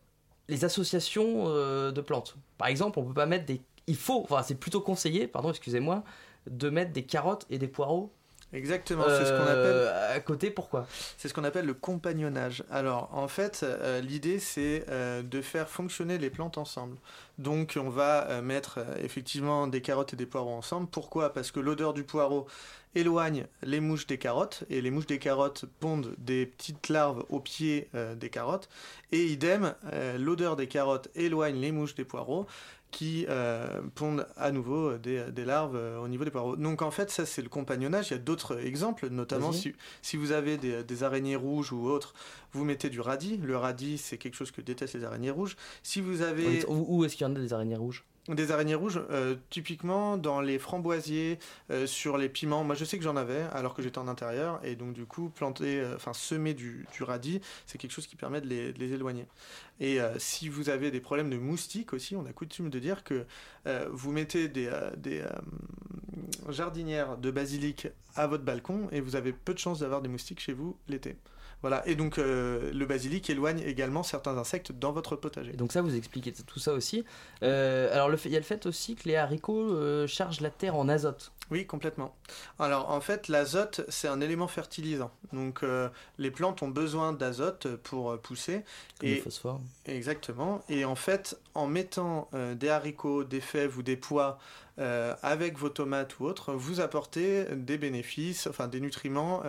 les 0.48 0.64
associations 0.64 1.44
euh, 1.46 1.92
de 1.92 2.00
plantes. 2.00 2.36
Par 2.58 2.68
exemple, 2.68 2.98
on 2.98 3.04
peut 3.04 3.14
pas 3.14 3.26
mettre 3.26 3.46
des. 3.46 3.60
Il 3.86 3.96
faut, 3.96 4.22
enfin 4.22 4.42
c'est 4.42 4.54
plutôt 4.54 4.80
conseillé, 4.80 5.26
pardon, 5.26 5.50
excusez-moi, 5.50 6.04
de 6.50 6.70
mettre 6.70 6.92
des 6.92 7.04
carottes 7.04 7.46
et 7.50 7.58
des 7.58 7.68
poireaux. 7.68 8.12
Exactement, 8.52 9.02
c'est 9.08 9.24
ce 9.24 9.30
qu'on 9.30 9.46
euh, 9.46 9.88
appelle. 9.88 10.16
À 10.16 10.20
côté, 10.20 10.48
pourquoi? 10.48 10.86
C'est 11.18 11.26
ce 11.28 11.34
qu'on 11.34 11.42
appelle 11.42 11.66
le 11.66 11.74
compagnonnage. 11.74 12.62
Alors, 12.70 13.08
en 13.12 13.26
fait, 13.26 13.64
euh, 13.64 14.00
l'idée, 14.00 14.38
c'est 14.38 14.86
de 14.88 15.42
faire 15.42 15.68
fonctionner 15.68 16.18
les 16.18 16.30
plantes 16.30 16.56
ensemble. 16.56 16.96
Donc, 17.38 17.76
on 17.82 17.90
va 17.90 18.40
mettre 18.42 18.78
effectivement 19.02 19.66
des 19.66 19.80
carottes 19.80 20.12
et 20.12 20.16
des 20.16 20.26
poireaux 20.26 20.54
ensemble. 20.54 20.86
Pourquoi? 20.86 21.32
Parce 21.32 21.50
que 21.50 21.58
l'odeur 21.58 21.94
du 21.94 22.04
poireau 22.04 22.46
éloigne 22.94 23.46
les 23.62 23.80
mouches 23.80 24.06
des 24.06 24.18
carottes, 24.18 24.64
et 24.70 24.80
les 24.80 24.90
mouches 24.90 25.06
des 25.06 25.18
carottes 25.18 25.64
pondent 25.80 26.14
des 26.18 26.46
petites 26.46 26.88
larves 26.88 27.24
au 27.28 27.40
pied 27.40 27.88
euh, 27.94 28.14
des 28.14 28.30
carottes. 28.30 28.68
Et 29.12 29.24
idem, 29.26 29.74
euh, 29.92 30.18
l'odeur 30.18 30.56
des 30.56 30.66
carottes 30.66 31.08
éloigne 31.14 31.56
les 31.60 31.72
mouches 31.72 31.94
des 31.94 32.04
poireaux 32.04 32.46
qui 32.90 33.26
euh, 33.28 33.80
pondent 33.96 34.24
à 34.36 34.52
nouveau 34.52 34.96
des, 34.98 35.24
des 35.32 35.44
larves 35.44 35.74
euh, 35.74 35.98
au 35.98 36.06
niveau 36.06 36.24
des 36.24 36.30
poireaux. 36.30 36.54
Donc 36.54 36.80
en 36.80 36.92
fait, 36.92 37.10
ça 37.10 37.26
c'est 37.26 37.42
le 37.42 37.48
compagnonnage. 37.48 38.10
Il 38.10 38.12
y 38.12 38.14
a 38.14 38.18
d'autres 38.20 38.64
exemples, 38.64 39.08
notamment 39.08 39.50
si, 39.50 39.74
si 40.00 40.16
vous 40.16 40.30
avez 40.30 40.58
des, 40.58 40.84
des 40.84 41.02
araignées 41.02 41.34
rouges 41.34 41.72
ou 41.72 41.88
autres, 41.88 42.14
vous 42.52 42.64
mettez 42.64 42.90
du 42.90 43.00
radis. 43.00 43.38
Le 43.38 43.56
radis, 43.56 43.98
c'est 43.98 44.16
quelque 44.16 44.36
chose 44.36 44.52
que 44.52 44.60
détestent 44.60 44.94
les 44.94 45.02
araignées 45.02 45.32
rouges. 45.32 45.56
Si 45.82 46.00
vous 46.00 46.22
avez 46.22 46.64
Où, 46.66 46.86
où 46.86 47.04
est-ce 47.04 47.16
qu'il 47.16 47.26
y 47.26 47.30
en 47.30 47.34
a 47.34 47.40
des 47.40 47.52
araignées 47.52 47.74
rouges? 47.74 48.04
Des 48.28 48.50
araignées 48.50 48.74
rouges, 48.74 49.00
euh, 49.10 49.36
typiquement 49.50 50.16
dans 50.16 50.40
les 50.40 50.58
framboisiers, 50.58 51.38
euh, 51.70 51.86
sur 51.86 52.16
les 52.16 52.28
piments. 52.28 52.64
Moi, 52.64 52.74
je 52.74 52.84
sais 52.84 52.96
que 52.96 53.04
j'en 53.04 53.16
avais 53.16 53.42
alors 53.52 53.74
que 53.74 53.82
j'étais 53.82 53.98
en 53.98 54.08
intérieur, 54.08 54.60
et 54.64 54.76
donc 54.76 54.94
du 54.94 55.04
coup, 55.04 55.28
planter, 55.28 55.80
euh, 55.80 55.96
enfin 55.96 56.14
semer 56.14 56.54
du, 56.54 56.86
radis, 57.00 57.40
c'est 57.66 57.76
quelque 57.76 57.90
chose 57.90 58.06
qui 58.06 58.16
permet 58.16 58.40
de 58.40 58.46
les, 58.46 58.92
éloigner. 58.92 59.26
Et 59.80 59.98
si 60.18 60.48
vous 60.48 60.68
avez 60.68 60.92
des 60.92 61.00
problèmes 61.00 61.28
de 61.30 61.36
moustiques 61.36 61.92
aussi, 61.92 62.14
on 62.14 62.24
a 62.26 62.32
coutume 62.32 62.70
de 62.70 62.78
dire 62.78 63.02
que 63.02 63.26
vous 63.90 64.12
mettez 64.12 64.48
des, 64.48 64.70
jardinières 66.48 67.16
de 67.16 67.30
basilic 67.32 67.88
à 68.14 68.28
votre 68.28 68.44
balcon 68.44 68.88
et 68.92 69.00
vous 69.00 69.16
avez 69.16 69.32
peu 69.32 69.52
de 69.52 69.58
chances 69.58 69.80
d'avoir 69.80 70.00
des 70.00 70.08
moustiques 70.08 70.40
chez 70.40 70.52
vous 70.52 70.76
l'été. 70.88 71.16
Voilà, 71.64 71.82
et 71.88 71.94
donc 71.94 72.18
euh, 72.18 72.70
le 72.74 72.84
basilic 72.84 73.30
éloigne 73.30 73.60
également 73.60 74.02
certains 74.02 74.36
insectes 74.36 74.70
dans 74.70 74.92
votre 74.92 75.16
potager. 75.16 75.54
Donc 75.54 75.72
ça, 75.72 75.80
vous 75.80 75.96
expliquez 75.96 76.30
tout 76.30 76.58
ça 76.58 76.74
aussi. 76.74 77.06
Euh, 77.42 77.90
alors 77.90 78.10
il 78.22 78.32
y 78.32 78.36
a 78.36 78.38
le 78.38 78.44
fait 78.44 78.66
aussi 78.66 78.96
que 78.96 79.08
les 79.08 79.16
haricots 79.16 79.72
euh, 79.72 80.06
chargent 80.06 80.42
la 80.42 80.50
terre 80.50 80.76
en 80.76 80.90
azote. 80.90 81.32
Oui, 81.50 81.66
complètement. 81.66 82.16
Alors 82.58 82.90
en 82.90 83.00
fait, 83.00 83.28
l'azote, 83.28 83.82
c'est 83.88 84.08
un 84.08 84.20
élément 84.20 84.48
fertilisant. 84.48 85.10
Donc 85.32 85.62
euh, 85.62 85.88
les 86.18 86.30
plantes 86.30 86.62
ont 86.62 86.68
besoin 86.68 87.12
d'azote 87.12 87.76
pour 87.76 88.12
euh, 88.12 88.16
pousser. 88.16 88.62
Comme 88.98 89.10
le 89.10 89.16
phosphore. 89.16 89.60
Exactement. 89.86 90.62
Et 90.68 90.84
en 90.84 90.94
fait, 90.94 91.38
en 91.54 91.66
mettant 91.66 92.28
euh, 92.34 92.54
des 92.54 92.68
haricots, 92.68 93.24
des 93.24 93.40
fèves 93.40 93.76
ou 93.78 93.82
des 93.82 93.96
pois 93.96 94.38
euh, 94.78 95.14
avec 95.22 95.58
vos 95.58 95.68
tomates 95.68 96.18
ou 96.18 96.24
autres, 96.24 96.54
vous 96.54 96.80
apportez 96.80 97.44
des 97.54 97.78
bénéfices, 97.78 98.46
enfin 98.46 98.66
des 98.66 98.80
nutriments 98.80 99.42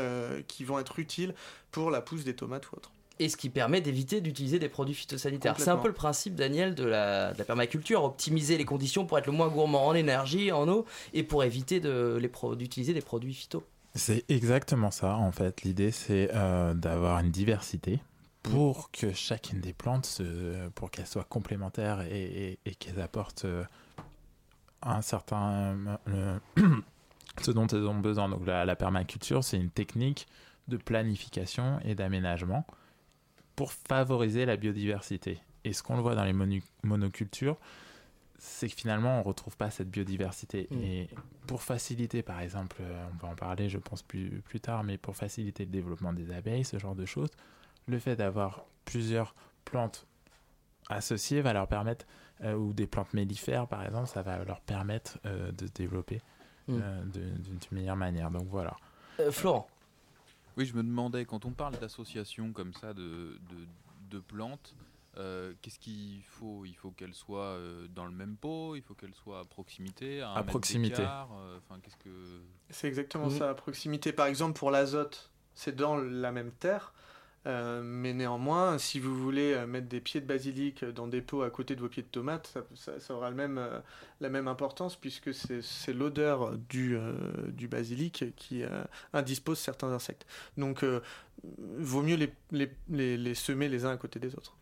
qui 0.47 0.63
vont 0.63 0.79
être 0.79 0.99
utiles 0.99 1.33
pour 1.71 1.89
la 1.91 2.01
pousse 2.01 2.23
des 2.23 2.35
tomates 2.35 2.71
ou 2.71 2.75
autres. 2.75 2.91
Et 3.19 3.29
ce 3.29 3.37
qui 3.37 3.49
permet 3.49 3.79
d'éviter 3.79 4.19
d'utiliser 4.19 4.59
des 4.59 4.67
produits 4.67 4.93
phytosanitaires. 4.93 5.57
C'est 5.57 5.69
un 5.69 5.77
peu 5.77 5.87
le 5.87 5.93
principe, 5.93 6.35
Daniel, 6.35 6.75
de 6.75 6.83
la, 6.83 7.31
de 7.33 7.37
la 7.37 7.45
permaculture, 7.45 8.03
optimiser 8.03 8.57
les 8.57 8.65
conditions 8.65 9.05
pour 9.05 9.17
être 9.17 9.27
le 9.27 9.31
moins 9.31 9.47
gourmand 9.47 9.87
en 9.87 9.93
énergie, 9.95 10.51
en 10.51 10.67
eau, 10.67 10.85
et 11.13 11.23
pour 11.23 11.43
éviter 11.45 11.79
de, 11.79 12.17
les 12.19 12.27
pro- 12.27 12.55
d'utiliser 12.55 12.93
des 12.93 12.99
produits 13.01 13.33
phyto. 13.33 13.63
C'est 13.93 14.25
exactement 14.27 14.91
ça, 14.91 15.15
en 15.15 15.31
fait. 15.31 15.61
L'idée, 15.61 15.91
c'est 15.91 16.29
euh, 16.33 16.73
d'avoir 16.73 17.19
une 17.19 17.31
diversité 17.31 17.99
pour 18.43 18.91
que 18.91 19.13
chacune 19.13 19.61
des 19.61 19.71
plantes, 19.71 20.05
se- 20.05 20.67
pour 20.75 20.91
qu'elles 20.91 21.07
soient 21.07 21.23
complémentaires 21.23 22.01
et, 22.01 22.23
et- 22.51 22.59
et 22.65 22.75
qu'elles 22.75 22.99
apportent 22.99 23.45
euh, 23.45 23.63
un 24.81 25.01
certain... 25.01 25.97
euh, 26.09 26.37
ce 27.41 27.51
dont 27.51 27.67
elles 27.67 27.85
ont 27.87 27.99
besoin. 27.99 28.27
Donc 28.29 28.45
la, 28.45 28.65
la 28.65 28.75
permaculture, 28.75 29.43
c'est 29.43 29.57
une 29.57 29.69
technique 29.69 30.27
de 30.67 30.77
planification 30.77 31.79
et 31.85 31.95
d'aménagement 31.95 32.65
pour 33.55 33.71
favoriser 33.71 34.45
la 34.45 34.57
biodiversité. 34.57 35.39
Et 35.63 35.73
ce 35.73 35.81
qu'on 35.83 35.95
le 35.95 36.01
voit 36.01 36.15
dans 36.15 36.23
les 36.25 36.33
monocultures, 36.83 37.57
c'est 38.37 38.67
que 38.69 38.75
finalement, 38.75 39.15
on 39.15 39.19
ne 39.19 39.23
retrouve 39.23 39.55
pas 39.57 39.71
cette 39.71 39.89
biodiversité. 39.89 40.67
Mm. 40.69 40.81
Et 40.83 41.09
pour 41.47 41.61
faciliter, 41.63 42.21
par 42.21 42.41
exemple, 42.41 42.77
euh, 42.81 43.05
on 43.13 43.17
va 43.25 43.31
en 43.31 43.35
parler, 43.35 43.69
je 43.69 43.77
pense, 43.77 44.03
plus, 44.03 44.41
plus 44.41 44.59
tard, 44.59 44.83
mais 44.83 44.97
pour 44.97 45.15
faciliter 45.15 45.65
le 45.65 45.71
développement 45.71 46.13
des 46.13 46.31
abeilles, 46.31 46.65
ce 46.65 46.77
genre 46.77 46.95
de 46.95 47.05
choses, 47.05 47.29
le 47.87 47.97
fait 47.97 48.15
d'avoir 48.15 48.65
plusieurs 48.83 49.33
plantes 49.63 50.05
associées 50.89 51.41
va 51.41 51.53
leur 51.53 51.67
permettre, 51.67 52.05
euh, 52.43 52.53
ou 52.55 52.73
des 52.73 52.85
plantes 52.87 53.13
mellifères 53.13 53.67
par 53.67 53.83
exemple, 53.85 54.07
ça 54.07 54.21
va 54.21 54.43
leur 54.43 54.59
permettre 54.61 55.17
euh, 55.25 55.51
de 55.51 55.65
se 55.67 55.71
développer 55.71 56.21
Mm. 56.67 56.79
euh, 56.81 57.03
de- 57.05 57.37
d'une 57.43 57.59
meilleure 57.71 57.95
manière. 57.95 58.29
Donc 58.31 58.47
voilà. 58.49 58.75
Florent 59.31 59.67
Oui, 60.57 60.65
je 60.65 60.73
me 60.75 60.83
demandais, 60.83 61.25
quand 61.25 61.45
on 61.45 61.51
parle 61.51 61.77
d'associations 61.77 62.53
comme 62.53 62.73
ça 62.73 62.93
de, 62.93 63.01
de, 63.49 63.67
de 64.09 64.19
plantes, 64.19 64.75
euh, 65.17 65.53
qu'est-ce 65.61 65.79
qu'il 65.79 66.23
faut? 66.23 66.65
Il 66.65 66.73
faut 66.75 66.91
qu'elles 66.91 67.13
soient 67.13 67.55
euh, 67.57 67.87
dans 67.89 68.05
le 68.05 68.11
même 68.11 68.37
pot, 68.37 68.75
il 68.75 68.81
faut 68.81 68.93
qu'elles 68.93 69.15
soient 69.15 69.39
à 69.41 69.45
proximité, 69.45 70.21
à, 70.21 70.29
un 70.29 70.33
À 70.35 70.39
mètre 70.39 70.49
proximité. 70.51 71.01
euh, 71.01 71.57
Enfin, 71.57 71.79
qu'est-ce 71.81 71.97
que 71.97 72.41
C'est 72.69 72.87
exactement 72.87 73.25
Mhm. 73.27 73.37
ça, 73.37 73.49
à 73.49 73.53
proximité. 73.53 74.13
Par 74.13 74.27
exemple, 74.27 74.57
pour 74.57 74.71
l'azote, 74.71 75.31
c'est 75.53 75.75
dans 75.75 75.95
la 75.97 76.31
même 76.31 76.51
terre, 76.51 76.93
euh, 77.47 77.81
mais 77.83 78.13
néanmoins, 78.13 78.79
si 78.79 78.99
vous 78.99 79.15
voulez 79.15 79.53
euh, 79.53 79.67
mettre 79.67 79.87
des 79.87 80.01
pieds 80.01 80.19
de 80.19 80.25
basilic 80.25 80.83
dans 80.83 81.07
des 81.07 81.21
pots 81.21 81.43
à 81.43 81.51
côté 81.51 81.75
de 81.75 81.81
vos 81.81 81.89
pieds 81.89 82.01
de 82.01 82.07
tomates, 82.07 82.57
ça, 82.73 83.13
aura 83.13 83.29
le 83.29 83.35
même, 83.35 83.59
euh, 83.59 83.79
la 84.19 84.29
même 84.29 84.47
importance 84.47 84.95
puisque 84.95 85.31
c'est 85.33 85.93
l'odeur 85.93 86.57
du, 86.57 86.97
basilic 87.69 88.35
qui 88.35 88.63
indispose 89.13 89.59
certains 89.59 89.91
insectes. 89.91 90.25
Donc, 90.57 90.83
vaut 91.77 92.01
mieux 92.01 92.17
les, 92.51 93.35
semer 93.35 93.69
les 93.69 93.85
uns 93.85 93.91
à 93.91 93.97
côté 93.97 94.19
des 94.19 94.35
autres. 94.35 94.55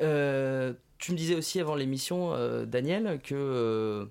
Euh, 0.00 0.72
tu 0.98 1.12
me 1.12 1.16
disais 1.16 1.34
aussi 1.34 1.60
avant 1.60 1.74
l'émission, 1.74 2.32
Daniel, 2.64 3.20
que 3.22 4.08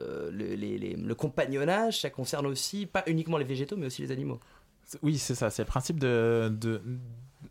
le 0.00 1.12
compagnonnage, 1.14 2.00
ça 2.00 2.10
concerne 2.10 2.46
aussi 2.46 2.86
pas 2.86 3.04
uniquement 3.06 3.38
les 3.38 3.44
végétaux, 3.44 3.76
mais 3.76 3.86
aussi 3.86 4.02
les 4.02 4.10
animaux. 4.10 4.40
Oui, 5.02 5.18
c'est 5.18 5.34
ça. 5.34 5.50
C'est 5.50 5.62
le 5.62 5.66
principe 5.68 5.98
de, 5.98 6.48
de- 6.60 6.80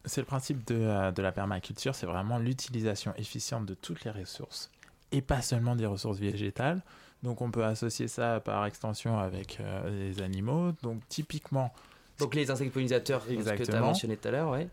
c'est 0.06 0.22
le 0.22 0.26
principe 0.26 0.66
de, 0.68 0.76
euh, 0.76 1.12
de 1.12 1.22
la 1.22 1.32
permaculture. 1.32 1.96
C'est 1.96 2.06
vraiment 2.08 2.40
l'utilisation 2.40 3.14
efficiente 3.16 3.66
de 3.66 3.74
toutes 3.74 4.04
les 4.06 4.12
ressources 4.12 4.72
et 5.12 5.22
pas 5.22 5.42
seulement 5.42 5.76
des 5.76 5.86
ressources 5.86 6.18
végétales. 6.18 6.82
Donc, 7.24 7.42
on 7.42 7.50
peut 7.52 7.64
associer 7.66 8.08
ça 8.08 8.40
par 8.40 8.66
extension 8.66 9.18
avec 9.20 9.60
euh, 9.60 9.90
les 9.90 10.22
animaux. 10.22 10.72
Donc, 10.84 11.02
typiquement, 11.10 11.74
Donc 12.20 12.36
les 12.36 12.52
insectes 12.52 12.74
pollinisateurs, 12.74 13.26
que 13.26 13.64
tu 13.64 13.72
as 13.72 13.80
mentionné 13.80 14.18
tout 14.18 14.28
à 14.28 14.32
l'heure, 14.32 14.50
ouais. 14.52 14.68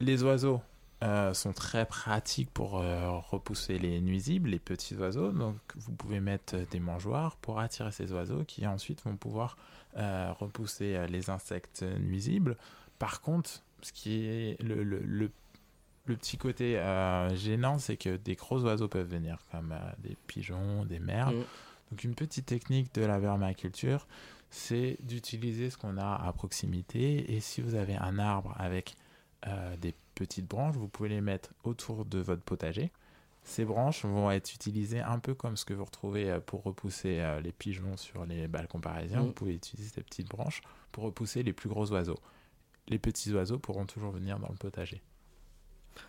les 0.00 0.22
oiseaux 0.22 0.60
euh, 1.02 1.34
sont 1.34 1.52
très 1.52 1.84
pratiques 1.86 2.50
pour 2.50 2.78
euh, 2.78 3.10
repousser 3.30 3.78
les 3.78 4.00
nuisibles, 4.00 4.50
les 4.50 4.58
petits 4.58 4.94
oiseaux. 4.96 5.30
Donc, 5.32 5.56
vous 5.76 5.92
pouvez 5.92 6.20
mettre 6.20 6.56
des 6.70 6.80
mangeoires 6.80 7.36
pour 7.36 7.58
attirer 7.58 7.92
ces 7.92 8.12
oiseaux 8.12 8.44
qui 8.44 8.66
ensuite 8.66 9.02
vont 9.04 9.16
pouvoir 9.16 9.56
euh, 9.96 10.32
repousser 10.38 10.96
euh, 10.96 11.06
les 11.06 11.30
insectes 11.30 11.82
nuisibles. 12.00 12.56
Par 12.98 13.20
contre, 13.20 13.62
ce 13.82 13.92
qui 13.92 14.24
est 14.26 14.62
le, 14.62 14.82
le, 14.82 14.98
le- 15.00 15.30
le 16.06 16.16
petit 16.16 16.38
côté 16.38 16.78
euh, 16.78 17.34
gênant, 17.36 17.78
c'est 17.78 17.96
que 17.96 18.16
des 18.16 18.34
gros 18.34 18.60
oiseaux 18.64 18.88
peuvent 18.88 19.08
venir, 19.08 19.38
comme 19.52 19.72
euh, 19.72 19.78
des 19.98 20.16
pigeons, 20.26 20.84
des 20.84 20.98
merles. 20.98 21.36
Mm. 21.36 21.44
Donc, 21.90 22.04
une 22.04 22.14
petite 22.14 22.46
technique 22.46 22.92
de 22.94 23.02
la 23.02 23.18
vermaculture, 23.18 24.06
c'est 24.50 24.96
d'utiliser 25.02 25.70
ce 25.70 25.76
qu'on 25.76 25.98
a 25.98 26.16
à 26.16 26.32
proximité. 26.32 27.32
Et 27.34 27.40
si 27.40 27.60
vous 27.60 27.74
avez 27.74 27.96
un 27.96 28.18
arbre 28.18 28.54
avec 28.58 28.96
des 29.80 29.94
petites 30.14 30.46
branches, 30.46 30.76
vous 30.76 30.88
pouvez 30.88 31.08
les 31.08 31.20
mettre 31.22 31.50
autour 31.64 32.04
de 32.04 32.18
votre 32.18 32.42
potager. 32.42 32.90
Ces 33.50 33.64
branches 33.64 34.04
vont 34.04 34.30
être 34.30 34.54
utilisées 34.54 35.00
un 35.00 35.18
peu 35.18 35.34
comme 35.34 35.56
ce 35.56 35.64
que 35.64 35.74
vous 35.74 35.84
retrouvez 35.84 36.30
euh, 36.30 36.38
pour 36.38 36.62
repousser 36.62 37.18
euh, 37.18 37.40
les 37.40 37.50
pigeons 37.50 37.96
sur 37.96 38.24
les 38.24 38.46
balcons 38.46 38.80
parisiens. 38.80 39.22
Vous 39.22 39.32
pouvez 39.32 39.54
utiliser 39.54 39.90
ces 39.92 40.04
petites 40.04 40.28
branches 40.28 40.62
pour 40.92 41.02
repousser 41.02 41.42
les 41.42 41.52
plus 41.52 41.68
gros 41.68 41.90
oiseaux. 41.90 42.20
Les 42.86 43.00
petits 43.00 43.34
oiseaux 43.34 43.58
pourront 43.58 43.86
toujours 43.86 44.12
venir 44.12 44.38
dans 44.38 44.50
le 44.50 44.54
potager. 44.54 45.02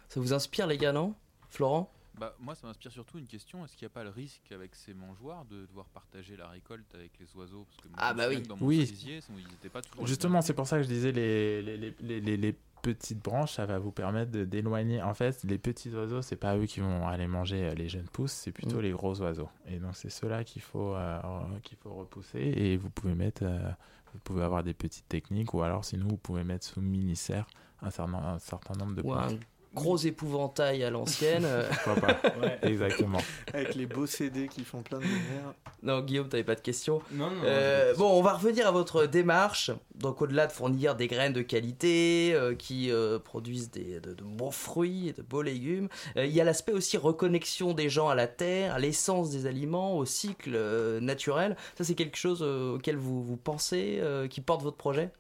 Ça 0.08 0.20
vous 0.20 0.34
inspire, 0.34 0.68
les 0.68 0.78
gars, 0.78 0.94
non 0.94 1.16
Florent? 1.50 1.92
Bah, 2.20 2.36
moi, 2.40 2.56
ça 2.56 2.68
m'inspire 2.68 2.92
surtout 2.92 3.18
une 3.18 3.26
question 3.26 3.64
est-ce 3.66 3.76
qu'il 3.76 3.86
n'y 3.86 3.92
a 3.92 3.94
pas 3.94 4.04
le 4.04 4.10
risque 4.10 4.52
avec 4.52 4.76
ces 4.76 4.94
mangeoires 4.94 5.46
de 5.46 5.66
devoir 5.66 5.86
partager 5.88 6.36
la 6.36 6.48
récolte 6.50 6.94
avec 6.94 7.12
les 7.20 7.28
oiseaux? 7.36 7.66
Parce 7.70 7.78
que 7.82 7.88
moi, 7.88 7.98
Ah, 8.00 8.14
bah 8.14 8.26
oui. 8.30 8.42
Dans 8.42 8.58
mon 8.58 8.66
Oui. 8.68 8.86
cerisier, 8.86 9.20
ils 9.30 9.48
n'étaient 9.52 9.70
pas 9.70 9.82
toujours. 9.82 10.06
Justement, 10.06 10.42
c'est 10.42 10.54
pour 10.54 10.68
ça 10.68 10.78
que 10.78 10.84
je 10.84 10.88
disais 10.90 11.12
les, 11.12 11.62
les, 11.62 11.78
les, 11.78 11.96
les- 12.02 12.20
les- 12.22 12.38
les 12.38 12.56
petites 12.82 13.20
branches, 13.24 13.54
ça 13.54 13.66
va 13.66 13.78
vous 13.80 13.92
permettre 13.92 14.32
de- 14.32 14.44
d'éloigner. 14.44 15.02
En 15.02 15.14
fait, 15.14 15.44
les 15.44 15.58
petits 15.58 15.90
oiseaux, 15.96 16.22
c'est 16.22 16.36
pas 16.36 16.58
eux 16.58 16.66
qui 16.66 16.80
vont 16.80 17.08
aller 17.08 17.28
manger 17.28 17.66
euh, 17.70 17.74
les 17.76 17.88
jeunes 17.88 18.10
pousses, 18.10 18.32
c'est 18.34 18.52
plutôt 18.52 18.78
Mm. 18.80 18.82
les 18.82 18.92
gros 18.92 19.22
oiseaux. 19.22 19.50
Et 19.68 19.78
donc, 19.78 19.96
c'est 19.96 20.10
ceux-là 20.10 20.44
qu'il 20.44 20.62
faut, 20.64 20.96
euh, 20.96 21.20
qu'il 21.64 21.78
faut 21.78 21.94
repousser. 21.94 22.40
Et 22.40 22.78
vous 22.78 22.90
pouvez 22.90 23.14
mettre, 23.16 23.44
euh, 23.46 23.72
vous 24.14 24.20
pouvez 24.20 24.44
avoir 24.44 24.64
des 24.64 24.74
petites 24.74 25.08
techniques, 25.08 25.54
ou 25.54 25.62
alors 25.62 25.86
sinon, 25.86 26.08
vous 26.08 26.18
pouvez 26.18 26.44
mettre 26.44 26.66
sous 26.66 26.82
mini-serre 26.82 27.46
un 27.84 27.90
certain, 27.92 28.16
un 28.16 28.40
certain 28.40 28.74
nombre 28.76 28.96
de 28.96 29.02
plantes. 29.04 29.40
Gros 29.74 29.98
épouvantail 29.98 30.84
à 30.84 30.90
l'ancienne 30.90 31.44
euh. 31.46 31.70
Pourquoi 31.84 32.02
pas 32.02 32.22
Exactement. 32.64 33.20
Avec 33.54 33.76
les 33.76 33.86
beaux 33.86 34.06
CD 34.06 34.48
qui 34.48 34.64
font 34.64 34.82
plein 34.82 35.00
de 35.00 35.04
lumière. 35.04 35.54
Non, 35.84 36.02
Guillaume, 36.02 36.28
t'avais 36.30 36.44
pas 36.44 36.56
de 36.56 36.62
questions 36.62 37.02
Non, 37.12 37.30
non, 37.30 37.36
non, 37.38 37.42
Euh, 37.46 37.94
bon, 37.96 38.12
on 38.12 38.22
va 38.22 38.34
revenir 38.34 38.68
à 38.68 38.72
votre 38.72 39.06
démarche. 39.06 39.72
Donc, 39.96 40.22
au-delà 40.22 40.48
de 40.48 40.52
fournir 40.52 40.96
des 40.96 41.08
graines 41.08 41.34
de 41.34 41.42
qualité 41.42 42.32
euh, 42.34 42.56
qui 42.56 42.92
euh, 42.92 43.20
produisent 43.20 43.72
des, 43.72 44.00
de, 44.00 44.14
de 44.14 44.24
bons 44.24 44.52
fruits 44.52 45.10
et 45.10 45.14
de 45.14 45.22
beaux 45.22 45.42
légumes, 45.42 45.90
euh, 46.18 46.26
il 46.26 46.32
y 46.32 46.42
a 46.42 46.44
l'aspect 46.44 46.72
aussi 46.74 46.98
reconnexion 46.98 47.74
des 47.74 47.90
gens 47.90 48.10
à 48.10 48.16
la 48.16 48.28
terre, 48.28 48.74
à 48.74 48.80
l'essence 48.80 49.32
des 49.32 49.46
aliments, 49.46 49.98
au 49.98 50.06
cycle 50.06 50.52
euh, 50.56 51.00
naturel. 51.00 51.56
Ça, 51.78 51.84
c'est 51.84 51.96
quelque 51.96 52.18
chose 52.18 52.40
euh, 52.42 52.76
auquel 52.76 52.98
vous, 52.98 53.24
vous 53.24 53.38
pensez, 53.38 54.00
euh, 54.02 54.28
qui 54.28 54.42
porte 54.42 54.64
votre 54.64 54.78
projet? 54.78 55.12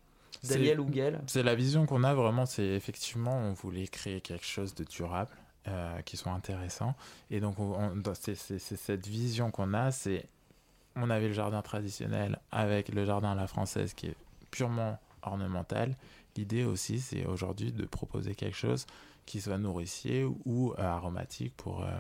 Daniel 0.44 0.80
ou 0.80 0.86
Gaël? 0.86 1.22
C'est 1.28 1.44
la 1.44 1.56
vision 1.56 1.86
qu'on 1.86 2.04
a 2.04 2.14
vraiment, 2.14 2.46
c'est 2.46 2.66
effectivement, 2.66 3.38
on 3.38 3.54
voulait 3.54 3.88
créer 3.88 4.22
quelque 4.22 4.46
chose 4.46 4.74
de 4.74 4.84
durable, 4.84 5.32
euh, 5.68 6.02
qui 6.02 6.18
soit 6.18 6.32
intéressant. 6.32 6.96
Et 7.30 7.39
donc, 7.39 7.56
c'est 8.16 8.36
cette 8.36 9.06
vision 9.06 9.52
qu'on 9.52 9.76
a, 9.76 9.92
c'est, 9.92 10.26
on 10.96 11.12
avait 11.12 11.28
le 11.28 11.34
jardin 11.34 11.62
traditionnel 11.62 12.39
avec 12.52 12.89
le 12.89 13.06
jardin 13.06 13.34
à 13.34 13.36
la 13.36 13.46
française 13.46 13.94
qui 13.94 14.08
est 14.08 14.16
purement 14.50 14.98
ornemental. 15.22 15.96
L'idée 16.36 16.64
aussi, 16.64 17.00
c'est 17.00 17.28
aujourd'hui 17.28 17.72
de 17.72 17.86
proposer 17.86 18.34
quelque 18.34 18.58
chose 18.58 18.88
qui 19.28 19.39
soit 19.39 19.60
nourricier 19.60 20.26
ou 20.46 20.74
euh, 20.74 20.82
aromatique 20.82 21.56
pour 21.56 21.84
euh, 21.84 21.92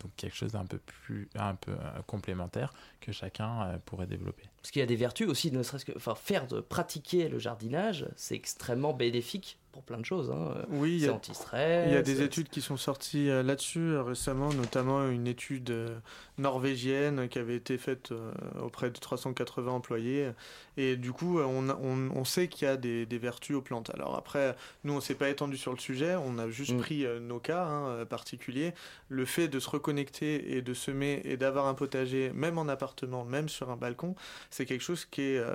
donc 0.00 0.12
quelque 0.16 0.34
chose 0.34 0.52
d'un 0.52 0.64
peu 0.64 0.78
plus 0.78 1.28
un 1.34 1.56
peu 1.56 1.76
complémentaire 2.06 2.72
que 3.02 3.12
chacun 3.12 3.78
pourrait 3.84 4.06
développer. 4.06 4.44
Parce 4.62 4.72
qu'il 4.72 4.80
y 4.80 4.82
a 4.82 4.86
des 4.86 4.96
vertus 4.96 5.26
aussi, 5.28 5.50
ne 5.52 5.62
serait-ce 5.62 5.84
que 5.86 5.92
enfin, 5.96 6.14
faire 6.14 6.46
de 6.46 6.60
pratiquer 6.60 7.28
le 7.28 7.38
jardinage, 7.38 8.06
c'est 8.16 8.34
extrêmement 8.34 8.92
bénéfique 8.92 9.58
pour 9.72 9.82
plein 9.84 9.98
de 9.98 10.04
choses. 10.04 10.30
Hein. 10.32 10.54
Oui, 10.68 10.96
il 10.96 11.04
y 11.04 11.08
a- 11.08 11.12
anti-stress. 11.14 11.86
Il 11.88 11.94
y 11.94 11.96
a 11.96 12.02
des 12.02 12.22
études 12.22 12.48
qui 12.48 12.60
sont 12.60 12.76
sorties 12.76 13.30
euh, 13.30 13.42
là-dessus 13.44 13.78
euh, 13.78 14.02
récemment, 14.02 14.52
notamment 14.52 15.08
une 15.08 15.28
étude 15.28 15.70
euh, 15.70 15.96
norvégienne 16.44 17.28
qui 17.28 17.38
avait 17.38 17.54
été 17.56 17.78
faite 17.78 18.12
auprès 18.60 18.90
de 18.90 18.98
380 18.98 19.70
employés. 19.70 20.30
Et 20.76 20.96
du 20.96 21.12
coup, 21.12 21.38
on, 21.40 21.68
a- 21.68 21.78
on, 21.80 22.10
on 22.14 22.24
sait 22.24 22.48
qu'il 22.48 22.66
y 22.66 22.70
a 22.70 22.76
des, 22.76 23.06
des 23.06 23.18
vertus 23.18 23.54
aux 23.56 23.62
plantes. 23.62 23.90
Alors 23.94 24.16
après, 24.16 24.56
nous, 24.84 24.92
on 24.94 25.00
s'est 25.00 25.14
pas 25.14 25.28
étendu 25.28 25.56
sur 25.56 25.72
le 25.72 25.78
sujet, 25.78 26.14
on 26.16 26.38
a 26.38 26.48
juste 26.48 26.72
Mm. 26.72 26.78
pris 26.78 27.06
nos 27.20 27.38
cas 27.38 27.64
hein, 27.64 28.04
particuliers. 28.06 28.74
Le 29.08 29.24
fait 29.24 29.48
de 29.48 29.58
se 29.60 29.68
reconnecter 29.70 30.56
et 30.56 30.62
de 30.62 30.74
semer 30.74 31.20
et 31.24 31.36
d'avoir 31.36 31.66
un 31.66 31.74
potager, 31.74 32.30
même 32.34 32.58
en 32.58 32.68
appartement, 32.68 33.24
même 33.24 33.48
sur 33.48 33.70
un 33.70 33.76
balcon, 33.76 34.14
c'est 34.50 34.66
quelque 34.66 34.82
chose 34.82 35.04
qui 35.04 35.22
est, 35.22 35.38
euh, 35.38 35.54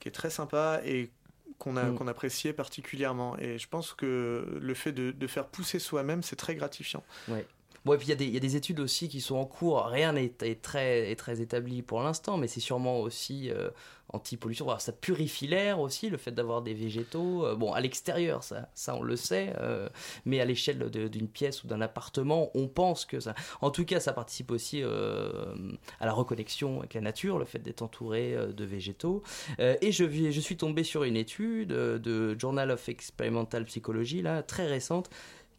qui 0.00 0.08
est 0.08 0.12
très 0.12 0.30
sympa 0.30 0.80
et 0.84 1.10
qu'on 1.58 1.76
a 1.76 1.84
Mm. 1.84 1.94
qu'on 1.96 2.06
appréciait 2.08 2.52
particulièrement 2.52 3.38
et 3.38 3.58
je 3.58 3.68
pense 3.68 3.94
que 3.94 4.58
le 4.60 4.74
fait 4.74 4.92
de, 4.92 5.10
de 5.12 5.26
faire 5.26 5.46
pousser 5.46 5.78
soi-même 5.78 6.22
c'est 6.22 6.36
très 6.36 6.54
gratifiant 6.54 7.02
Ouais. 7.28 7.46
Bon, 7.84 7.94
et 7.94 7.98
puis 7.98 8.06
il 8.08 8.10
y, 8.10 8.12
a 8.12 8.16
des- 8.16 8.24
il 8.26 8.34
y 8.34 8.36
a 8.36 8.40
des 8.40 8.56
études 8.56 8.80
aussi 8.80 9.08
qui 9.08 9.20
sont 9.20 9.36
en 9.36 9.44
cours. 9.46 9.84
Rien 9.86 10.12
n'est 10.12 10.32
est 10.42 10.60
très, 10.60 11.08
est 11.12 11.14
très 11.14 11.40
établi 11.40 11.82
pour 11.82 12.02
l'instant, 12.02 12.36
mais 12.36 12.48
c'est 12.48 12.58
sûrement 12.58 12.98
aussi 13.00 13.48
euh, 13.52 13.70
anti-pollution. 14.16 14.66
Ça 14.78 14.92
purifie 14.92 15.46
l'air 15.46 15.80
aussi, 15.80 16.10
le 16.10 16.16
fait 16.16 16.32
d'avoir 16.32 16.62
des 16.62 16.74
végétaux. 16.74 17.46
Euh, 17.46 17.54
bon, 17.54 17.72
à 17.72 17.80
l'extérieur, 17.80 18.42
ça, 18.42 18.68
ça 18.74 18.94
on 18.96 19.02
le 19.02 19.16
sait, 19.16 19.54
euh, 19.60 19.88
mais 20.24 20.40
à 20.40 20.44
l'échelle 20.44 20.90
d'une 20.90 21.28
pièce 21.28 21.62
ou 21.64 21.68
d'un 21.68 21.80
appartement, 21.80 22.50
on 22.54 22.66
pense 22.68 23.04
que 23.04 23.20
ça. 23.20 23.34
En 23.60 23.70
tout 23.70 23.84
cas, 23.84 24.00
ça 24.00 24.12
participe 24.12 24.50
aussi 24.50 24.82
euh, 24.82 25.54
à 26.00 26.06
la 26.06 26.12
reconnexion 26.12 26.80
avec 26.80 26.94
la 26.94 27.00
nature, 27.00 27.38
le 27.38 27.44
fait 27.44 27.60
d'être 27.60 27.82
entouré 27.82 28.36
de 28.36 28.64
végétaux. 28.64 29.22
Et 29.58 29.92
je, 29.92 30.04
je 30.30 30.40
suis 30.40 30.56
tombé 30.56 30.82
sur 30.82 31.04
une 31.04 31.16
étude 31.16 31.68
de 31.68 32.38
Journal 32.38 32.70
of 32.70 32.88
Experimental 32.88 33.64
Psychology, 33.64 34.22
là, 34.22 34.42
très 34.42 34.66
récente, 34.66 35.10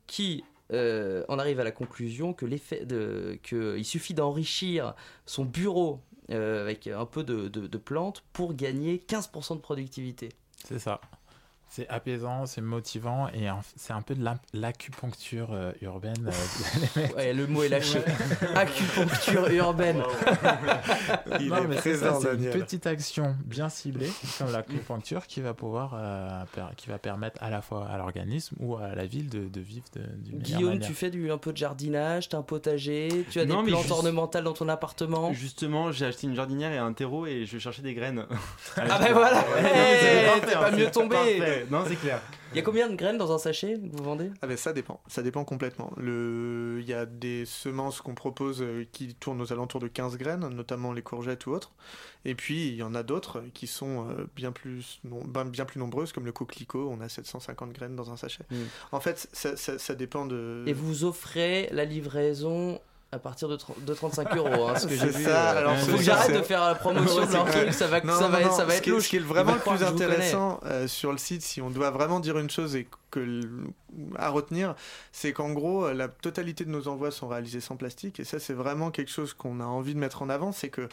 qui 0.07 0.43
euh, 0.73 1.23
en 1.29 1.39
arrive 1.39 1.61
à 1.61 1.63
la 1.63 1.71
conclusion 1.71 2.33
que 2.33 2.45
l'effet 2.45 2.85
de 2.85 3.39
que 3.41 3.77
il 3.77 3.85
suffit 3.85 4.13
d'enrichir 4.13 4.95
son 5.25 5.45
bureau 5.45 6.01
euh, 6.31 6.61
avec 6.61 6.87
un 6.87 7.05
peu 7.05 7.23
de, 7.23 7.47
de- 7.47 7.67
de 7.67 7.77
plantes 7.77 8.23
pour 8.33 8.53
gagner 8.53 9.03
15% 9.07 9.55
de 9.55 9.61
productivité. 9.61 10.29
C'est 10.65 10.79
ça. 10.79 10.99
C'est 11.69 11.87
apaisant, 11.89 12.45
c'est 12.45 12.61
motivant 12.61 13.27
et 13.27 13.47
c'est 13.75 13.91
un 13.93 14.01
peu 14.01 14.15
de 14.15 14.25
l'acupuncture 14.53 15.49
euh, 15.51 15.71
urbaine. 15.81 16.31
euh. 16.97 17.07
Ouais, 17.15 17.33
le 17.33 17.45
mot 17.45 17.61
est 17.63 17.69
lâché. 17.69 17.99
Acupuncture 18.55 19.47
urbaine. 19.51 20.01
Il 21.39 21.49
non, 21.49 21.57
est 21.57 21.67
mais 21.67 21.77
c'est 21.81 21.95
ça, 21.97 22.11
présent, 22.11 22.19
c'est 22.21 22.35
une 22.35 22.49
petite 22.51 22.87
action 22.87 23.35
bien 23.45 23.69
ciblée, 23.69 24.09
comme 24.37 24.51
l'acupuncture, 24.51 25.27
qui 25.27 25.41
va 25.41 25.53
pouvoir, 25.53 25.91
euh, 25.95 26.43
per- 26.55 26.73
qui 26.77 26.89
va 26.89 26.97
permettre 26.97 27.41
à 27.43 27.49
la 27.49 27.61
fois 27.61 27.85
à 27.87 27.97
l'organisme 27.97 28.55
ou 28.59 28.77
à 28.77 28.95
la 28.95 29.05
ville 29.05 29.29
de, 29.29 29.47
de 29.47 29.59
vivre 29.61 29.85
de, 29.95 30.01
d'une 30.01 30.37
meilleure 30.39 30.41
Guillaume, 30.57 30.73
manière. 30.75 30.87
tu 30.87 30.93
fais 30.95 31.09
du, 31.09 31.29
un 31.31 31.37
peu 31.37 31.51
de 31.51 31.57
jardinage, 31.57 32.29
t'as 32.29 32.37
un 32.37 32.43
potager, 32.43 33.25
tu 33.29 33.39
as 33.39 33.45
Non, 33.45 33.61
des 33.63 33.71
plantes 33.71 33.81
juste- 33.81 33.91
ornementales 33.91 34.45
dans 34.45 34.53
ton 34.53 34.69
appartement. 34.69 35.33
Justement, 35.33 35.91
j'ai 35.91 36.05
acheté 36.05 36.27
une 36.27 36.35
jardinière 36.35 36.71
et 36.71 36.77
un 36.77 36.93
terreau 36.93 37.25
et 37.25 37.45
je 37.45 37.57
cherchais 37.57 37.81
des 37.81 37.93
graines. 37.93 38.25
Ah 38.77 38.99
ben 38.99 39.13
voilà, 39.13 39.37
Ouais, 39.55 39.63
hey, 39.63 40.41
t'es 40.41 40.53
pas 40.53 40.69
hein, 40.69 40.71
mieux 40.75 40.89
tombé. 40.89 41.56
Non, 41.71 41.83
c'est 41.87 41.95
clair. 41.95 42.21
Il 42.53 42.57
y 42.57 42.59
a 42.59 42.63
combien 42.63 42.89
de 42.89 42.95
graines 42.95 43.17
dans 43.17 43.31
un 43.33 43.37
sachet 43.37 43.73
que 43.79 43.95
vous 43.97 44.03
vendez? 44.03 44.31
Ah 44.41 44.47
ben 44.47 44.55
ça 44.57 44.71
dépend, 44.73 45.01
ça 45.07 45.21
dépend 45.21 45.43
complètement. 45.43 45.91
Le... 45.97 46.77
Il 46.81 46.87
y 46.87 46.93
a 46.93 47.05
des 47.05 47.45
semences 47.45 48.01
qu'on 48.01 48.15
propose 48.15 48.61
euh, 48.61 48.85
qui 48.91 49.13
tournent 49.15 49.41
aux 49.41 49.51
alentours 49.51 49.81
de 49.81 49.87
15 49.87 50.17
graines, 50.17 50.47
notamment 50.49 50.93
les 50.93 51.01
courgettes 51.01 51.45
ou 51.45 51.51
autres. 51.51 51.71
Et 52.25 52.35
puis 52.35 52.67
il 52.69 52.75
y 52.75 52.83
en 52.83 52.95
a 52.95 53.03
d'autres 53.03 53.43
qui 53.53 53.67
sont 53.67 54.09
euh, 54.09 54.25
bien 54.35 54.51
plus, 54.51 54.99
non- 55.03 55.23
ben, 55.25 55.45
bien 55.45 55.65
plus 55.65 55.79
nombreuses, 55.79 56.11
comme 56.13 56.25
le 56.25 56.31
coquelicot, 56.31 56.89
on 56.89 57.01
a 57.01 57.09
750 57.09 57.73
graines 57.73 57.95
dans 57.95 58.11
un 58.11 58.17
sachet. 58.17 58.43
Mm. 58.49 58.55
En 58.93 58.99
fait, 58.99 59.27
ça, 59.33 59.55
ça- 59.57 59.77
ça 59.77 59.95
dépend 59.95 60.25
de... 60.25 60.63
Et 60.67 60.73
vous 60.73 61.03
offrez 61.03 61.67
la 61.71 61.85
livraison 61.85 62.79
à 63.11 63.19
partir 63.19 63.47
de, 63.47 63.55
30 63.55 63.85
de 63.85 63.93
35 63.93 64.35
euros, 64.35 64.67
hein, 64.67 64.77
ce 64.77 64.85
que 64.85 64.95
j'ai 64.95 65.07
vu. 65.07 65.23
ça, 65.23 65.51
euh, 65.53 65.57
alors 65.59 65.77
faut 65.77 65.95
que 65.95 66.03
j'arrête 66.03 66.35
de 66.35 66.41
faire 66.41 66.61
la 66.65 66.75
promotion 66.75 67.25
de 67.25 67.31
leur 67.31 67.45
truc, 67.45 67.73
ça 67.73 67.87
va, 67.87 68.01
Non, 68.01 68.13
ça 68.13 68.21
non, 68.23 68.29
va, 68.29 68.41
non, 68.41 68.51
ça 68.51 68.65
va 68.65 68.73
ce 68.73 68.77
être 68.77 68.83
qui 68.83 68.89
louche. 68.89 69.03
Ce 69.05 69.09
qui 69.09 69.15
est 69.15 69.19
vraiment 69.19 69.53
le 69.53 69.59
plus 69.59 69.83
intéressant 69.83 70.59
euh, 70.65 70.87
sur 70.87 71.13
le 71.13 71.17
site, 71.17 71.41
si 71.41 71.61
on 71.61 71.69
doit 71.69 71.89
vraiment 71.91 72.19
dire 72.19 72.37
une 72.37 72.49
chose 72.49 72.75
et 72.75 72.85
à 74.17 74.29
retenir, 74.29 74.75
c'est 75.11 75.33
qu'en 75.33 75.51
gros, 75.51 75.85
euh, 75.85 75.93
la 75.93 76.07
totalité 76.07 76.65
de 76.65 76.69
nos 76.69 76.87
envois 76.87 77.11
sont 77.11 77.27
réalisés 77.27 77.61
sans 77.61 77.77
plastique. 77.77 78.19
Et 78.19 78.23
ça, 78.23 78.39
c'est 78.39 78.53
vraiment 78.53 78.91
quelque 78.91 79.11
chose 79.11 79.33
qu'on 79.33 79.59
a 79.59 79.65
envie 79.65 79.93
de 79.93 79.99
mettre 79.99 80.21
en 80.21 80.29
avant, 80.29 80.51
c'est 80.51 80.69
que 80.69 80.87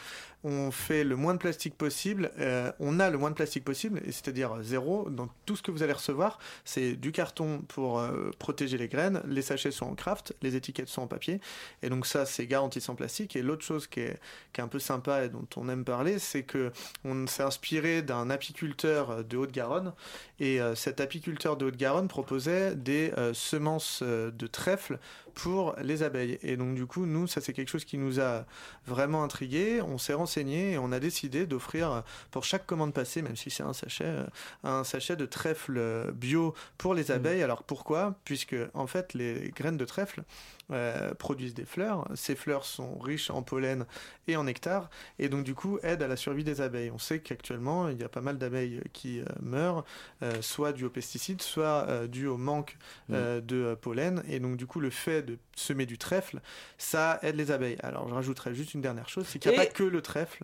on 0.45 0.69
fait 0.69 1.03
le 1.03 1.15
moins 1.15 1.33
de 1.33 1.39
plastique 1.39 1.75
possible. 1.75 2.31
euh, 2.39 2.71
on 2.79 2.99
a 2.99 3.09
le 3.09 3.17
moins 3.17 3.31
de 3.31 3.35
plastique 3.35 3.63
possible, 3.63 4.01
c'est-à-dire 4.05 4.61
zéro 4.61 5.09
dans 5.09 5.27
tout 5.45 5.55
ce 5.55 5.63
que 5.63 5.71
vous 5.71 5.81
allez 5.81 5.93
recevoir. 5.93 6.37
C'est 6.65 6.95
du 6.95 7.11
carton 7.11 7.63
pour 7.67 7.99
euh, 7.99 8.29
protéger 8.37 8.77
les 8.77 8.87
graines. 8.87 9.21
Les 9.27 9.41
sachets 9.41 9.71
sont 9.71 9.87
en 9.87 9.95
craft, 9.95 10.35
les 10.43 10.55
étiquettes 10.55 10.87
sont 10.87 11.01
en 11.01 11.07
papier. 11.07 11.41
Et 11.81 11.89
donc 11.89 12.05
ça, 12.05 12.25
c'est 12.25 12.45
garanti 12.45 12.79
sans 12.79 12.93
plastique. 12.93 13.35
Et 13.35 13.41
l'autre 13.41 13.63
chose 13.63 13.87
qui 13.87 14.01
est, 14.01 14.19
un 14.57 14.67
peu 14.67 14.79
sympa 14.79 15.25
et 15.25 15.29
dont 15.29 15.47
on 15.57 15.67
aime 15.67 15.83
parler, 15.83 16.17
c'est 16.17 16.43
que 16.43 16.71
on 17.03 17.27
s'est 17.27 17.43
inspiré 17.43 18.01
d'un 18.01 18.29
apiculteur 18.29 19.23
de 19.23 19.37
Haute-Garonne. 19.37 19.93
Et 20.39 20.61
euh, 20.61 20.75
cet 20.75 21.01
apiculteur 21.01 21.57
de 21.57 21.65
Haute-Garonne 21.65 22.04
proposait 22.07 22.75
des 22.75 23.11
euh, 23.17 23.33
semences 23.33 24.01
euh, 24.03 24.31
de 24.31 24.47
trèfle 24.47 24.99
pour 25.35 25.75
les 25.81 26.01
abeilles. 26.01 26.39
Et 26.41 26.57
donc 26.57 26.75
du 26.75 26.85
coup, 26.87 27.05
nous, 27.05 27.27
ça 27.27 27.41
c'est 27.41 27.53
quelque 27.53 27.69
chose 27.69 27.85
qui 27.85 27.97
nous 27.97 28.19
a 28.19 28.45
vraiment 28.87 29.23
intrigué. 29.23 29.81
On 29.81 29.97
s'est 29.97 30.13
renseigné 30.13 30.71
et 30.71 30.77
on 30.77 30.91
a 30.91 30.99
décidé 30.99 31.45
d'offrir 31.45 31.91
euh, 31.91 32.01
pour 32.31 32.43
chaque 32.43 32.65
commande 32.65 32.93
passée, 32.93 33.21
même 33.21 33.35
si 33.35 33.51
c'est 33.51 33.63
un 33.63 33.73
sachet, 33.73 34.05
euh, 34.05 34.25
un 34.63 34.83
sachet 34.83 35.15
de 35.15 35.25
trèfle 35.25 35.77
euh, 35.77 36.11
bio 36.11 36.55
pour 36.77 36.93
les 36.93 37.11
abeilles. 37.11 37.43
Alors 37.43 37.63
pourquoi? 37.63 38.15
Puisque 38.23 38.55
en 38.73 38.87
fait, 38.87 39.13
les 39.13 39.51
graines 39.55 39.77
de 39.77 39.85
trèfle 39.85 40.23
euh, 40.71 41.13
produisent 41.13 41.53
des 41.53 41.65
fleurs. 41.65 42.07
Ces 42.15 42.33
fleurs 42.33 42.65
sont 42.65 42.97
riches 42.97 43.29
en 43.29 43.43
pollen 43.43 43.85
et 44.27 44.35
en 44.35 44.45
nectar 44.45 44.89
et 45.19 45.29
donc 45.29 45.43
du 45.43 45.53
coup 45.53 45.77
aident 45.83 46.01
à 46.01 46.07
la 46.07 46.15
survie 46.15 46.43
des 46.43 46.59
abeilles. 46.59 46.89
On 46.89 46.97
sait 46.97 47.19
qu'actuellement 47.19 47.87
il 47.89 47.99
y 47.99 48.03
a 48.03 48.09
pas 48.09 48.21
mal 48.21 48.39
d'abeilles 48.39 48.81
qui 48.91 49.19
euh, 49.19 49.25
meurent, 49.43 49.85
euh, 50.23 50.41
soit 50.41 50.73
dû 50.73 50.85
aux 50.85 50.89
pesticides, 50.89 51.43
soit 51.43 52.07
dû 52.07 52.25
au 52.25 52.37
manque 52.37 52.79
euh, 53.11 53.41
de 53.41 53.75
pollen 53.79 54.23
et 54.27 54.39
donc 54.39 54.57
du 54.57 54.65
coup 54.65 54.79
le 54.79 54.89
fait 54.89 55.21
de 55.25 55.37
semer 55.55 55.85
du 55.85 55.97
trèfle, 55.97 56.39
ça 56.77 57.19
aide 57.23 57.35
les 57.35 57.51
abeilles. 57.51 57.77
Alors 57.83 58.07
je 58.07 58.13
rajouterais 58.13 58.53
juste 58.53 58.73
une 58.73 58.81
dernière 58.81 59.09
chose, 59.09 59.25
c'est 59.27 59.39
qu'il 59.39 59.51
n'y 59.51 59.57
a 59.57 59.63
Et- 59.63 59.67
pas 59.67 59.71
que 59.73 59.83
le 59.83 60.01
trèfle 60.01 60.43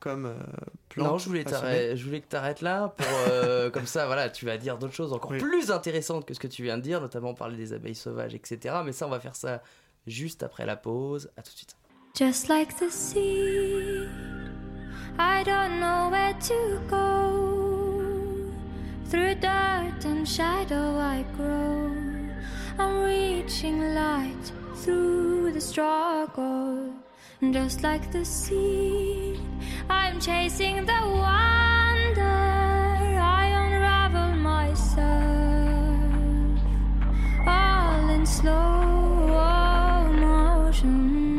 comme 0.00 0.26
euh, 0.26 0.34
plante 0.88 1.06
Non, 1.12 1.18
je 1.18 1.26
voulais, 1.28 1.44
je 1.96 2.04
voulais 2.04 2.20
que 2.20 2.26
tu 2.28 2.34
arrêtes 2.34 2.60
là 2.60 2.88
pour 2.96 3.06
euh, 3.28 3.70
comme 3.70 3.86
ça, 3.86 4.06
voilà, 4.06 4.28
tu 4.30 4.44
vas 4.44 4.56
dire 4.58 4.76
d'autres 4.76 4.94
choses 4.94 5.12
encore 5.12 5.30
Oui. 5.30 5.38
plus 5.38 5.70
intéressantes 5.70 6.26
que 6.26 6.34
ce 6.34 6.40
que 6.40 6.48
tu 6.48 6.64
viens 6.64 6.76
de 6.76 6.82
dire, 6.82 7.00
notamment 7.00 7.34
parler 7.34 7.56
des 7.56 7.72
abeilles 7.72 7.94
sauvages, 7.94 8.34
etc. 8.34 8.76
Mais 8.84 8.90
ça, 8.92 9.06
on 9.06 9.10
va 9.10 9.20
faire 9.20 9.36
ça 9.36 9.62
juste 10.08 10.42
après 10.42 10.66
la 10.66 10.74
pause. 10.74 11.30
À 11.36 11.42
tout 11.42 11.52
de 11.52 11.56
suite. 11.56 11.76
Just 12.18 12.48
like 12.48 12.74
the 12.76 12.90
sea, 12.90 14.08
I 15.20 15.44
don't 15.44 15.78
know 15.78 16.10
where 16.10 16.34
to 16.48 16.80
go. 16.90 18.50
Through 19.08 19.36
dirt 19.40 20.04
and 20.04 20.24
shadow, 20.26 20.98
I 20.98 21.24
grow. 21.36 21.90
I'm 22.78 23.02
reaching 23.04 23.94
light 23.94 24.52
through 24.76 25.52
the 25.52 25.60
struggle. 25.60 26.92
Just 27.52 27.82
like 27.82 28.10
the 28.12 28.24
sea, 28.24 29.40
I'm 29.90 30.20
chasing 30.20 30.86
the 30.86 31.00
wonder. 31.02 32.22
I 32.22 33.46
unravel 33.62 34.36
myself, 34.36 35.02
all 37.46 38.10
in 38.10 38.24
slow 38.24 39.26
motion. 40.20 41.31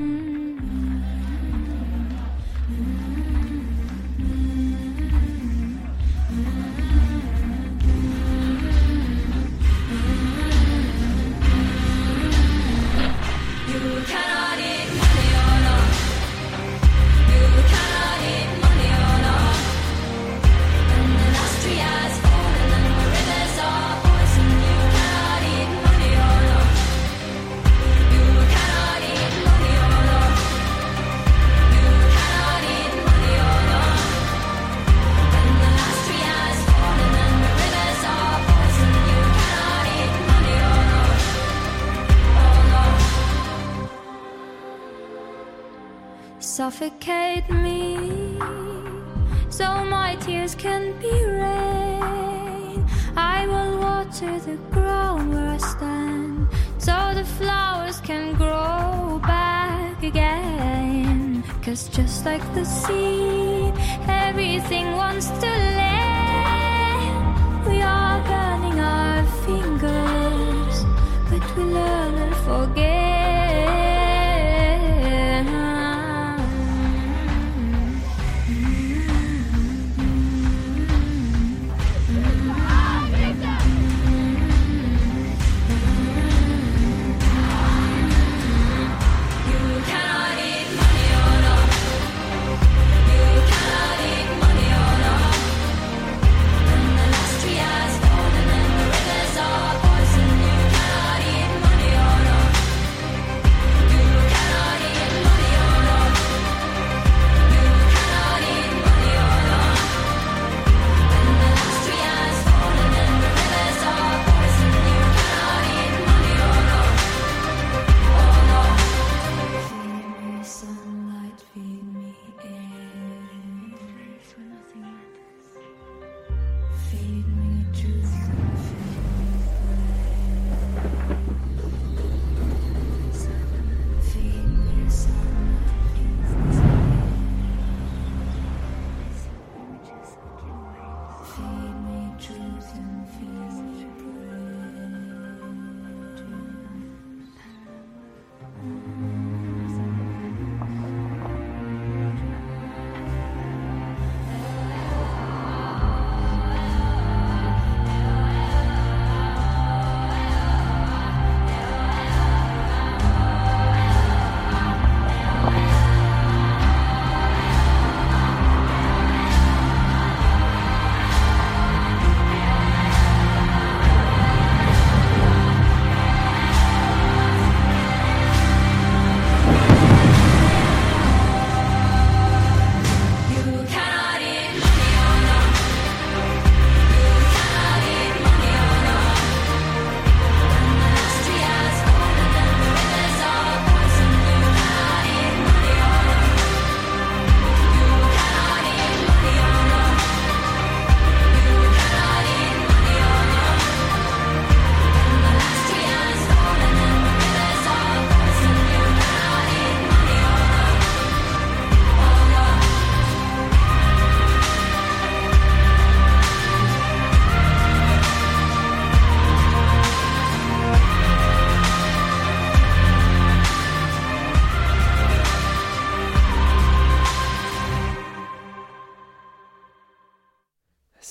The 62.53 62.63
sea, 62.63 63.12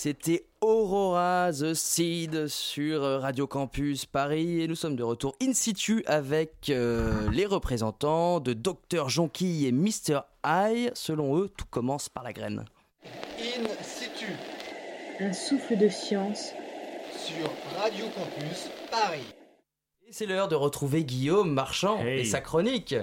C'était 0.02 0.46
Aurora 0.60 1.52
The 1.52 1.74
Seed 1.74 2.48
sur 2.48 3.02
Radio 3.02 3.46
Campus 3.46 4.04
Paris 4.04 4.60
et 4.60 4.66
nous 4.66 4.74
sommes 4.74 4.96
de 4.96 5.04
retour 5.04 5.36
in 5.40 5.52
situ 5.52 6.02
avec 6.08 6.70
euh, 6.70 7.30
les 7.30 7.46
représentants 7.46 8.40
de 8.40 8.52
Dr 8.52 9.08
Jonquille 9.08 9.64
et 9.64 9.70
Mr 9.70 10.22
Eye. 10.42 10.90
Selon 10.94 11.38
eux, 11.38 11.48
tout 11.56 11.66
commence 11.70 12.08
par 12.08 12.24
la 12.24 12.32
graine. 12.32 12.64
In 13.38 13.64
situ 13.84 14.26
Un 15.20 15.32
souffle 15.32 15.78
de 15.78 15.88
science 15.88 16.50
sur 17.16 17.48
Radio 17.80 18.06
Campus 18.06 18.70
Paris. 18.90 19.22
Et 20.08 20.12
c'est 20.12 20.26
l'heure 20.26 20.48
de 20.48 20.56
retrouver 20.56 21.04
Guillaume 21.04 21.52
Marchand 21.52 22.00
Hey. 22.00 22.22
et 22.22 22.24
sa 22.24 22.40
chronique. 22.40 22.96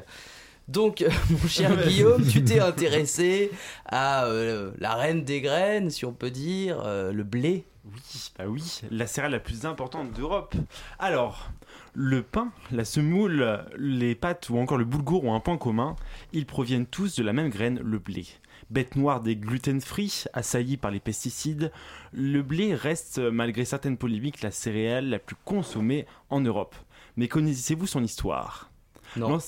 Donc, 0.69 1.01
euh, 1.01 1.09
mon 1.31 1.47
cher 1.47 1.75
Guillaume, 1.75 2.23
tu 2.23 2.43
t'es 2.43 2.59
intéressé 2.59 3.49
à 3.85 4.25
euh, 4.25 4.71
la 4.77 4.93
reine 4.93 5.23
des 5.23 5.41
graines, 5.41 5.89
si 5.89 6.05
on 6.05 6.13
peut 6.13 6.29
dire, 6.29 6.79
euh, 6.85 7.11
le 7.11 7.23
blé. 7.23 7.65
Oui, 7.85 8.31
bah 8.37 8.45
oui, 8.47 8.81
la 8.91 9.07
céréale 9.07 9.31
la 9.31 9.39
plus 9.39 9.65
importante 9.65 10.11
d'Europe. 10.13 10.53
Alors, 10.99 11.49
le 11.95 12.21
pain, 12.21 12.51
la 12.71 12.85
semoule, 12.85 13.65
les 13.77 14.13
pâtes 14.13 14.49
ou 14.51 14.59
encore 14.59 14.77
le 14.77 14.85
boulgour 14.85 15.23
ont 15.23 15.33
un 15.33 15.39
point 15.39 15.57
commun. 15.57 15.95
Ils 16.33 16.45
proviennent 16.45 16.85
tous 16.85 17.15
de 17.15 17.23
la 17.23 17.33
même 17.33 17.49
graine, 17.49 17.79
le 17.83 17.97
blé. 17.97 18.27
Bête 18.69 18.95
noire 18.95 19.21
des 19.21 19.35
gluten-free, 19.35 20.25
assaillie 20.33 20.77
par 20.77 20.91
les 20.91 20.99
pesticides, 20.99 21.71
le 22.13 22.43
blé 22.43 22.75
reste, 22.75 23.17
malgré 23.17 23.65
certaines 23.65 23.97
polémiques, 23.97 24.43
la 24.43 24.51
céréale 24.51 25.09
la 25.09 25.17
plus 25.17 25.37
consommée 25.43 26.05
en 26.29 26.41
Europe. 26.41 26.75
Mais 27.17 27.27
connaissez-vous 27.27 27.87
son 27.87 28.03
histoire? 28.03 28.69
Non. 29.15 29.39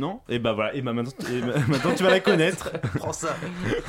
Non 0.00 0.20
Et 0.28 0.38
bah 0.38 0.52
voilà, 0.54 0.74
et 0.74 0.80
bah 0.82 0.92
maintenant, 0.92 1.12
et 1.30 1.40
bah 1.40 1.54
maintenant 1.68 1.94
tu 1.94 2.02
vas 2.02 2.10
la 2.10 2.20
connaître. 2.20 2.72
Prends 2.96 3.12
ça. 3.12 3.36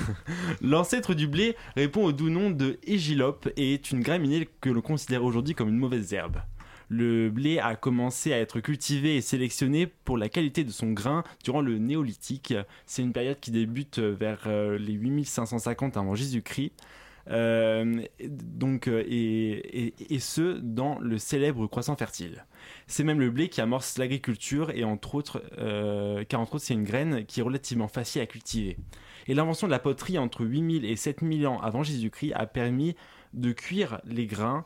L'ancêtre 0.62 1.14
du 1.14 1.28
blé 1.28 1.56
répond 1.76 2.04
au 2.04 2.12
doux 2.12 2.30
nom 2.30 2.50
de 2.52 2.78
égilope 2.84 3.50
et 3.58 3.74
est 3.74 3.92
une 3.92 4.02
graminée 4.02 4.50
que 4.62 4.70
l'on 4.70 4.82
considère 4.82 5.24
aujourd'hui 5.24 5.54
comme 5.56 5.70
une 5.70 5.78
mauvaise 5.78 6.14
herbe. 6.14 6.38
Le 6.90 7.30
blé 7.30 7.58
a 7.60 7.76
commencé 7.78 8.34
à 8.34 8.40
être 8.40 8.60
cultivé 8.60 9.16
et 9.16 9.22
sélectionné 9.22 9.88
pour 9.88 10.18
la 10.18 10.28
qualité 10.28 10.66
de 10.66 10.72
son 10.72 10.92
grain 10.92 11.24
durant 11.44 11.62
le 11.62 11.78
néolithique. 11.78 12.54
C'est 12.86 13.02
une 13.02 13.14
période 13.14 13.40
qui 13.40 13.52
débute 13.52 14.00
vers 14.00 14.40
euh, 14.48 14.78
les 14.78 14.94
8550 14.94 15.96
avant 15.96 16.16
Jésus-Christ. 16.16 16.74
Euh, 17.30 18.02
donc, 18.28 18.88
euh, 18.90 19.04
et, 19.08 19.86
et- 19.88 19.94
et 20.16 20.20
ce, 20.20 20.58
dans 20.60 21.00
le 21.00 21.18
célèbre 21.18 21.66
croissant 21.68 21.96
fertile. 21.96 22.46
C'est 22.88 23.04
même 23.04 23.20
le 23.20 23.30
blé 23.30 23.50
qui 23.50 23.62
amorce 23.62 23.98
l'agriculture 23.98 24.72
et 24.72 24.84
entre 24.84 25.16
autres, 25.16 25.44
euh, 25.58 26.24
car 26.28 26.40
entre 26.40 26.56
autres 26.56 26.66
c'est 26.66 26.74
une 26.74 26.84
graine 26.84 27.26
qui 27.26 27.40
est 27.40 27.44
relativement 27.44 27.88
facile 27.88 28.22
à 28.22 28.26
cultiver. 28.26 28.78
Et 29.28 29.34
l'invention 29.34 29.68
de 29.68 29.72
la 29.72 29.80
poterie 29.80 30.18
entre 30.18 30.46
8000 30.46 30.86
et 30.86 30.96
7000 30.96 31.48
ans 31.48 31.60
avant 31.62 31.84
Jésus-Christ 31.84 32.34
a 32.34 32.46
permis 32.48 32.96
de 33.34 33.52
cuire 33.52 34.02
les 34.06 34.26
grains 34.26 34.66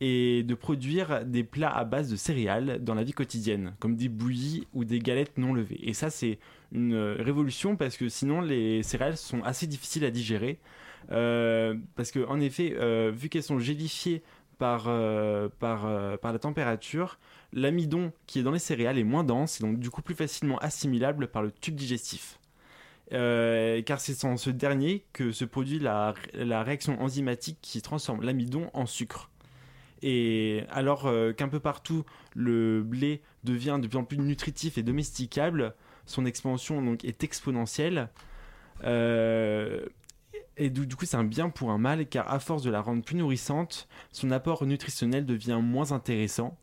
et 0.00 0.42
de 0.42 0.54
produire 0.54 1.24
des 1.24 1.42
plats 1.42 1.74
à 1.74 1.84
base 1.84 2.10
de 2.10 2.16
céréales 2.16 2.84
dans 2.84 2.94
la 2.94 3.02
vie 3.02 3.12
quotidienne, 3.12 3.74
comme 3.80 3.96
des 3.96 4.08
bouillies 4.08 4.66
ou 4.74 4.84
des 4.84 4.98
galettes 4.98 5.38
non 5.38 5.54
levées. 5.54 5.80
Et 5.82 5.94
ça, 5.94 6.10
c'est 6.10 6.38
une 6.72 6.94
révolution 7.18 7.76
parce 7.76 7.96
que 7.96 8.10
sinon, 8.10 8.42
les 8.42 8.82
céréales 8.82 9.16
sont 9.16 9.42
assez 9.42 9.66
difficiles 9.66 10.04
à 10.04 10.10
digérer. 10.10 10.58
Euh, 11.12 11.74
parce 11.94 12.10
que, 12.10 12.26
en 12.26 12.40
effet, 12.40 12.74
euh, 12.76 13.12
vu 13.14 13.28
qu'elles 13.28 13.42
sont 13.42 13.58
gélifiées 13.58 14.22
par, 14.58 14.88
euh, 14.88 15.48
euh, 15.62 16.16
par 16.16 16.32
la 16.32 16.38
température, 16.38 17.18
l'amidon 17.52 18.12
qui 18.26 18.40
est 18.40 18.42
dans 18.42 18.52
les 18.52 18.58
céréales 18.58 18.98
est 18.98 19.04
moins 19.04 19.24
dense 19.24 19.60
et 19.60 19.64
donc 19.64 19.78
du 19.78 19.90
coup 19.90 20.02
plus 20.02 20.14
facilement 20.14 20.58
assimilable 20.58 21.28
par 21.28 21.42
le 21.42 21.50
tube 21.52 21.74
digestif. 21.74 22.38
Euh, 23.12 23.82
car 23.82 24.00
c'est 24.00 24.20
dans 24.22 24.36
ce 24.36 24.50
dernier 24.50 25.04
que 25.12 25.30
se 25.30 25.44
produit 25.44 25.78
la, 25.78 26.14
réaction 26.34 27.00
enzymatique 27.00 27.58
qui 27.62 27.80
transforme 27.80 28.22
l'amidon 28.22 28.70
en 28.74 28.86
sucre. 28.86 29.30
Et 30.02 30.64
alors 30.70 31.08
qu'un 31.36 31.48
peu 31.48 31.60
partout 31.60 32.04
le 32.34 32.82
blé 32.82 33.22
devient 33.44 33.78
de 33.80 33.86
plus 33.86 33.98
en 33.98 34.04
plus 34.04 34.18
nutritif 34.18 34.76
et 34.76 34.82
domesticable, 34.82 35.74
son 36.04 36.26
expansion 36.26 36.82
donc 36.82 37.04
est 37.04 37.24
exponentielle. 37.24 38.08
Et 40.56 40.70
du, 40.70 40.96
coup, 40.96 41.04
c'est 41.04 41.16
un 41.16 41.24
bien 41.24 41.50
pour 41.50 41.70
un 41.70 41.78
mal, 41.78 42.06
car 42.08 42.32
à 42.32 42.40
force 42.40 42.62
de 42.62 42.70
la 42.70 42.80
rendre 42.80 43.02
plus 43.02 43.16
nourrissante, 43.16 43.88
son 44.10 44.30
apport 44.30 44.64
nutritionnel 44.64 45.26
devient 45.26 45.60
moins 45.62 45.92
intéressant. 45.92 46.56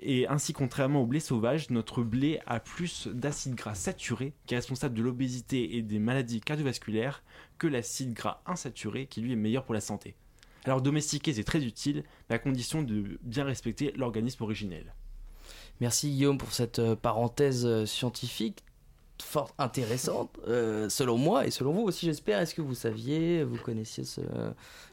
Et 0.00 0.26
ainsi, 0.28 0.52
contrairement 0.52 1.02
au 1.02 1.06
blé 1.06 1.20
sauvage, 1.20 1.70
notre 1.70 2.02
blé 2.02 2.40
a 2.46 2.60
plus 2.60 3.06
d'acide 3.08 3.54
gras 3.54 3.74
saturé, 3.74 4.34
qui 4.46 4.54
est 4.54 4.58
responsable 4.58 4.94
de 4.94 5.02
l'obésité 5.02 5.76
et 5.76 5.82
des 5.82 5.98
maladies 5.98 6.40
cardiovasculaires, 6.40 7.22
que 7.58 7.66
l'acide 7.66 8.12
gras 8.12 8.42
insaturé, 8.46 9.06
qui 9.06 9.20
lui 9.20 9.32
est 9.32 9.36
meilleur 9.36 9.64
pour 9.64 9.74
la 9.74 9.80
santé. 9.80 10.14
Alors 10.64 10.82
domestiquer, 10.82 11.32
c'est 11.32 11.44
très 11.44 11.64
utile, 11.64 12.04
mais 12.28 12.36
à 12.36 12.38
condition 12.38 12.82
de 12.82 13.18
bien 13.22 13.44
respecter 13.44 13.92
l'organisme 13.96 14.42
originel. 14.42 14.94
Merci 15.80 16.10
Guillaume 16.10 16.36
pour 16.36 16.52
cette 16.52 16.78
euh, 16.78 16.94
parenthèse 16.94 17.64
euh, 17.64 17.86
scientifique 17.86 18.62
fort 19.22 19.54
intéressante, 19.58 20.30
euh, 20.48 20.88
selon 20.88 21.16
moi 21.18 21.46
et 21.46 21.50
selon 21.50 21.72
vous 21.72 21.82
aussi 21.82 22.06
j'espère. 22.06 22.40
Est-ce 22.40 22.54
que 22.54 22.62
vous 22.62 22.74
saviez, 22.74 23.44
vous 23.44 23.56
connaissiez 23.58 24.04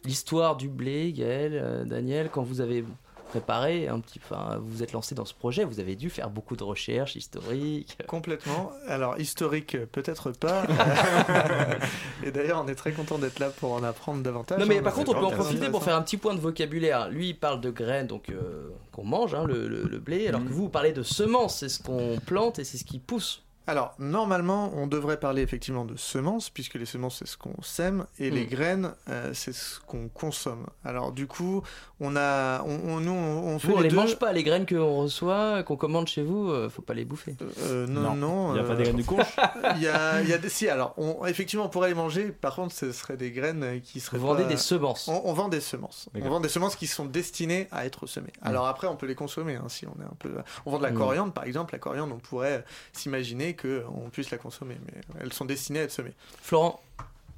l'histoire 0.05 0.55
du 0.55 0.67
blé, 0.69 1.11
Gaël, 1.13 1.51
euh, 1.53 1.83
Daniel, 1.85 2.29
quand 2.31 2.43
vous 2.43 2.61
avez 2.61 2.83
préparé 3.29 3.89
un 3.89 3.99
petit, 3.99 4.21
enfin, 4.23 4.57
vous 4.57 4.69
vous 4.77 4.83
êtes 4.83 4.93
lancé 4.93 5.13
dans 5.13 5.25
ce 5.25 5.33
projet, 5.33 5.65
vous 5.65 5.81
avez 5.81 5.97
dû 5.97 6.09
faire 6.09 6.29
beaucoup 6.29 6.55
de 6.55 6.63
recherches 6.63 7.17
historiques. 7.17 7.97
Complètement. 8.07 8.71
Alors, 8.87 9.19
historique, 9.19 9.75
peut-être 9.91 10.31
pas. 10.31 10.63
Et 12.23 12.31
d'ailleurs, 12.31 12.63
on 12.65 12.69
est 12.69 12.75
très 12.75 12.93
content 12.93 13.17
d'être 13.17 13.39
là 13.39 13.49
pour 13.49 13.73
en 13.73 13.83
apprendre 13.83 14.23
davantage. 14.23 14.59
Non 14.59 14.65
mais 14.65 14.77
hein, 14.79 14.83
par 14.83 14.93
contre 14.93 15.11
on 15.15 15.19
peut 15.19 15.25
en 15.25 15.31
profiter 15.31 15.69
pour 15.69 15.83
faire 15.83 15.95
un 15.97 16.01
petit 16.03 16.15
point 16.17 16.35
de 16.35 16.39
vocabulaire. 16.39 17.09
Lui 17.09 17.29
il 17.29 17.33
parle 17.33 17.59
de 17.59 17.69
graines 17.69 18.07
donc 18.07 18.29
euh, 18.29 18.69
qu'on 18.93 19.03
mange, 19.03 19.33
hein, 19.35 19.43
le, 19.45 19.67
le- 19.67 19.83
le 19.83 19.99
blé, 19.99 20.27
alors 20.29 20.41
que 20.43 20.49
vous 20.49 20.63
vous 20.63 20.69
parlez 20.69 20.93
de 20.93 21.03
semences, 21.03 21.57
c'est 21.59 21.69
ce 21.69 21.83
qu'on 21.83 22.17
plante 22.25 22.59
et 22.59 22.63
c'est 22.63 22.77
ce 22.77 22.85
qui 22.85 22.97
pousse. 22.99 23.43
Alors, 23.67 23.93
normalement, 23.99 24.71
on 24.75 24.87
devrait 24.87 25.19
parler 25.19 25.41
effectivement 25.41 25.85
de 25.85 25.95
semences, 25.97 26.49
puisque 26.49 26.75
les 26.75 26.85
semences, 26.85 27.17
c'est 27.19 27.27
ce 27.27 27.37
qu'on 27.37 27.61
sème, 27.61 28.05
et 28.17 28.29
les 28.29 28.45
Mm. 28.45 28.49
graines, 28.49 28.91
euh, 29.09 29.31
c'est 29.33 29.53
ce 29.53 29.79
qu'on 29.81 30.07
consomme. 30.07 30.65
Alors, 30.85 31.11
du 31.11 31.27
coup, 31.27 31.61
on 31.99 32.15
a. 32.15 32.61
On, 32.63 32.79
on- 32.91 32.99
nous, 33.01 33.11
on, 33.11 33.55
on 33.55 33.59
fait 33.59 33.67
Vous 33.67 33.73
on 33.75 33.81
les 33.81 33.89
mange 33.89 34.17
pas, 34.17 34.31
les 34.31 34.43
graines 34.43 34.65
qu'on 34.65 34.97
reçoit, 35.01 35.63
qu'on 35.63 35.75
commande 35.75 36.07
chez 36.07 36.23
vous, 36.23 36.49
euh, 36.49 36.69
faut 36.69 36.81
pas 36.81 36.93
les 36.93 37.03
bouffer. 37.05 37.35
Euh, 37.63 37.85
non, 37.87 38.15
non. 38.15 38.51
Il 38.51 38.53
n'y 38.53 38.59
a 38.59 38.63
pas 38.63 38.75
des 38.75 38.83
graines 38.83 38.95
de 38.95 39.03
courge 39.03 39.25
Il 39.75 39.81
y 39.81 39.87
a, 39.87 40.21
il 40.21 40.29
y 40.29 40.33
a 40.33 40.37
des. 40.37 40.49
Si, 40.49 40.69
alors, 40.69 40.93
on, 40.97 41.25
effectivement, 41.25 41.65
on 41.65 41.69
pourrait 41.69 41.89
les 41.89 41.93
manger. 41.95 42.29
Par 42.31 42.55
contre, 42.55 42.73
ce 42.73 42.91
seraient 42.93 43.17
des 43.17 43.31
graines 43.31 43.63
euh, 43.63 43.79
qui 43.79 43.99
seraient. 43.99 44.17
Vous 44.17 44.27
vendez 44.27 44.43
pas- 44.43 44.49
des 44.49 44.57
semences. 44.57 45.07
On, 45.09 45.21
on 45.25 45.33
vend 45.33 45.49
des 45.49 45.59
semences. 45.61 46.09
On 46.15 46.29
vend 46.29 46.39
des 46.39 46.49
semences 46.49 46.75
qui 46.77 46.87
sont 46.87 47.05
destinées 47.05 47.67
à 47.71 47.85
être 47.85 48.05
semées. 48.07 48.31
Alors 48.41 48.67
après, 48.67 48.87
on 48.87 48.95
peut 48.95 49.07
les 49.07 49.15
consommer 49.15 49.55
hein, 49.55 49.65
si 49.67 49.85
on 49.85 50.01
est 50.01 50.05
un 50.05 50.15
peu. 50.19 50.31
On 50.65 50.71
vend 50.71 50.77
de 50.77 50.83
la 50.83 50.91
Mm. 50.91 50.97
coriandre, 50.97 51.33
par 51.33 51.43
exemple. 51.43 51.73
La 51.73 51.79
coriandre, 51.79 52.15
on 52.15 52.19
pourrait 52.19 52.63
s'imaginer 52.93 53.55
que 53.57 53.83
on 53.89 54.09
puisse 54.09 54.31
la 54.31 54.37
consommer, 54.37 54.77
mais 54.85 55.01
elles 55.19 55.33
sont 55.33 55.45
destinées 55.45 55.79
à 55.79 55.83
être 55.83 55.91
semées. 55.91 56.13
Florent 56.41 56.81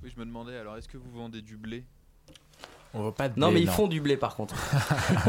Oui, 0.04 0.12
je 0.14 0.20
me 0.20 0.26
demandais, 0.26 0.56
alors 0.58 0.78
est-ce 0.78 0.88
que 0.88 0.98
vous 0.98 1.10
vendez 1.12 1.42
du 1.42 1.58
blé? 1.58 1.84
On 2.94 3.04
va 3.04 3.12
pas 3.12 3.30
de 3.30 3.40
Non 3.40 3.52
mais 3.52 3.62
ils 3.62 3.70
font 3.70 3.88
du 3.88 4.02
blé 4.02 4.18
par 4.18 4.36
contre. 4.36 4.56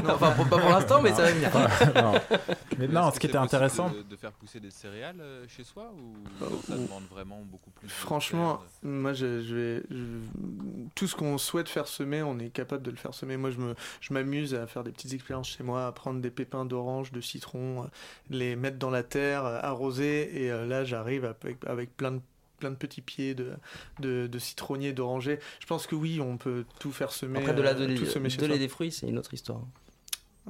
enfin 0.08 0.30
pour- 0.32 0.48
pas 0.48 0.58
pour 0.58 0.70
l'instant 0.70 1.02
mais 1.02 1.10
ça 1.12 1.22
va 1.24 1.30
venir. 1.32 1.50
Non. 1.94 2.14
Mais 2.78 2.88
non, 2.88 3.10
ce 3.10 3.16
qui 3.20 3.26
c'est 3.26 3.28
était 3.28 3.36
intéressant. 3.36 3.90
De, 3.90 4.00
de 4.00 4.16
faire 4.16 4.32
pousser 4.32 4.58
des 4.58 4.70
céréales 4.70 5.20
euh, 5.20 5.44
chez 5.48 5.64
soi 5.64 5.92
ou 5.94 6.14
Euh, 6.42 6.48
ça 6.66 6.74
ou- 6.74 6.86
demande 6.86 7.02
vraiment 7.10 7.42
beaucoup 7.44 7.68
plus 7.72 7.88
Franchement, 7.90 8.56
terre 8.56 8.90
moi, 8.90 9.12
je, 9.12 9.42
je 9.42 9.54
vais, 9.54 9.82
je- 9.90 10.88
tout 10.94 11.06
ce 11.06 11.14
qu'on 11.14 11.36
souhaite 11.36 11.68
faire 11.68 11.86
semer, 11.86 12.22
on 12.22 12.38
est 12.38 12.48
capable 12.48 12.82
de 12.82 12.90
le 12.90 12.96
faire 12.96 13.12
semer. 13.12 13.36
Moi, 13.36 13.50
je 13.50 14.12
m'amuse 14.14 14.54
à 14.54 14.66
faire 14.66 14.82
des 14.82 14.92
petites 14.92 15.12
expériences 15.12 15.48
chez 15.48 15.62
moi, 15.62 15.86
à 15.86 15.92
prendre 15.92 16.22
des 16.22 16.30
pépins 16.30 16.64
d'orange, 16.64 17.12
de 17.12 17.20
citron, 17.20 17.82
euh, 17.82 17.86
les 18.30 18.56
mettre 18.56 18.78
dans 18.78 18.88
la 18.90 19.02
terre, 19.02 19.44
euh, 19.44 19.58
arroser, 19.62 20.44
et 20.44 20.50
euh, 20.50 20.64
là, 20.64 20.84
j'arrive 20.84 21.26
avec, 21.26 21.58
avec 21.66 21.94
plein 21.94 22.12
de 22.12 22.20
plein 22.60 22.70
de 22.70 22.76
petits 22.76 23.00
pieds 23.02 23.34
de, 23.34 23.50
de, 23.98 24.28
de 24.28 24.38
citronniers, 24.38 24.92
d'orangers. 24.92 25.40
Je 25.58 25.66
pense 25.66 25.86
que 25.88 25.96
oui, 25.96 26.20
on 26.20 26.36
peut 26.36 26.64
tout 26.78 26.92
faire 26.92 27.10
semer. 27.10 27.40
Après 27.40 27.54
de 27.54 27.62
la 27.62 27.70
euh, 27.70 27.74
donner, 27.74 27.94
tout 27.96 28.06
semer 28.06 28.28
des 28.58 28.68
fruits 28.68 28.92
c'est 28.92 29.08
une 29.08 29.18
autre 29.18 29.34
histoire. 29.34 29.62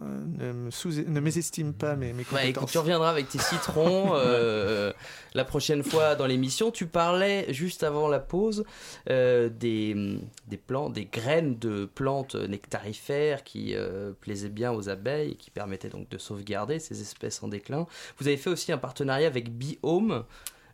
Euh, 0.00 0.64
ne 0.64 0.70
sous- 0.70 1.02
ne 1.06 1.20
mésestime 1.20 1.74
pas 1.74 1.96
mes, 1.96 2.12
mes 2.12 2.22
Ouais, 2.22 2.22
écoute, 2.22 2.32
compétences. 2.54 2.70
tu 2.72 2.78
reviendras 2.78 3.11
avec 3.11 3.28
tes 3.28 3.38
citrons 3.40 4.12
euh, 4.14 4.92
la 5.34 5.44
prochaine 5.44 5.82
fois 5.82 6.14
dans 6.14 6.26
l'émission. 6.26 6.70
Tu 6.70 6.86
parlais 6.86 7.52
juste 7.52 7.82
avant 7.82 8.06
la 8.08 8.20
pause 8.20 8.64
euh, 9.11 9.48
des, 9.50 10.18
des 10.46 10.56
plantes, 10.56 10.92
des 10.94 11.06
graines 11.06 11.58
de 11.58 11.86
plantes 11.86 12.36
nectarifères 12.36 13.42
qui 13.42 13.74
plaisaient 14.20 14.48
bien 14.48 14.72
aux 14.72 14.88
abeilles 14.88 15.32
et 15.32 15.34
qui 15.34 15.50
permettaient 15.50 15.90
donc 15.90 16.08
de 16.08 16.18
sauvegarder 16.18 16.78
ces 16.78 17.00
espèces 17.02 17.42
en 17.42 17.48
déclin. 17.48 17.86
Vous 18.18 18.28
avez 18.28 18.36
fait 18.36 18.48
aussi 18.50 18.70
un 18.72 18.78
partenariat 18.78 19.26
avec 19.26 19.52
Biome, 19.52 20.24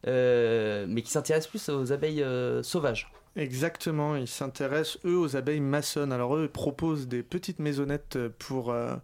mais 0.05 1.03
qui 1.03 1.11
s'intéresse 1.11 1.47
plus 1.47 1.69
aux 1.69 1.93
abeilles 1.93 2.23
euh, 2.23 2.63
sauvages. 2.63 3.11
Exactement, 3.37 4.17
ils 4.17 4.29
s'intéressent 4.29 4.99
eux 5.05 5.19
aux 5.19 5.37
abeilles 5.37 5.61
maçonnes. 5.61 6.13
Alors 6.13 6.37
eux 6.37 6.45
ils 6.45 6.49
proposent 6.49 7.07
des 7.07 7.23
petites 7.23 7.59
maisonnettes 7.59 8.19
pour, 8.39 8.71
euh, 8.71 8.97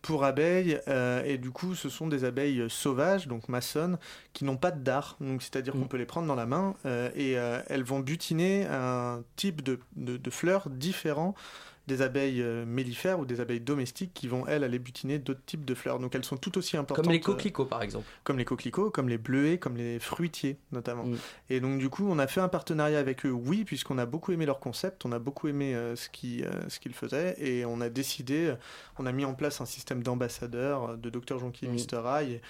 pour 0.00 0.24
abeilles 0.24 0.80
euh, 0.88 1.22
et 1.24 1.36
du 1.36 1.50
coup 1.50 1.74
ce 1.74 1.90
sont 1.90 2.06
des 2.06 2.24
abeilles 2.24 2.64
sauvages, 2.70 3.28
donc 3.28 3.50
maçonnes, 3.50 3.98
qui 4.32 4.46
n'ont 4.46 4.56
pas 4.56 4.70
de 4.70 4.82
dard. 4.82 5.16
Donc 5.20 5.42
c'est-à-dire 5.42 5.74
qu'on 5.74 5.88
peut 5.88 5.98
les 5.98 6.06
prendre 6.06 6.26
dans 6.26 6.34
la 6.34 6.46
main 6.46 6.74
euh, 6.86 7.10
et 7.14 7.36
euh, 7.36 7.60
elles 7.68 7.84
vont 7.84 8.00
butiner 8.00 8.66
un 8.66 9.22
type 9.36 9.62
de, 9.62 9.78
de, 9.96 10.16
de 10.16 10.30
fleurs 10.30 10.70
différent 10.70 11.34
des 11.86 12.02
abeilles 12.02 12.42
euh, 12.42 12.64
mellifères 12.66 13.20
ou 13.20 13.24
des 13.24 13.40
abeilles 13.40 13.60
domestiques 13.60 14.12
qui 14.12 14.26
vont, 14.28 14.46
elles, 14.46 14.64
aller 14.64 14.78
butiner 14.78 15.18
d'autres 15.18 15.44
types 15.46 15.64
de 15.64 15.74
fleurs. 15.74 15.98
Donc 15.98 16.14
elles 16.14 16.24
sont 16.24 16.36
tout 16.36 16.58
aussi 16.58 16.76
importantes. 16.76 17.04
Comme 17.04 17.12
les 17.12 17.20
euh, 17.20 17.22
coquelicots, 17.22 17.64
par 17.66 17.82
exemple. 17.82 18.06
comme 18.24 18.38
les 18.38 18.44
coquelicots, 18.44 18.90
comme 18.90 19.08
les 19.08 19.18
bleuets, 19.18 19.58
comme 19.58 19.76
les 19.76 19.98
fruitiers 20.00 20.56
notamment. 20.72 21.04
Mm. 21.04 21.16
Et 21.50 21.60
donc 21.60 21.78
du 21.78 21.88
coup, 21.88 22.06
on 22.08 22.18
a 22.18 22.26
fait 22.26 22.40
un 22.40 22.48
partenariat 22.48 22.98
avec 22.98 23.24
eux, 23.24 23.30
oui, 23.30 23.64
puisqu'on 23.64 23.98
a 23.98 24.06
beaucoup 24.06 24.32
aimé 24.32 24.46
leur 24.46 24.58
concept, 24.60 25.04
on 25.04 25.12
a 25.12 25.18
beaucoup 25.18 25.48
aimé 25.48 25.74
euh, 25.74 25.94
ce 25.96 26.08
qui- 26.08 26.42
euh, 26.44 26.68
ce 26.68 26.80
qu'ils 26.80 26.94
faisaient, 26.94 27.34
et 27.38 27.64
on 27.64 27.80
a 27.80 27.88
décidé, 27.88 28.54
on 28.98 29.06
a 29.06 29.12
mis 29.12 29.24
en 29.24 29.34
place 29.34 29.60
un 29.60 29.66
système 29.66 30.02
d'ambassadeurs 30.02 30.96
de 30.98 31.10
Dr 31.10 31.36
et 31.62 31.68
Mm. 31.68 31.72
Mr 31.72 32.02
Eye. 32.20 32.40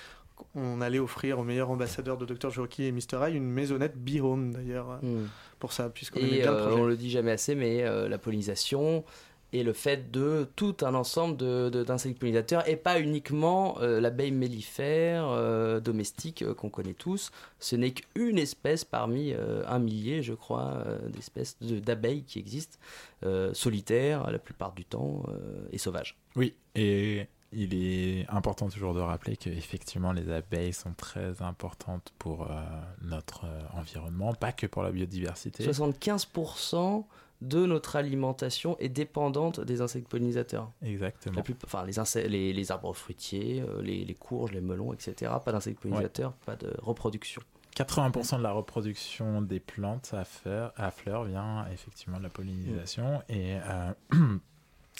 On 0.54 0.80
allait 0.80 0.98
offrir 0.98 1.38
aux 1.38 1.44
meilleurs 1.44 1.70
ambassadeurs 1.70 2.16
de 2.18 2.26
Dr 2.26 2.50
Jonky 2.50 2.84
et 2.84 2.92
Mr 2.92 3.22
Eye 3.26 3.34
une 3.36 3.48
maisonnette 3.50 3.96
Be-Home 3.96 4.52
d'ailleurs 4.52 4.90
euh, 5.02 5.22
Mm. 5.24 5.28
pour 5.58 5.72
ça, 5.72 5.88
puisqu'on 5.90 6.20
aimait 6.20 6.40
bien 6.42 6.50
le 6.52 6.56
euh, 6.58 6.66
projet. 6.68 6.80
on 6.82 6.86
le 6.86 6.96
dit 6.96 7.10
jamais 7.10 7.30
assez, 7.32 7.54
mais 7.54 7.82
euh, 7.84 8.08
la 8.08 8.18
pollinisation 8.18 9.04
et 9.52 9.62
le 9.62 9.72
fait 9.72 10.10
de 10.10 10.48
tout 10.56 10.76
un 10.82 10.94
ensemble 10.94 11.36
de- 11.36 11.70
de- 11.70 11.84
d'insectes 11.84 12.18
pollinisateurs 12.18 12.68
et 12.68 12.74
pas 12.76 12.98
uniquement 13.00 13.78
euh, 13.80 14.00
l'abeille 14.00 14.32
mellifère 14.32 15.28
euh, 15.30 15.78
domestique 15.78 16.42
euh, 16.42 16.52
qu'on 16.52 16.68
connaît 16.68 16.94
tous. 16.94 17.30
Ce 17.60 17.76
n'est 17.76 17.92
qu'une 17.92 18.38
espèce 18.38 18.84
parmi 18.84 19.32
euh, 19.32 19.62
un 19.68 19.78
millier, 19.78 20.20
je 20.22 20.34
crois, 20.34 20.82
euh, 20.86 20.98
d'espèces 21.10 21.56
de- 21.60 21.78
d'abeilles 21.78 22.24
qui 22.24 22.40
existent, 22.40 22.76
euh, 23.24 23.54
solitaires 23.54 24.28
la 24.30 24.40
plupart 24.40 24.72
du 24.72 24.84
temps 24.84 25.22
euh, 25.28 25.68
et 25.72 25.78
sauvages. 25.78 26.18
Oui, 26.34 26.54
et 26.74 27.28
il 27.52 27.74
est 27.74 28.26
important 28.28 28.68
toujours 28.68 28.92
de 28.94 29.00
rappeler 29.00 29.36
qu'effectivement 29.36 30.12
les 30.12 30.30
abeilles 30.30 30.72
sont 30.72 30.92
très 30.94 31.40
importantes 31.42 32.12
pour 32.18 32.50
euh, 32.50 32.54
notre 33.02 33.44
euh, 33.46 33.60
environnement, 33.74 34.34
pas 34.34 34.52
que 34.52 34.66
pour 34.66 34.82
la 34.82 34.90
biodiversité. 34.92 35.64
75% 35.66 37.04
de 37.42 37.66
notre 37.66 37.96
alimentation 37.96 38.78
est 38.78 38.88
dépendante 38.88 39.60
des 39.60 39.80
insectes 39.82 40.08
pollinisateurs. 40.08 40.72
Exactement. 40.82 41.36
La 41.36 41.42
plus- 41.42 41.56
enfin, 41.64 41.84
les, 41.84 41.98
insectes- 41.98 42.28
les, 42.28 42.52
les 42.52 42.70
arbres 42.72 42.94
fruitiers, 42.94 43.62
euh, 43.62 43.82
les, 43.82 44.04
les 44.04 44.14
courges, 44.14 44.52
les 44.52 44.60
melons, 44.62 44.92
etc. 44.94 45.32
Pas 45.44 45.52
d'insectes 45.52 45.80
pollinisateurs, 45.80 46.32
pas 46.46 46.56
de 46.56 46.72
reproduction. 46.78 47.42
80% 47.76 48.38
de 48.38 48.42
la 48.42 48.52
reproduction 48.52 49.42
des 49.42 49.60
plantes 49.60 50.14
à 50.14 50.24
fleurs, 50.24 50.72
à 50.76 50.90
fleurs 50.90 51.24
vient 51.24 51.66
effectivement 51.70 52.16
de 52.16 52.22
la 52.22 52.30
pollinisation. 52.30 53.22
Et 53.28 53.56
euh, 53.56 53.92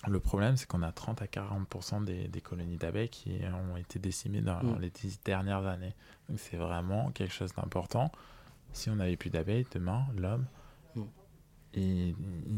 le 0.06 0.20
problème, 0.20 0.56
c'est 0.56 0.66
qu'on 0.68 0.82
a 0.82 0.92
30 0.92 1.22
à 1.22 1.26
40% 1.26 2.04
des, 2.04 2.28
des 2.28 2.40
colonies 2.40 2.76
d'abeilles 2.76 3.08
qui 3.08 3.40
ont 3.72 3.76
été 3.76 3.98
décimées 3.98 4.40
dans 4.42 4.62
Mm. 4.62 4.78
les 4.80 4.90
dix 4.90 5.20
dernières 5.24 5.66
années. 5.66 5.94
Donc 6.28 6.38
c'est 6.38 6.56
vraiment 6.56 7.10
quelque 7.12 7.32
chose 7.32 7.52
d'important. 7.54 8.12
Si 8.72 8.90
on 8.90 8.96
n'avait 8.96 9.16
plus 9.16 9.30
d'abeilles, 9.30 9.66
demain, 9.72 10.04
l'homme, 10.16 10.46
Mm. 10.94 11.02
il, 11.74 12.08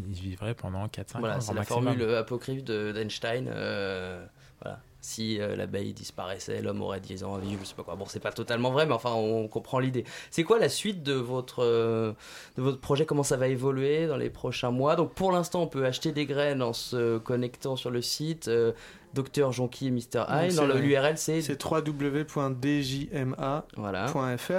il 0.08 0.12
vivrait 0.14 0.54
pendant 0.54 0.86
4-5 0.88 1.16
ans. 1.16 1.20
Voilà, 1.20 1.40
c'est 1.40 1.52
la 1.54 1.60
maximum. 1.60 1.84
formule 1.84 2.14
apocryphe 2.16 2.64
de- 2.64 2.92
d'Einstein. 2.92 3.46
euh, 3.48 4.26
voilà. 4.60 4.80
Si 5.00 5.40
euh, 5.40 5.54
l'abeille 5.54 5.92
disparaissait, 5.92 6.60
l'homme 6.60 6.82
aurait 6.82 7.00
10 7.00 7.22
ans 7.22 7.36
à 7.36 7.38
vivre, 7.38 7.60
je 7.62 7.68
sais 7.68 7.74
pas 7.74 7.84
quoi. 7.84 7.94
Bon, 7.94 8.06
c'est 8.08 8.18
pas 8.18 8.32
totalement 8.32 8.70
vrai, 8.72 8.84
mais 8.84 8.94
enfin, 8.94 9.12
on 9.12 9.46
comprend 9.46 9.78
l'idée. 9.78 10.04
C'est 10.30 10.42
quoi 10.42 10.58
la 10.58 10.68
suite 10.68 11.04
de 11.04 11.12
votre, 11.12 11.62
euh, 11.62 12.12
de 12.56 12.62
votre 12.62 12.80
projet? 12.80 13.06
Comment 13.06 13.22
ça 13.22 13.36
va 13.36 13.46
évoluer 13.46 14.08
dans 14.08 14.16
les 14.16 14.28
prochains 14.28 14.72
mois? 14.72 14.96
Donc, 14.96 15.14
pour 15.14 15.30
l'instant, 15.30 15.62
on 15.62 15.66
peut 15.68 15.84
acheter 15.84 16.10
des 16.10 16.26
graines 16.26 16.62
en 16.62 16.72
se 16.72 17.18
connectant 17.18 17.76
sur 17.76 17.90
le 17.90 18.02
site 18.02 18.48
euh, 18.48 18.72
Dr 19.14 19.52
Jonky 19.52 19.88
et 19.88 19.90
Mr. 19.90 20.24
Donc, 20.56 20.68
Dans 20.68 20.74
l'URL, 20.74 21.16
c'est 21.18 21.42
C'est 21.42 21.62
www.djma.fr. 21.64 23.62
Voilà. 23.76 24.06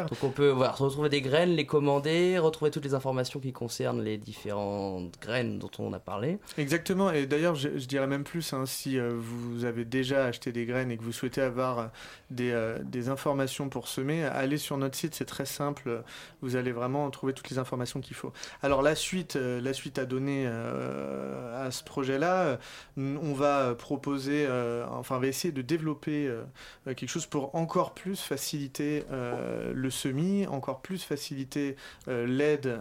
Donc 0.10 0.24
on 0.24 0.30
peut 0.30 0.50
voilà, 0.50 0.72
retrouver 0.72 1.10
des 1.10 1.22
graines, 1.22 1.52
les 1.52 1.66
commander, 1.66 2.38
retrouver 2.40 2.72
toutes 2.72 2.86
les 2.86 2.94
informations 2.94 3.40
qui 3.40 3.52
concernent 3.52 4.02
les 4.02 4.18
différentes 4.18 5.14
graines 5.22 5.60
dont 5.60 5.72
on 5.80 5.94
a 5.94 6.00
parlé. 6.00 6.40
Exactement, 6.58 7.12
et 7.12 7.26
d'ailleurs 7.26 7.56
je, 7.56 7.70
je 7.78 7.86
dirais 7.86 8.08
même 8.08 8.24
plus, 8.24 8.54
hein, 8.54 8.66
si 8.66 8.98
euh, 8.98 9.12
vous 9.14 9.66
avez 9.66 9.86
déjà 9.86 10.26
acheté 10.26 10.52
des 10.52 10.66
graines 10.66 10.92
et 10.92 10.98
que 10.98 11.04
vous 11.04 11.12
souhaitez 11.12 11.42
avoir 11.42 11.80
euh, 11.80 11.86
des, 12.32 12.52
euh, 12.52 12.80
des 12.84 13.10
informations 13.10 13.70
pour 13.70 13.88
semer, 13.88 14.24
allez 14.26 14.58
sur 14.58 14.78
notre 14.78 14.96
site, 14.96 15.16
c'est 15.16 15.26
très 15.26 15.46
simple, 15.46 16.04
vous 16.42 16.56
allez 16.56 16.72
vraiment 16.72 17.10
trouver 17.10 17.34
toutes 17.34 17.50
les 17.50 17.60
informations 17.60 18.02
qu'il 18.02 18.16
faut. 18.16 18.32
Alors 18.62 18.82
la 18.82 18.96
suite, 18.96 19.36
la 19.36 19.74
suite 19.74 20.00
à 20.00 20.06
donner 20.06 20.48
à 20.48 21.72
ce 21.72 21.84
projet-là, 21.84 22.60
on 22.98 23.34
va 23.34 23.76
proposer, 23.76 24.39
euh, 24.48 24.86
enfin 24.90 25.20
va 25.20 25.28
essayer 25.28 25.52
de 25.52 25.62
développer 25.62 26.28
euh, 26.28 26.44
quelque 26.86 27.08
chose 27.08 27.26
pour 27.26 27.56
encore 27.56 27.94
plus 27.94 28.20
faciliter 28.20 29.04
euh, 29.12 29.72
le 29.74 29.90
semis, 29.90 30.48
encore 30.48 30.82
plus 30.82 31.04
faciliter 31.04 31.76
l'aide 32.08 32.80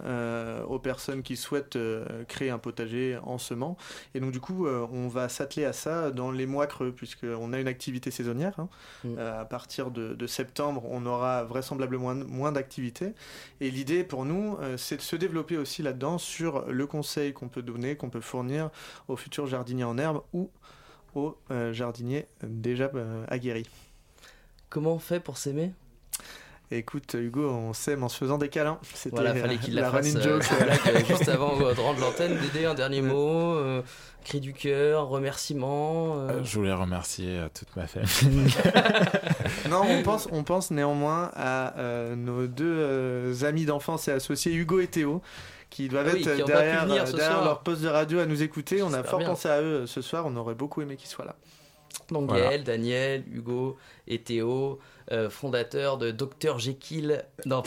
aux 0.69 0.79
personnes 0.79 1.23
qui 1.23 1.37
souhaitent 1.37 1.79
créer 2.29 2.51
un 2.51 2.59
potager 2.59 3.19
en 3.23 3.39
semant. 3.39 3.77
Et 4.15 4.21
donc 4.21 4.33
du 4.33 4.41
coup, 4.41 4.67
on 4.67 5.09
va 5.09 5.29
s'atteler 5.29 5.65
à 5.65 5.73
ça 5.73 6.11
dans 6.11 6.31
les 6.31 6.47
mois 6.47 6.67
creux, 6.67 6.93
puisqu'on 6.93 7.53
a 7.53 7.61
une 7.61 7.69
activité 7.69 8.11
saisonnière. 8.11 8.59
hein. 8.59 8.69
Euh, 9.05 9.41
à 9.41 9.45
partir 9.45 9.91
de, 9.91 10.15
de 10.15 10.27
septembre, 10.27 10.83
on 10.91 11.07
aura 11.07 11.45
vraisemblablement 11.45 12.15
moins, 12.15 12.53
d'activité. 12.53 13.13
Et 13.61 13.71
l'idée 13.71 14.05
pour 14.05 14.25
nous, 14.25 14.57
c'est 14.77 14.97
de 14.97 15.03
se 15.03 15.17
développer 15.17 15.57
aussi 15.57 15.83
là-dedans 15.83 16.19
sur 16.19 16.67
le 16.67 16.87
conseil 16.87 17.33
qu'on 17.33 17.49
peut 17.49 17.63
donner, 17.63 17.97
qu'on 17.97 18.11
peut 18.11 18.21
fournir 18.21 18.71
aux 19.09 19.17
futurs 19.17 19.47
jardiniers 19.47 19.85
en 19.85 19.99
herbe 19.99 20.23
ou 20.33 20.51
aux 21.15 21.37
euh, 21.51 21.73
jardiniers 21.73 22.27
déjà 22.43 22.91
euh, 22.95 23.25
aguerris. 23.29 23.69
Comment 24.69 24.95
on 24.95 24.99
fait 24.99 25.21
pour 25.21 25.37
s'aimer? 25.39 25.73
Écoute, 26.71 27.15
Hugo, 27.19 27.49
on 27.49 27.73
s'aime 27.73 28.03
en 28.05 28.11
se 28.11 28.19
faisant 28.19 28.37
des 28.37 28.51
câlins. 28.51 28.79
C'était 28.93 29.17
Voilà, 29.17 29.35
fallait 29.35 29.55
euh, 29.55 29.57
qu'il 29.59 29.75
la, 29.75 29.91
fasse 29.91 30.05
running 30.05 30.19
euh, 30.19 30.39
joke. 30.39 30.45
euh, 30.87 31.05
juste 31.09 31.27
avant 31.31 31.59
euh, 31.63 31.73
de 31.73 31.81
rendre 31.81 31.99
l'antenne. 32.01 32.37
Dédé, 32.53 32.67
un 32.67 32.75
dernier 32.75 33.01
mot, 33.01 33.55
euh, 33.55 33.81
cri 34.23 34.39
du 34.41 34.53
cœur, 34.53 35.09
remerciement. 35.09 36.17
euh. 36.19 36.29
Euh, 36.31 36.45
je 36.45 36.55
voulais 36.59 36.75
remercier 36.75 37.39
euh, 37.39 37.49
toute 37.55 37.75
ma 37.75 37.87
famille. 37.87 38.53
non, 39.71 39.81
on 39.89 40.03
pense, 40.03 40.29
on 40.31 40.45
pense 40.45 40.71
néanmoins 40.71 41.31
à 41.35 41.79
euh, 41.79 42.15
nos 42.15 42.47
deux 42.47 42.67
euh, 42.67 43.45
amis 43.45 43.65
d'enfance 43.65 44.07
et 44.09 44.13
associés, 44.13 44.53
Hugo 44.53 44.81
et 44.81 44.89
Théo, 44.89 45.23
qui 45.71 45.89
doivent 45.89 46.07
Ah 46.09 46.12
oui, 46.14 46.23
être 46.23 46.37
qui 46.37 46.45
derrière, 46.45 46.85
euh, 46.85 47.12
derrière 47.12 47.45
leur 47.45 47.61
poste 47.61 47.83
de 47.83 47.89
radio 47.89 48.19
à 48.21 48.27
nous 48.27 48.43
écouter. 48.43 48.83
On 48.83 48.93
a 48.93 49.03
fort 49.03 49.19
bien. 49.21 49.29
pensé 49.29 49.49
à 49.49 49.61
eux 49.62 49.87
ce 49.87 50.01
soir. 50.03 50.25
On 50.27 50.37
aurait 50.37 50.55
beaucoup 50.55 50.81
aimé 50.83 50.97
qu'ils 50.97 51.09
soient 51.09 51.25
là. 51.25 51.37
Donc 52.11 52.29
Voilà. 52.29 52.49
Gaël, 52.49 52.64
Daniel, 52.64 53.25
Hugo 53.31 53.77
et 54.07 54.21
Théo, 54.23 54.79
euh, 55.13 55.31
fondateurs 55.31 55.99
de 55.99 56.11
Dr 56.11 56.59
Jekyll. 56.59 57.25
Non, 57.47 57.63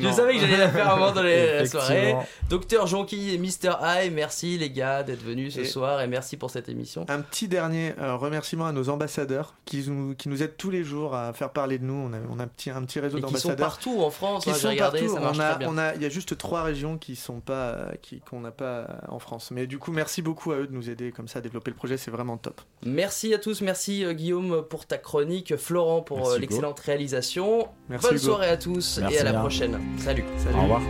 je 0.00 0.10
savais 0.10 0.34
que 0.34 0.40
j'allais 0.40 0.56
la 0.58 0.68
faire 0.68 0.90
avant 0.90 1.12
dans 1.12 1.22
les- 1.22 1.58
la 1.58 1.66
soirée. 1.66 2.14
Dr 2.50 2.86
Jonky 2.86 3.34
et 3.34 3.38
Mr. 3.38 3.76
Eye, 3.82 4.10
merci 4.10 4.58
les 4.58 4.70
gars 4.70 5.02
d'être 5.02 5.22
venus 5.22 5.54
ce 5.54 5.60
Et- 5.60 5.64
soir 5.64 6.00
et 6.00 6.06
merci 6.06 6.36
pour 6.36 6.50
cette 6.50 6.68
émission. 6.68 7.04
Un 7.08 7.20
petit 7.20 7.48
dernier 7.48 7.94
euh, 7.98 8.16
remerciement 8.16 8.66
à 8.66 8.72
nos 8.72 8.88
ambassadeurs 8.88 9.54
qui 9.64 9.84
nous, 9.88 10.14
qui 10.14 10.28
nous 10.28 10.42
aident 10.42 10.56
tous 10.56 10.70
les 10.70 10.84
jours 10.84 11.14
à 11.14 11.32
faire 11.32 11.50
parler 11.50 11.78
de 11.78 11.84
nous. 11.84 11.94
On 11.94 12.12
a, 12.12 12.16
on 12.30 12.38
a 12.38 12.44
un, 12.44 12.48
petit, 12.48 12.70
un 12.70 12.82
petit 12.84 13.00
réseau 13.00 13.18
Et 13.18 13.22
qui 13.22 13.26
sont 13.26 13.48
d'ambassadeurs. 13.48 13.68
partout 13.68 14.00
en 14.02 14.10
France, 14.10 14.44
Qui 14.44 14.50
hein, 14.50 14.54
sont 14.54 14.68
regardé, 14.68 15.00
partout. 15.00 15.14
ça 15.14 15.20
marche 15.20 15.36
on 15.36 15.40
a, 15.40 15.48
très 15.50 15.58
bien. 15.58 15.68
on 15.70 15.78
a- 15.78 15.94
Il 15.94 16.02
y 16.02 16.06
a 16.06 16.08
juste 16.08 16.36
trois 16.38 16.62
régions 16.62 16.98
qui 16.98 17.16
sont 17.16 17.40
pas, 17.40 17.88
qui- 18.02 18.20
qu'on 18.20 18.40
n'a 18.40 18.50
pas 18.50 18.86
en 19.08 19.18
France. 19.18 19.50
Mais 19.50 19.66
du 19.66 19.78
coup, 19.78 19.92
merci 19.92 20.22
beaucoup 20.22 20.52
à 20.52 20.56
eux 20.56 20.66
de 20.66 20.72
nous 20.72 20.90
aider 20.90 21.12
comme 21.12 21.28
ça 21.28 21.38
à 21.38 21.42
développer 21.42 21.70
le 21.70 21.76
projet. 21.76 21.96
C'est 21.96 22.10
vraiment 22.10 22.36
top. 22.36 22.60
Merci 22.84 23.34
à 23.34 23.38
tous, 23.38 23.60
merci 23.60 24.04
euh, 24.04 24.12
Guillaume 24.12 24.62
pour 24.68 24.86
ta 24.86 24.98
chronique, 24.98 25.56
Florent 25.56 26.02
pour. 26.02 26.27
L'excellente 26.36 26.80
réalisation. 26.80 27.68
Merci, 27.88 28.06
Bonne 28.08 28.16
Hugo. 28.16 28.24
soirée 28.26 28.48
à 28.48 28.56
tous 28.56 28.98
Merci 29.00 29.16
et 29.16 29.20
à 29.20 29.24
la 29.24 29.30
bien. 29.32 29.40
prochaine. 29.40 29.80
Salut. 29.98 30.24
Salut. 30.36 30.56
Au 30.56 30.62
revoir. 30.62 30.82